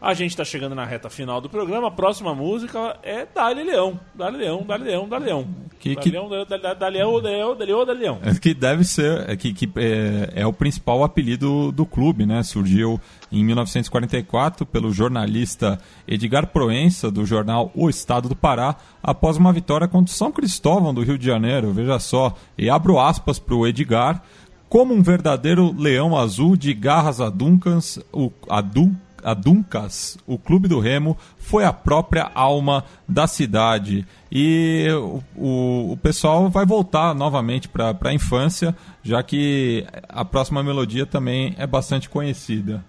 A 0.02 0.16
gente 0.16 0.36
tá 0.36 0.44
chegando 0.44 0.74
na 0.74 0.84
reta 0.84 1.12
final 1.12 1.40
do 1.40 1.48
programa. 1.48 1.90
A 1.90 1.92
próxima 1.92 2.34
música 2.34 2.98
é 3.04 3.24
Dali 3.24 3.64
Leão. 3.64 4.00
Dali 4.16 4.38
Leão, 4.38 4.64
Dali 4.64 4.84
Leão, 4.86 5.08
Dali 5.08 5.26
Leão. 5.26 5.48
Que- 5.80 5.94
Dali 5.94 6.02
que- 6.04 6.10
Leão, 6.12 6.28
Dali 6.28 6.98
Leão, 6.98 7.22
Dali 7.22 7.66
Leão, 7.72 7.86
Dali 7.86 8.00
Leão. 8.00 8.20
É 8.24 8.34
que 8.34 8.52
deve 8.56 8.84
ser, 8.84 9.30
é 9.30 9.36
que, 9.36 9.54
que 9.54 9.70
é, 9.76 10.34
é 10.42 10.48
o 10.48 10.52
principal 10.52 11.04
apelido 11.04 11.72
do 11.72 11.86
clube, 11.86 12.26
né? 12.26 12.42
Surgiu 12.42 13.00
em 13.32 13.44
1944 13.46 14.66
pelo 14.66 14.92
jornalista 14.92 15.78
Edgar 16.08 16.48
Proença, 16.48 17.12
do 17.12 17.24
jornal 17.24 17.72
O 17.76 17.88
Estado 17.88 18.28
do 18.28 18.36
Pará, 18.36 18.76
após 19.04 19.38
uma 19.38 19.54
vitória 19.54 19.88
contra 19.88 20.12
o 20.12 20.18
São 20.18 20.32
Cristóvão 20.32 20.94
do 20.96 21.04
Rio 21.04 21.18
de 21.18 21.26
Janeiro. 21.28 21.72
Veja 21.74 22.00
só, 22.00 22.34
e 22.58 22.70
abro 22.72 23.00
aspas 23.00 23.38
para 23.38 23.54
o 23.56 23.68
Edgar. 23.68 24.24
Como 24.68 24.94
um 24.94 25.04
verdadeiro 25.04 25.76
leão 25.78 26.18
azul 26.18 26.56
de 26.56 26.74
garras 26.74 27.20
aduncas, 27.20 28.00
o, 28.12 28.32
adun, 28.50 28.96
aduncas, 29.24 30.18
o 30.26 30.38
Clube 30.38 30.68
do 30.68 30.80
Remo 30.80 31.18
foi 31.38 31.64
a 31.66 31.74
própria 31.74 32.32
alma 32.34 32.84
da 33.08 33.28
cidade. 33.28 34.06
E 34.32 34.88
o, 34.92 35.24
o, 35.36 35.92
o 35.94 35.98
pessoal 35.98 36.50
vai 36.50 36.66
voltar 36.66 37.14
novamente 37.14 37.68
para 37.68 37.96
a 38.02 38.14
infância, 38.14 38.76
já 39.04 39.22
que 39.24 39.86
a 40.08 40.24
próxima 40.24 40.64
melodia 40.64 41.06
também 41.06 41.56
é 41.58 41.68
bastante 41.68 42.10
conhecida. 42.10 42.84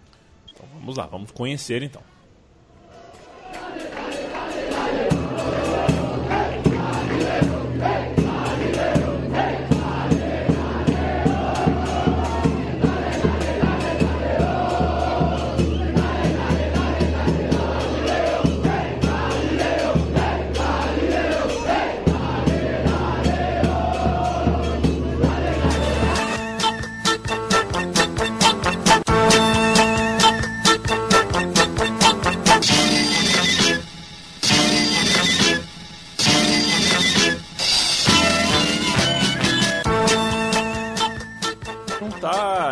Então 0.53 0.67
vamos 0.75 0.97
lá, 0.97 1.07
vamos 1.07 1.31
conhecer 1.31 1.83
então. 1.83 2.03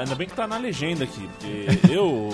Tá. 0.00 0.10
Ainda 0.10 0.14
bem 0.14 0.28
que 0.28 0.34
tá 0.34 0.46
na 0.46 0.58
legenda 0.58 1.04
aqui, 1.04 1.28
porque 1.38 1.66
eu, 1.92 2.28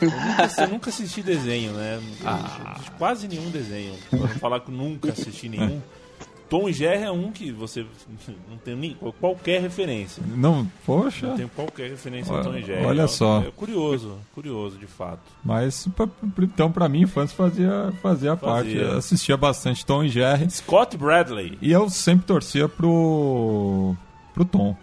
eu 0.00 0.10
nunca, 0.10 0.62
eu 0.62 0.68
nunca 0.68 0.90
assisti 0.90 1.22
desenho, 1.22 1.72
né? 1.72 2.00
Ah. 2.24 2.76
Quase 2.98 3.26
nenhum 3.28 3.50
desenho. 3.50 3.94
Pra 4.10 4.18
não 4.18 4.28
falar 4.28 4.60
que 4.60 4.70
nunca 4.70 5.10
assisti 5.12 5.48
nenhum. 5.48 5.80
Tom 6.48 6.68
e 6.68 6.72
Jerry 6.74 7.04
é 7.04 7.10
um 7.10 7.32
que 7.32 7.50
você 7.50 7.86
não 8.50 8.58
tem 8.58 8.76
nem 8.76 8.94
qualquer 9.18 9.62
referência. 9.62 10.22
Não, 10.36 10.70
poxa. 10.84 11.28
Não 11.28 11.36
tem 11.38 11.48
qualquer 11.48 11.88
referência 11.88 12.30
Olha- 12.30 12.40
a 12.42 12.44
Tom 12.44 12.54
e 12.58 12.62
Jerry. 12.62 12.84
olha 12.84 13.02
É- 13.04 13.06
só. 13.06 13.40
É 13.40 13.50
curioso, 13.50 14.18
curioso 14.34 14.76
de 14.76 14.86
fato. 14.86 15.22
Mas 15.42 15.88
então 16.42 16.70
para 16.70 16.90
mim 16.90 17.00
infância 17.04 17.34
fazia 17.34 17.90
fazia, 18.02 18.36
parte. 18.36 18.64
Fazia. 18.68 18.82
Eu 18.82 18.98
assistia 18.98 19.34
bastante 19.34 19.86
Tom 19.86 20.04
e 20.04 20.10
Jerry 20.10 20.50
Scott 20.50 20.94
Bradley, 20.98 21.56
e 21.62 21.72
eu 21.72 21.88
sempre 21.88 22.26
torcia 22.26 22.68
pro 22.68 23.96
pro 24.34 24.44
Tom, 24.44 24.76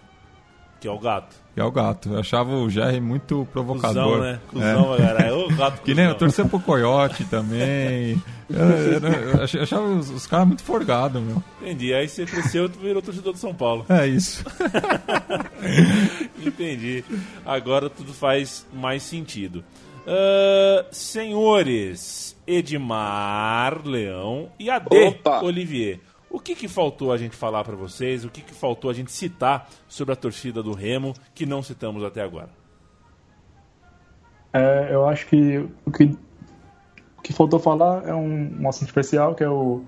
que 0.80 0.88
é 0.88 0.90
o 0.90 0.98
gato. 0.98 1.36
Que 1.60 1.62
é 1.62 1.64
o 1.66 1.70
gato. 1.70 2.08
Eu 2.08 2.20
achava 2.20 2.54
o 2.56 2.70
Jerry 2.70 3.00
muito 3.02 3.46
provocador. 3.52 4.04
Cusão, 4.04 4.20
né? 4.22 4.40
Cusão, 4.48 4.94
É. 4.94 4.98
caralho. 4.98 5.38
Ô, 5.40 5.48
gato 5.48 5.82
Que 5.84 5.94
nem 5.94 6.06
eu 6.06 6.14
torcia 6.14 6.44
pro 6.46 6.58
Coyote 6.58 7.24
também. 7.26 8.20
Eu, 8.48 8.58
eu- 8.58 9.00
eu 9.34 9.42
ach- 9.44 9.54
eu 9.54 9.62
achava 9.62 9.84
os, 9.84 10.08
os 10.08 10.26
caras 10.26 10.46
muito 10.48 10.62
forgados, 10.62 11.22
meu. 11.22 11.42
Entendi. 11.60 11.92
Aí 11.92 12.08
você 12.08 12.24
cresceu 12.24 12.64
e 12.64 12.68
virou 12.68 13.02
torcedor 13.02 13.34
do 13.34 13.38
São 13.38 13.54
Paulo. 13.54 13.84
É 13.90 14.06
isso. 14.06 14.42
Entendi. 16.44 17.04
Agora 17.44 17.90
tudo 17.90 18.12
faz 18.12 18.66
mais 18.72 19.02
sentido. 19.02 19.62
Ah, 20.06 20.86
senhores 20.90 22.36
Edmar 22.46 23.86
Leão 23.86 24.48
e 24.58 24.70
AD 24.70 24.88
Opa! 25.08 25.42
Olivier, 25.42 26.00
o 26.30 26.38
que, 26.38 26.54
que 26.54 26.68
faltou 26.68 27.12
a 27.12 27.16
gente 27.16 27.34
falar 27.34 27.64
pra 27.64 27.74
vocês? 27.74 28.24
O 28.24 28.30
que, 28.30 28.40
que 28.40 28.54
faltou 28.54 28.90
a 28.90 28.94
gente 28.94 29.10
citar 29.10 29.68
sobre 29.88 30.12
a 30.12 30.16
torcida 30.16 30.62
do 30.62 30.72
Remo 30.72 31.12
que 31.34 31.44
não 31.44 31.62
citamos 31.62 32.04
até 32.04 32.22
agora? 32.22 32.50
É, 34.52 34.90
eu 34.92 35.08
acho 35.08 35.26
que 35.26 35.58
o 35.84 35.90
que, 35.90 36.16
que 37.22 37.32
faltou 37.32 37.58
falar 37.58 38.06
é 38.06 38.14
um, 38.14 38.62
um 38.62 38.68
assunto 38.68 38.88
especial, 38.88 39.34
que 39.34 39.42
é 39.42 39.48
o, 39.48 39.84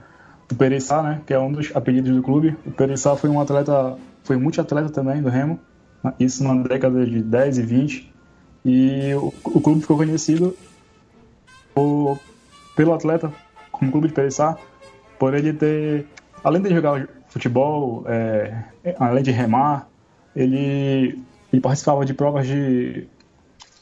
o 0.51 0.55
Perissá, 0.55 1.03
né? 1.03 1.22
Que 1.26 1.32
é 1.32 1.38
um 1.38 1.53
dos 1.53 1.74
apelidos 1.74 2.14
do 2.14 2.22
clube. 2.22 2.57
O 2.66 2.72
Perissá 2.72 3.16
foi 3.16 3.30
um 3.30 3.40
atleta, 3.40 3.97
foi 4.24 4.36
multiatleta 4.36 4.90
também 4.90 5.22
do 5.22 5.28
Remo, 5.28 5.61
isso 6.18 6.43
na 6.43 6.61
década 6.62 7.07
de 7.07 7.22
10 7.22 7.59
e 7.59 7.62
20. 7.62 8.14
E 8.64 9.14
o, 9.14 9.32
o 9.45 9.61
clube 9.61 9.80
ficou 9.80 9.97
conhecido 9.97 10.57
por, 11.74 12.18
pelo 12.76 12.95
atleta, 12.95 13.32
como 13.70 13.90
clube 13.90 14.09
de 14.09 14.14
Perissá, 14.14 14.57
por 15.18 15.34
ele 15.34 15.53
ter, 15.53 16.07
além 16.43 16.62
de 16.62 16.70
jogar 16.70 17.09
futebol, 17.28 18.05
é, 18.07 18.64
além 18.99 19.22
de 19.22 19.30
remar, 19.30 19.88
ele, 20.34 21.22
ele 21.53 21.62
participava 21.62 22.05
de 22.05 22.14
provas 22.14 22.47
de, 22.47 23.07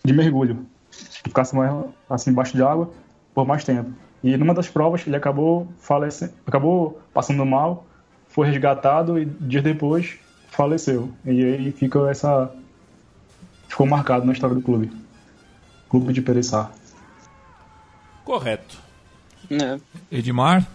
de 0.04 0.12
mergulho, 0.12 0.66
ficasse 0.90 1.54
mais 1.54 1.72
assim 2.08 2.30
embaixo 2.30 2.56
de 2.56 2.62
água 2.62 2.90
por 3.34 3.46
mais 3.46 3.64
tempo. 3.64 3.90
E 4.22 4.36
numa 4.36 4.54
das 4.54 4.68
provas 4.68 5.06
ele 5.06 5.16
acabou 5.16 5.68
falecendo, 5.78 6.32
acabou 6.46 7.00
passando 7.12 7.44
mal, 7.46 7.86
foi 8.28 8.48
resgatado 8.48 9.18
e 9.18 9.24
dias 9.24 9.62
depois 9.62 10.18
faleceu. 10.50 11.10
E 11.24 11.30
aí 11.30 11.72
fica 11.72 12.10
essa 12.10 12.52
ficou 13.68 13.86
marcado 13.86 14.26
na 14.26 14.32
história 14.32 14.54
do 14.54 14.62
clube. 14.62 14.90
Clube 15.88 16.12
de 16.12 16.20
Pereçá. 16.20 16.70
Correto. 18.24 18.78
É. 19.50 19.80
Edmar? 20.10 20.66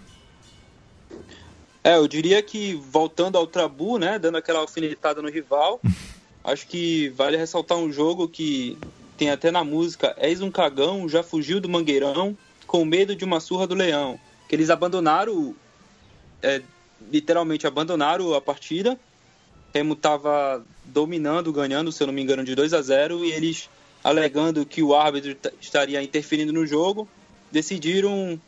É, 1.86 1.98
eu 1.98 2.08
diria 2.08 2.42
que 2.42 2.74
voltando 2.74 3.38
ao 3.38 3.46
Trabu, 3.46 4.00
né, 4.00 4.18
dando 4.18 4.40
aquela 4.40 4.58
alfinetada 4.58 5.22
no 5.22 5.30
rival, 5.30 5.80
acho 6.44 6.66
que 6.66 7.10
vale 7.10 7.38
ressaltar 7.38 7.78
um 7.78 7.94
jogo 7.94 8.28
que 8.28 8.76
tem 9.16 9.30
até 9.30 9.52
na 9.52 9.64
música 9.64 10.16
És 10.18 10.42
um 10.42 10.50
cagão, 10.50 11.08
já 11.08 11.22
fugiu 11.22 11.62
do 11.62 11.70
mangueirão, 11.70 12.36
com 12.66 12.84
medo 12.84 13.16
de 13.16 13.24
uma 13.24 13.40
surra 13.40 13.68
do 13.68 13.76
leão. 13.76 14.20
Que 14.50 14.56
eles 14.56 14.72
abandonaram, 14.72 15.56
é, 16.42 16.60
literalmente 17.12 17.68
abandonaram 17.68 18.34
a 18.34 18.42
partida. 18.42 19.00
Remo 19.72 19.94
estava 19.94 20.66
dominando, 20.86 21.54
ganhando, 21.54 21.92
se 21.92 22.02
eu 22.02 22.08
não 22.08 22.14
me 22.16 22.22
engano, 22.24 22.44
de 22.44 22.56
2 22.56 22.74
a 22.74 22.82
0 22.82 23.24
e 23.24 23.32
eles, 23.32 23.70
alegando 24.04 24.66
que 24.66 24.82
o 24.82 24.96
árbitro 24.96 25.38
estaria 25.62 26.02
interferindo 26.02 26.52
no 26.52 26.66
jogo, 26.66 27.08
decidiram 27.52 28.42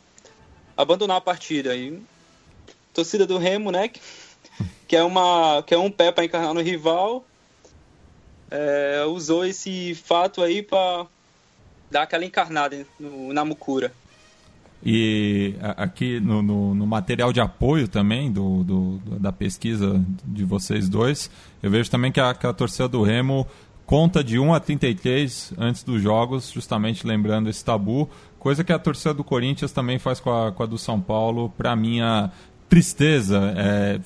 abandonar 0.75 1.17
a 1.17 1.21
partida. 1.21 1.75
E 1.75 2.01
torcida 2.97 3.27
do 3.27 3.37
Remo, 3.37 3.71
né? 3.71 3.91
Que 4.87 4.95
é, 4.95 5.03
uma, 5.03 5.61
que 5.61 5.73
é 5.73 5.77
um 5.77 5.91
pé 5.91 6.11
para 6.11 6.25
encarnar 6.25 6.53
no 6.53 6.61
rival. 6.61 7.23
É, 8.49 9.03
usou 9.07 9.45
esse 9.45 9.93
fato 9.93 10.41
aí 10.41 10.63
para 10.63 11.05
dar 11.91 12.03
aquela 12.03 12.25
encarnada 12.25 12.87
no, 12.99 13.31
na 13.33 13.45
Mucura. 13.45 13.93
E 14.83 15.55
aqui 15.75 16.19
no, 16.19 16.41
no, 16.41 16.73
no, 16.73 16.87
material 16.87 17.33
de 17.33 17.41
apoio 17.41 17.87
também 17.87 18.31
do, 18.31 18.63
do, 18.63 18.97
da 19.19 19.31
pesquisa 19.31 20.03
de 20.23 20.45
vocês 20.45 20.87
dois, 20.87 21.29
eu 21.61 21.69
vejo 21.69 21.89
também 21.89 22.11
que 22.11 22.19
a, 22.19 22.33
que 22.33 22.45
a 22.47 22.53
torcida 22.53 22.87
do 22.87 23.01
Remo 23.01 23.45
conta 23.85 24.23
de 24.23 24.39
1 24.39 24.53
a 24.53 24.59
33 24.59 25.53
antes 25.57 25.83
dos 25.83 26.01
jogos, 26.01 26.51
justamente 26.51 27.05
lembrando 27.05 27.49
esse 27.49 27.65
tabu, 27.65 28.09
coisa 28.39 28.63
que 28.63 28.71
a 28.71 28.79
torcida 28.79 29.13
do 29.13 29.23
Corinthians 29.23 29.71
também 29.71 29.97
faz 29.97 30.19
com 30.19 30.31
a, 30.31 30.51
com 30.51 30.63
a 30.63 30.65
do 30.65 30.77
São 30.77 31.01
Paulo, 31.01 31.49
para 31.57 31.75
minha 31.75 32.31
tristeza, 32.69 33.53
é, 33.55 33.99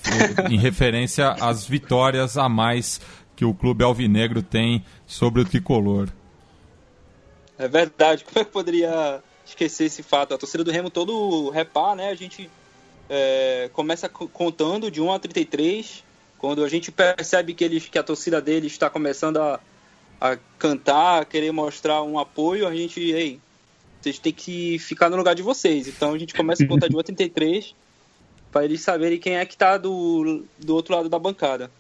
em 0.52 0.58
referência 0.58 1.30
às 1.40 1.66
vitórias 1.66 2.38
a 2.38 2.48
mais 2.48 3.02
que 3.36 3.46
o 3.46 3.54
clube 3.54 3.84
alvinegro 3.84 4.44
tem 4.44 4.86
sobre 5.06 5.42
o 5.42 5.46
tricolor. 5.46 6.10
É 7.58 7.68
verdade, 7.68 8.24
como 8.26 8.40
é 8.40 8.46
que 8.46 8.52
poderia 8.52 9.22
esquecer 9.46 9.86
esse 9.86 10.04
fato? 10.04 10.34
A 10.34 10.38
torcida 10.38 10.64
do 10.64 10.72
Remo 10.72 10.90
todo 10.90 11.50
repar, 11.50 11.96
né? 11.96 12.10
A 12.10 12.16
gente 12.16 12.50
é, 13.10 13.70
começa 13.74 14.08
contando 14.08 14.92
de 14.92 15.02
1 15.02 15.12
a 15.12 15.20
33, 15.20 16.04
quando 16.38 16.64
a 16.64 16.70
gente 16.70 16.92
percebe 16.92 17.54
que, 17.54 17.64
eles, 17.64 17.88
que 17.88 17.98
a 17.98 18.04
torcida 18.04 18.42
deles 18.42 18.72
está 18.72 18.90
começando 18.90 19.38
a, 19.38 19.60
a 20.20 20.38
cantar, 20.58 21.22
a 21.22 21.26
querer 21.26 21.52
mostrar 21.52 22.04
um 22.04 22.20
apoio, 22.20 22.68
a 22.68 22.76
gente, 22.76 23.00
ei, 23.00 23.40
vocês 24.00 24.18
têm 24.20 24.34
que 24.34 24.80
ficar 24.80 25.10
no 25.10 25.18
lugar 25.18 25.36
de 25.36 25.42
vocês. 25.42 25.88
Então 25.88 26.14
a 26.14 26.18
gente 26.18 26.34
começa 26.34 26.64
a 26.64 26.68
contar 26.68 26.88
de 26.88 26.96
1 26.96 27.00
a 27.00 27.04
33 27.04 27.76
para 28.52 28.66
eles 28.66 28.82
saberem 28.82 29.18
quem 29.18 29.38
é 29.38 29.46
que 29.46 29.54
está 29.54 29.78
do, 29.78 30.44
do 30.60 30.76
outro 30.76 30.96
lado 30.96 31.08
da 31.10 31.18
bancada. 31.18 31.72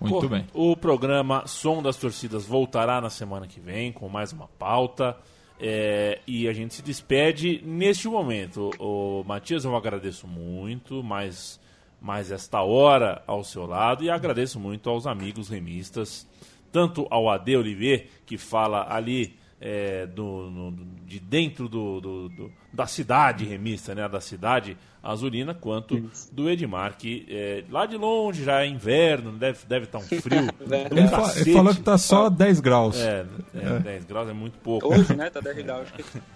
Muito 0.00 0.20
Pô, 0.20 0.28
bem. 0.28 0.46
O 0.54 0.74
programa 0.76 1.46
Som 1.46 1.82
das 1.82 1.96
Torcidas 1.96 2.46
voltará 2.46 3.00
na 3.00 3.10
semana 3.10 3.46
que 3.46 3.60
vem 3.60 3.92
com 3.92 4.08
mais 4.08 4.32
uma 4.32 4.48
pauta. 4.58 5.16
É, 5.62 6.20
e 6.26 6.48
a 6.48 6.54
gente 6.54 6.74
se 6.74 6.82
despede 6.82 7.60
neste 7.62 8.08
momento. 8.08 8.70
O, 8.78 9.22
Matias, 9.26 9.64
eu 9.64 9.76
agradeço 9.76 10.26
muito, 10.26 11.02
mais, 11.02 11.60
mais 12.00 12.32
esta 12.32 12.62
hora 12.62 13.22
ao 13.26 13.44
seu 13.44 13.66
lado, 13.66 14.02
e 14.02 14.08
agradeço 14.08 14.58
muito 14.58 14.88
aos 14.88 15.06
amigos 15.06 15.50
remistas, 15.50 16.26
tanto 16.72 17.06
ao 17.10 17.28
Ade 17.28 17.54
Olivier, 17.54 18.08
que 18.24 18.38
fala 18.38 18.86
ali 18.90 19.38
é, 19.60 20.06
do, 20.06 20.50
no, 20.50 20.72
de 21.04 21.20
dentro 21.20 21.68
do, 21.68 22.00
do, 22.00 22.28
do, 22.30 22.52
da 22.72 22.86
cidade 22.86 23.44
remista, 23.44 23.94
né, 23.94 24.08
da 24.08 24.20
cidade 24.20 24.76
azulina, 25.02 25.54
quanto 25.54 25.98
Isso. 25.98 26.34
do 26.34 26.48
Edmar, 26.48 26.96
que 26.96 27.26
é, 27.28 27.64
lá 27.70 27.84
de 27.84 27.96
longe 27.96 28.42
já 28.42 28.62
é 28.62 28.66
inverno, 28.66 29.32
deve 29.32 29.58
estar 29.58 29.68
deve 29.68 29.86
tá 29.86 29.98
um 29.98 30.02
frio. 30.20 30.48
ele, 30.90 31.08
fa 31.08 31.40
ele, 31.40 31.52
falou 31.52 31.74
que 31.74 31.80
está 31.80 31.98
só 31.98 32.30
10 32.30 32.60
graus. 32.60 32.98
É, 32.98 33.26
é, 33.54 33.76
é, 33.76 33.78
10 33.78 34.04
graus 34.04 34.28
é 34.28 34.32
muito 34.32 34.58
pouco. 34.58 34.88
Hoje, 34.88 35.14
né, 35.14 35.28
tá 35.28 35.40
10 35.40 35.56
graus. 35.58 35.88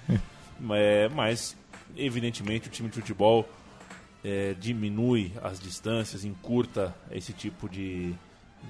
é, 0.71 1.09
mas, 1.09 1.57
evidentemente, 1.97 2.69
o 2.69 2.71
time 2.71 2.89
de 2.89 2.97
futebol 2.97 3.49
é, 4.23 4.55
diminui 4.59 5.33
as 5.43 5.59
distâncias, 5.59 6.25
encurta 6.25 6.95
esse 7.11 7.33
tipo 7.33 7.69
de 7.69 8.15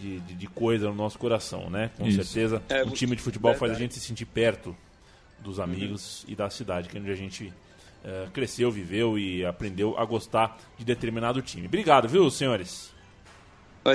de, 0.01 0.21
de, 0.21 0.35
de, 0.35 0.47
coisa 0.47 0.89
no 0.89 0.95
nosso 0.95 1.19
coração, 1.19 1.71
né? 1.71 1.91
Com 1.97 2.07
Isso. 2.07 2.23
certeza, 2.23 2.63
é, 2.69 2.83
o 2.83 2.91
time 2.91 3.17
de 3.17 3.23
futebol 3.23 3.53
verdade. 3.53 3.71
faz 3.71 3.79
a 3.79 3.81
gente 3.81 3.95
se 3.95 4.01
sentir 4.01 4.27
perto 4.27 4.77
dos 5.41 5.61
amigos 5.61 6.25
uhum. 6.25 6.33
e 6.33 6.37
da 6.37 6.51
cidade, 6.51 6.89
que 6.89 6.97
é 6.97 7.01
onde 7.01 7.11
a 7.11 7.15
gente 7.15 7.53
uh, 8.05 8.31
cresceu, 8.33 8.71
viveu 8.71 9.19
e 9.19 9.45
aprendeu 9.45 9.99
a 9.99 10.05
gostar 10.05 10.59
de 10.79 10.85
determinado 10.85 11.41
time. 11.43 11.67
Obrigado, 11.67 12.09
viu, 12.09 12.31
senhores? 12.31 12.93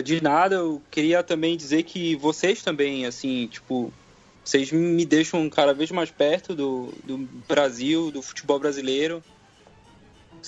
De 0.04 0.22
nada, 0.22 0.58
eu 0.58 0.82
queria 0.92 1.24
também 1.24 1.58
dizer 1.58 1.82
que 1.82 2.16
vocês 2.16 2.62
também, 2.62 3.08
assim, 3.08 3.48
tipo, 3.48 3.92
vocês 4.44 4.72
me 4.72 5.04
deixam 5.04 5.50
cada 5.50 5.74
vez 5.74 5.90
mais 5.90 6.12
perto 6.12 6.54
do, 6.56 6.94
do 7.04 7.18
Brasil, 7.48 8.12
do 8.12 8.22
futebol 8.22 8.60
brasileiro. 8.60 9.24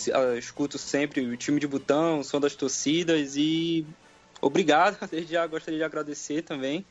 Eu 0.07 0.37
escuto 0.37 0.77
sempre 0.77 1.21
o 1.21 1.35
time 1.35 1.59
de 1.59 1.67
botão, 1.67 2.19
o 2.19 2.23
som 2.23 2.39
das 2.39 2.55
torcidas 2.55 3.35
e 3.35 3.85
obrigado, 4.41 4.97
desde 5.09 5.33
já 5.33 5.45
gostaria 5.47 5.79
de 5.79 5.85
agradecer 5.85 6.41
também 6.41 6.83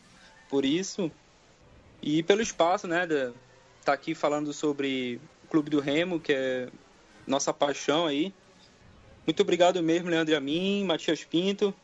por 0.49 0.65
isso 0.65 1.11
e 2.03 2.23
pelo 2.23 2.41
espaço, 2.41 2.87
né, 2.87 3.07
de 3.07 3.15
estar 3.15 3.33
tá 3.85 3.93
aqui 3.93 4.15
falando 4.15 4.53
sobre 4.53 5.21
o 5.45 5.49
Clube 5.49 5.71
do 5.71 5.81
Remo, 5.81 6.19
que 6.19 6.33
é 6.33 6.69
nossa 7.27 7.53
paixão 7.53 8.07
aí. 8.07 8.33
Muito 9.27 9.43
obrigado 9.43 9.83
mesmo, 9.83 10.09
Leandro 10.09 10.37
a 10.37 10.41
mim, 10.41 10.85
Matias 10.85 11.23
Pinto. 11.25 11.75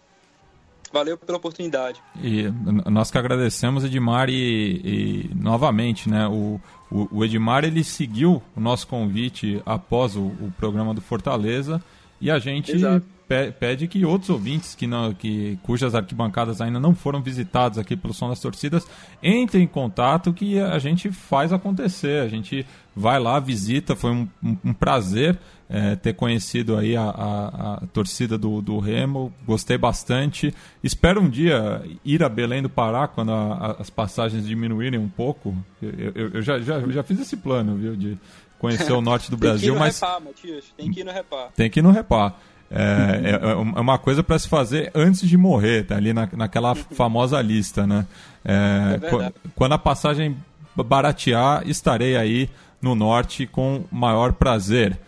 Valeu 0.93 1.19
pela 1.19 1.37
oportunidade. 1.37 2.01
E 2.23 2.45
nós 2.91 3.11
que 3.11 3.19
agradecemos, 3.19 3.85
Edmar, 3.85 4.31
e, 4.31 4.81
e 4.85 5.31
novamente, 5.35 6.09
né, 6.09 6.27
o, 6.29 6.61
o, 6.91 7.19
o, 7.19 7.25
Edmar 7.25 7.65
ele 7.65 7.85
seguiu 7.85 8.43
o 8.57 8.61
nosso 8.61 8.87
convite 8.87 9.61
após 9.67 10.17
o, 10.17 10.23
o 10.23 10.53
programa 10.57 10.95
do 10.95 11.01
Fortaleza 11.01 11.83
e 12.21 12.31
a 12.31 12.39
gente 12.39 12.73
Exato 12.73 13.16
pede 13.29 13.89
que 13.89 14.05
outros 14.05 14.31
ouvintes 14.31 14.75
que 14.75 14.87
não, 14.87 15.13
que, 15.13 15.59
cujas 15.63 15.95
arquibancadas 15.95 16.61
ainda 16.61 16.79
não 16.79 16.95
foram 16.95 17.21
visitados 17.21 17.77
aqui 17.77 17.97
pelo 17.97 18.15
Som 18.15 18.29
das 18.29 18.39
Torcidas 18.39 18.87
entrem 19.21 19.65
em 19.65 19.67
contato 19.67 20.33
que 20.33 20.61
a 20.61 20.79
gente 20.79 21.11
faz 21.11 21.53
acontecer. 21.53 22.23
A 22.23 22.29
gente 22.29 22.65
vai 22.95 23.19
lá, 23.19 23.41
visita. 23.41 23.97
Foi 23.97 24.13
um, 24.13 24.29
um, 24.43 24.73
prazer 24.73 25.37
é, 25.69 25.97
ter 25.97 26.15
conhecido 26.15 26.77
aí 26.77 26.97
a, 26.97 27.03
a, 27.03 27.75
a, 27.75 27.87
torcida 27.93 28.39
do, 28.39 28.63
do 28.63 28.79
Remo. 28.79 29.33
Gostei 29.45 29.77
bastante. 29.77 30.55
Espero 30.83 31.21
um 31.21 31.29
dia 31.29 31.83
ir 32.05 32.23
a 32.23 32.29
Belém 32.29 32.63
do 32.63 32.71
Pará 32.71 33.09
quando 33.09 33.33
a, 33.33 33.77
as 33.81 33.91
passagens 33.91 34.47
diminuírem 34.47 35.01
um 35.01 35.09
pouco. 35.09 35.53
Eu, 35.83 36.13
eu, 36.15 36.29
eu 36.35 36.43
já, 36.43 36.61
já, 36.61 36.81
já 36.81 37.03
fiz 37.03 37.19
esse 37.19 37.37
plano, 37.37 37.77
viu? 37.77 37.97
De 37.97 38.17
conhecer 38.57 38.93
o 38.93 39.01
norte 39.01 39.31
do 39.31 39.37
Brasil, 39.37 39.75
mas. 39.75 40.01
Repar, 40.01 40.21
Matias. 40.21 40.65
Tem 40.77 40.91
que 40.93 41.01
ir 41.01 41.05
no 41.05 41.13
Repar. 41.13 41.49
Tem 41.57 41.69
que 41.69 41.81
ir 41.81 41.83
no 41.83 41.91
Repar. 41.91 42.39
É, 42.71 43.39
é, 43.45 43.51
é, 43.51 43.55
uma 43.55 43.97
coisa 43.99 44.23
para 44.23 44.39
se 44.39 44.49
fazer 44.49 44.91
antes 44.95 45.29
de 45.29 45.37
morrer, 45.37 45.85
tá 45.87 45.97
ali 45.97 46.13
na, 46.13 46.29
naquela 46.33 46.75
famosa 46.75 47.41
lista, 47.41 47.87
né? 47.87 48.07
É, 48.45 48.99
é 49.03 49.33
quando 49.55 49.73
a 49.73 49.79
passagem 49.79 50.37
baratear, 50.75 51.63
estarei 51.67 52.17
aí 52.17 52.51
no 52.83 52.95
norte 52.95 53.47
com 53.47 53.85
maior 53.91 54.33
prazer. 54.33 54.99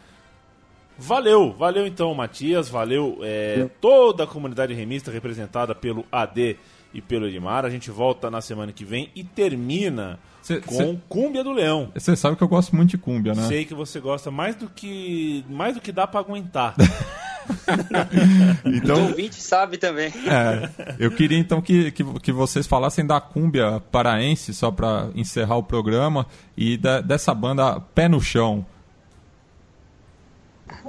Valeu, 0.99 1.53
valeu 1.57 1.87
então, 1.87 2.13
Matias, 2.15 2.69
valeu 2.69 3.19
é, 3.23 3.69
toda 3.81 4.25
a 4.25 4.27
comunidade 4.27 4.75
remista 4.75 5.13
representada 5.13 5.75
pelo 5.75 6.05
AD 6.11 6.57
e 6.93 7.01
pelo 7.01 7.29
Edmar. 7.29 7.65
A 7.65 7.71
gente 7.71 7.91
volta 7.91 8.29
na 8.31 8.41
semana 8.41 8.73
que 8.73 8.85
vem 8.85 9.11
e 9.15 9.23
termina 9.23 10.19
Cê- 10.43 10.61
com 10.61 10.75
cê- 10.75 10.99
Cúmbia 11.09 11.45
do 11.45 11.53
Leão. 11.53 11.93
Você 11.95 12.17
sabe 12.17 12.35
que 12.37 12.43
eu 12.43 12.49
gosto 12.49 12.75
muito 12.75 12.91
de 12.91 12.99
cúmbia, 12.99 13.33
né? 13.35 13.43
Sei 13.47 13.65
que 13.65 13.75
você 13.75 14.01
gosta 14.01 14.31
mais 14.31 14.57
do 14.57 14.69
que 14.69 15.45
mais 15.49 15.75
do 15.75 15.81
que 15.81 15.93
dá 15.93 16.07
pra 16.07 16.19
aguentar. 16.21 16.75
Então, 18.65 19.03
ouvintes 19.09 19.43
sabem 19.43 19.79
também. 19.79 20.13
é, 20.29 20.69
eu 20.99 21.11
queria 21.11 21.39
então 21.39 21.61
que, 21.61 21.91
que, 21.93 22.05
que 22.21 22.33
vocês 22.33 22.67
falassem 22.67 23.07
da 23.07 23.21
cúmbia 23.21 23.81
paraense, 23.91 24.53
só 24.55 24.71
para 24.71 25.09
encerrar 25.15 25.57
o 25.57 25.63
programa, 25.63 26.27
e 26.57 26.77
da- 26.77 27.01
dessa 27.01 27.35
banda 27.35 27.81
Pé 27.95 28.09
no 28.09 28.21
Chão. 28.21 28.65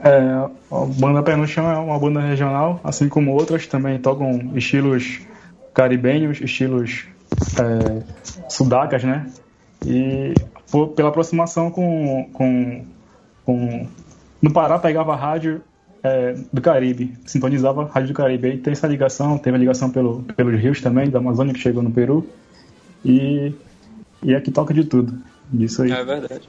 É, 0.04 0.20
a 0.72 0.86
banda 1.00 1.24
Pé 1.24 1.36
no 1.36 1.48
Chão 1.48 1.70
é 1.72 1.78
uma 1.78 1.98
banda 2.00 2.20
regional, 2.22 2.80
assim 2.84 3.08
como 3.10 3.32
outras 3.34 3.66
também 3.68 3.98
tocam 4.00 4.52
estilos 4.56 5.22
caribenhos, 5.74 6.40
estilos 6.42 7.06
é, 7.58 8.04
sudacas, 8.50 9.04
né? 9.04 9.30
E 9.86 10.34
por- 10.70 10.90
pela 10.90 11.10
aproximação 11.10 11.72
com, 11.72 12.30
com, 12.34 12.86
com... 13.46 13.88
No 14.42 14.52
Pará 14.52 14.78
pegava 14.80 15.16
rádio 15.16 15.62
é, 16.04 16.34
do 16.52 16.62
Caribe, 16.62 17.14
sintonizava 17.26 17.84
a 17.84 17.86
rádio 17.88 18.10
do 18.10 18.14
Caribe. 18.14 18.48
Aí 18.48 18.58
tem 18.58 18.72
essa 18.74 18.88
ligação, 18.88 19.38
teve 19.38 19.56
a 19.56 19.60
ligação 19.60 19.90
pelo, 19.90 20.24
pelos 20.36 20.60
rios 20.60 20.82
também, 20.82 21.10
da 21.10 21.20
Amazônia 21.20 21.54
que 21.54 21.60
chegou 21.60 21.82
no 21.84 21.92
Peru. 21.92 22.28
E, 23.04 23.54
e 24.24 24.36
aqui 24.36 24.52
toca 24.52 24.74
de 24.74 24.84
tudo. 24.84 25.18
Disso 25.52 25.82
aí. 25.84 25.92
É 25.92 26.04
verdade. 26.04 26.48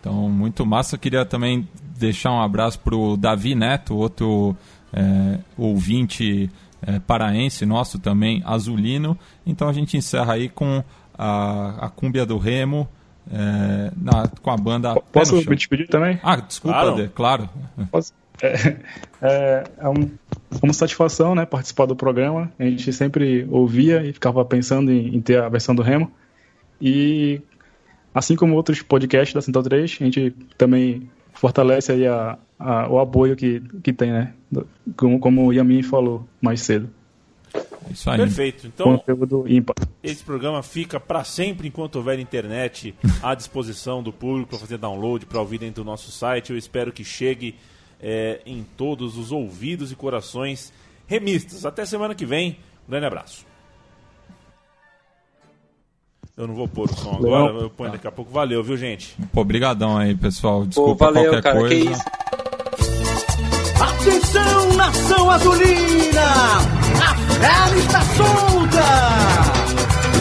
Então, 0.00 0.28
muito 0.28 0.64
massa. 0.66 0.94
Eu 0.96 0.98
queria 1.00 1.24
também 1.24 1.66
deixar 1.98 2.30
um 2.30 2.40
abraço 2.40 2.78
pro 2.80 3.16
Davi 3.16 3.54
Neto, 3.54 3.96
outro 3.96 4.54
é, 4.92 5.38
ouvinte 5.56 6.50
é, 6.86 6.98
paraense 7.00 7.66
nosso 7.66 7.98
também, 7.98 8.42
azulino. 8.44 9.18
Então 9.46 9.68
a 9.68 9.72
gente 9.72 9.96
encerra 9.96 10.34
aí 10.34 10.48
com 10.48 10.82
a, 11.16 11.86
a 11.86 11.88
Cúmbia 11.90 12.24
do 12.24 12.38
Remo, 12.38 12.88
é, 13.32 13.90
na- 13.96 14.28
com 14.40 14.50
a 14.50 14.56
banda 14.56 14.94
Pé 14.94 15.00
Posso 15.12 15.34
me 15.36 15.56
despedir 15.56 15.88
também? 15.88 16.18
Ah, 16.22 16.36
desculpa, 16.36 16.78
Claro. 16.78 16.96
Dê, 16.96 17.08
claro. 17.08 17.48
Posso? 17.90 18.12
É, 18.42 18.76
é, 19.22 19.64
é 19.78 19.88
um, 19.88 20.08
uma 20.62 20.72
satisfação 20.72 21.34
né, 21.34 21.44
participar 21.44 21.86
do 21.86 21.96
programa. 21.96 22.52
A 22.58 22.64
gente 22.64 22.92
sempre 22.92 23.46
ouvia 23.50 24.04
e 24.04 24.12
ficava 24.12 24.44
pensando 24.44 24.92
em, 24.92 25.16
em 25.16 25.20
ter 25.20 25.40
a 25.40 25.48
versão 25.48 25.74
do 25.74 25.82
Remo. 25.82 26.10
E 26.80 27.40
assim 28.14 28.36
como 28.36 28.54
outros 28.54 28.82
podcasts 28.82 29.34
da 29.34 29.40
Central 29.42 29.64
3, 29.64 29.98
a 30.00 30.04
gente 30.04 30.30
também 30.56 31.10
fortalece 31.34 31.92
aí 31.92 32.06
a, 32.06 32.38
a- 32.58 32.88
o 32.88 32.98
apoio 32.98 33.34
que, 33.36 33.60
que 33.82 33.92
tem, 33.92 34.12
né? 34.12 34.32
Como, 34.96 35.18
como 35.20 35.46
o 35.46 35.52
Yamin 35.52 35.82
falou 35.82 36.26
mais 36.40 36.60
cedo. 36.62 36.88
É 37.54 37.92
Isso 37.92 38.10
aí. 38.10 38.18
Perfeito. 38.18 38.66
Então, 38.66 38.98
Conteúdo 38.98 39.44
ímpar. 39.48 39.74
esse 40.02 40.22
programa 40.22 40.62
fica 40.62 41.00
para 41.00 41.24
sempre 41.24 41.68
enquanto 41.68 41.96
houver 41.96 42.18
internet 42.20 42.94
à 43.22 43.34
disposição 43.34 44.02
do 44.02 44.12
público 44.12 44.50
para 44.50 44.58
fazer 44.58 44.78
download, 44.78 45.26
para 45.26 45.40
ouvir 45.40 45.58
dentro 45.58 45.82
do 45.82 45.86
nosso 45.86 46.10
site. 46.10 46.50
Eu 46.50 46.58
espero 46.58 46.92
que 46.92 47.02
chegue 47.04 47.54
é, 48.00 48.40
em 48.46 48.64
todos 48.76 49.16
os 49.16 49.32
ouvidos 49.32 49.92
e 49.92 49.96
corações 49.96 50.72
remistas. 51.06 51.64
Até 51.64 51.84
semana 51.84 52.14
que 52.14 52.26
vem. 52.26 52.58
Um 52.86 52.90
grande 52.90 53.06
abraço. 53.06 53.46
Eu 56.36 56.46
não 56.46 56.54
vou 56.54 56.68
pôr 56.68 56.88
o 56.88 56.94
som 56.94 57.16
agora, 57.16 57.52
eu 57.52 57.68
ponho 57.68 57.90
daqui 57.90 58.06
a 58.06 58.12
pouco. 58.12 58.30
Valeu, 58.30 58.62
viu, 58.62 58.76
gente? 58.76 59.16
Pô, 59.32 59.42
brigadão 59.42 59.98
aí, 59.98 60.14
pessoal. 60.14 60.64
Desculpa 60.64 61.06
valeu, 61.06 61.24
qualquer 61.24 61.42
cara, 61.42 61.58
coisa. 61.58 61.74
que 61.74 61.90
isso. 61.90 62.02
Atenção, 63.82 64.76
nação 64.76 65.30
azulina! 65.30 66.22
A 67.02 67.14
fera 67.34 67.78
está 67.78 68.00
solta! 68.02 68.84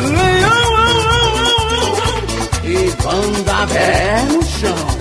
Leão, 0.09 0.75
ão, 0.75 0.99
ão, 1.11 1.37
ão, 1.45 1.93
ão. 2.01 2.17
E 2.65 2.91
banda 3.03 3.67
pé 3.67 4.23
no 4.23 4.43
chão! 4.43 4.96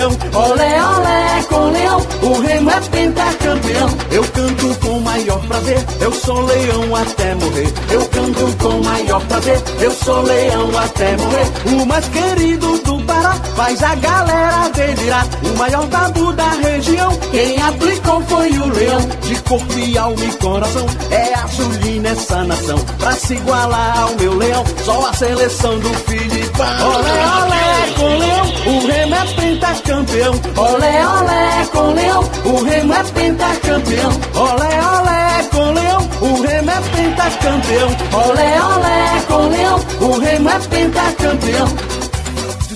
Pentacampeão. 0.00 0.18
Olé, 0.32 0.82
olé, 0.82 1.42
com 1.48 1.70
leão, 1.70 2.06
o 2.22 2.40
remo 2.40 2.70
é 2.70 2.80
pentacampeão. 2.80 3.88
Eu 4.10 4.24
canto 4.24 4.78
com 4.80 5.00
maior 5.00 5.40
prazer, 5.46 5.86
eu 6.00 6.12
sou 6.12 6.40
leão 6.42 6.96
até 6.96 7.34
morrer. 7.34 7.72
Eu 7.90 8.06
canto 8.06 8.56
com 8.58 8.84
maior 8.84 9.20
prazer, 9.26 9.62
eu 9.80 9.90
sou 9.90 10.22
leão 10.22 10.78
até 10.78 11.16
morrer. 11.16 11.82
O 11.82 11.86
mais 11.86 12.08
querido 12.08 12.78
do 12.78 13.04
Pará 13.04 13.34
faz 13.54 13.82
a 13.82 13.94
galera 13.96 14.68
delirar. 14.70 15.26
O 15.42 15.58
maior 15.58 15.86
tabu 15.88 16.32
da 16.32 16.50
região, 16.50 17.12
quem 17.30 17.62
aplicou 17.62 18.22
foi 18.22 18.50
o 18.50 18.66
leão. 18.68 19.00
De 19.22 19.34
corpo 19.42 19.78
e 19.78 19.98
alma 19.98 20.24
e 20.24 20.32
coração, 20.38 20.86
é 21.10 21.34
azulina 21.34 22.08
essa 22.10 22.44
nação. 22.44 22.78
Pra 22.98 23.12
se 23.12 23.34
igualar 23.34 24.00
ao 24.00 24.14
meu 24.16 24.34
leão, 24.36 24.64
só 24.84 25.06
a 25.06 25.12
seleção 25.12 25.78
do 25.78 25.88
Filipão. 25.88 26.94
Olé, 26.94 27.26
olé, 27.44 27.92
com 27.96 28.18
leão, 28.18 28.39
o 28.66 28.86
remo 28.86 29.14
é 29.14 29.24
pentacampeão. 29.34 30.34
Olé, 30.56 31.06
olé, 31.06 31.66
com 31.72 31.92
leão, 31.94 32.30
o 32.44 32.62
remo 32.64 32.94
é 32.94 33.04
pentacampeão. 33.04 34.12
Olé, 34.34 34.82
olé, 34.82 35.48
com 35.50 35.72
leão, 35.72 36.08
o 36.20 36.42
remo 36.42 36.70
é 36.70 36.80
pentacampeão. 36.80 37.90
Olé, 38.12 38.62
olé, 38.62 39.22
com 39.26 39.48
leão, 39.48 39.80
o 40.00 40.18
remo 40.18 40.48
é 40.50 40.58
pentacampeão. 40.58 41.68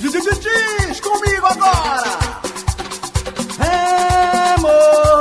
Diz 0.01 1.01
comigo 1.01 1.47
agora! 1.47 2.19
Remo! 3.59 4.69
Remo! 4.69 5.14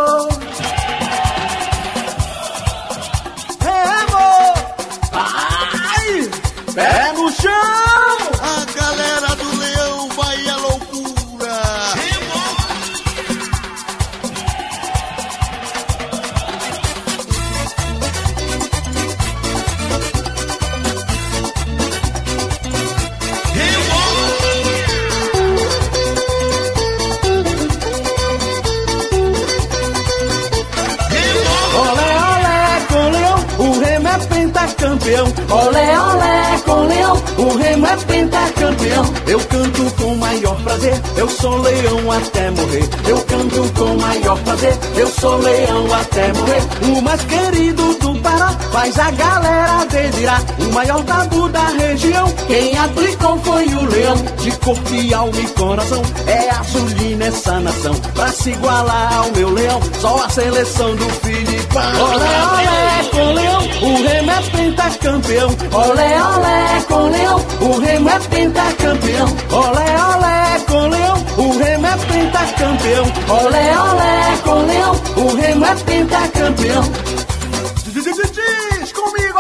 Pentacampeão. 35.14 35.34
Olé, 35.50 36.00
olé, 36.00 36.62
com 36.66 36.88
leão, 36.88 37.24
o 37.38 37.58
remo 37.58 37.86
é 37.86 37.98
pentacampeão. 37.98 39.14
Eu 39.28 39.40
canto 39.40 39.96
com 39.96 40.16
maior 40.16 40.56
prazer, 40.64 41.02
eu 41.18 41.30
sou 41.30 41.62
leão 41.62 42.12
até 42.12 42.52
morrer. 42.52 42.90
Eu 43.08 43.18
canto 43.22 43.74
com 43.74 43.98
maior 43.98 44.40
prazer, 44.40 44.74
eu 44.96 45.08
sou 45.08 45.38
leão 45.38 45.94
até 45.94 46.34
morrer. 46.34 46.98
O 46.98 47.02
mais 47.02 47.22
querido 47.24 47.94
do 47.96 48.16
Pará 48.34 48.50
faz 48.72 49.00
a 49.00 49.12
galera 49.12 49.86
delirar. 49.86 50.42
O 50.60 50.74
maior 50.74 51.04
tabu 51.04 51.50
da 51.50 51.68
região, 51.68 52.28
quem 52.48 52.78
aplicou 52.78 53.38
foi 53.40 53.66
o 53.66 53.86
leão. 53.86 54.16
De 54.42 54.52
corpo 54.58 54.94
e 54.94 55.14
alma 55.14 55.40
e 55.40 55.48
coração, 55.50 56.02
é 56.28 56.50
azulina 56.50 57.26
essa 57.26 57.60
nação. 57.60 57.94
Pra 58.14 58.28
se 58.30 58.50
igualar 58.52 59.14
ao 59.18 59.32
meu 59.32 59.50
leão, 59.54 59.80
só 60.00 60.24
a 60.24 60.30
seleção 60.30 60.96
do 60.96 61.10
Filipão. 61.10 61.84
Olé, 62.02 62.44
olé, 62.52 63.10
com 63.12 63.34
leão, 63.34 63.62
o 63.82 64.08
remo 64.08 64.32
é 64.32 64.42
pentacampeão. 64.42 65.50
Olé, 65.72 66.24
olé, 66.24 66.82
com 66.88 67.10
leão, 67.10 67.46
o 67.62 67.80
remo 67.80 68.10
é 68.10 68.20
pentacampeão. 68.20 69.28
Olé, 69.52 69.96
olé, 70.16 70.60
com 70.68 70.88
leão, 70.88 71.26
o 71.38 71.58
remo 71.58 71.88
é 71.88 71.98
pentacampeão. 71.98 73.06
Olé, 73.30 73.80
olé, 73.80 74.38
com 74.44 74.66
leão, 74.66 75.02
o 75.18 75.36
remo 75.36 75.66
é 75.66 75.76
pentacampeão. 75.76 77.23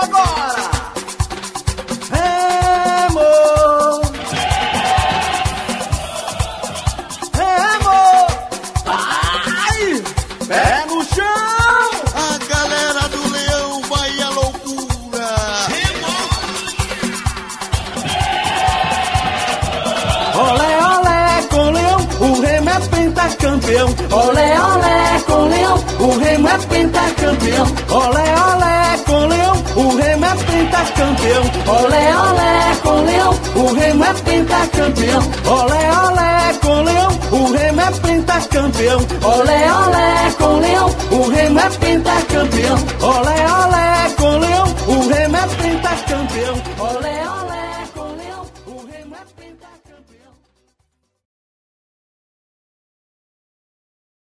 Agora! 0.04 0.66
Remo! 2.12 3.32
Remo! 7.40 8.02
Vai! 8.84 9.82
Pé 10.48 10.86
no 10.88 11.00
chão! 11.06 11.88
A 12.16 12.38
galera 12.52 13.04
do 13.14 13.22
leão 13.32 13.82
vai 13.84 14.22
à 14.22 14.30
loucura. 14.30 15.30
Olé, 20.36 20.72
olé, 20.98 21.44
com 21.50 21.72
leão, 21.72 22.00
o 22.20 22.42
remo 22.42 22.70
é 22.70 22.80
pentacampeão. 22.90 23.90
Olé, 24.12 24.60
olé, 24.60 25.22
com 25.26 25.48
leão, 25.48 25.78
o 26.00 26.18
Remo 26.20 26.48
é 26.48 26.58
pentacampeão. 26.58 27.66
Olé, 27.90 28.26
olé, 28.54 28.98
com 29.06 29.28
leão, 29.28 29.43
pentacampeão. 30.74 31.44
Olé, 31.68 32.18
olé, 32.18 32.76
com 32.82 33.02
leão, 33.06 33.40
o 33.56 33.74
Remo 33.74 34.04
é 34.04 34.14
pentacampeão. 34.14 35.22
Olé, 35.46 35.92
olé, 36.00 36.54
com 36.62 36.82
leão, 36.82 37.20
o 37.32 37.52
Remo 37.52 37.82
é 37.82 37.92
pentacampeão. 37.92 39.00
Olé, 39.24 39.72
olé, 39.72 40.32
com 40.38 40.60
leão, 40.60 40.96
o 41.12 41.30
Remo 41.30 41.60
é 41.60 41.70
pentacampeão. 41.70 42.78
Olé, 43.02 43.46
olé, 43.66 44.10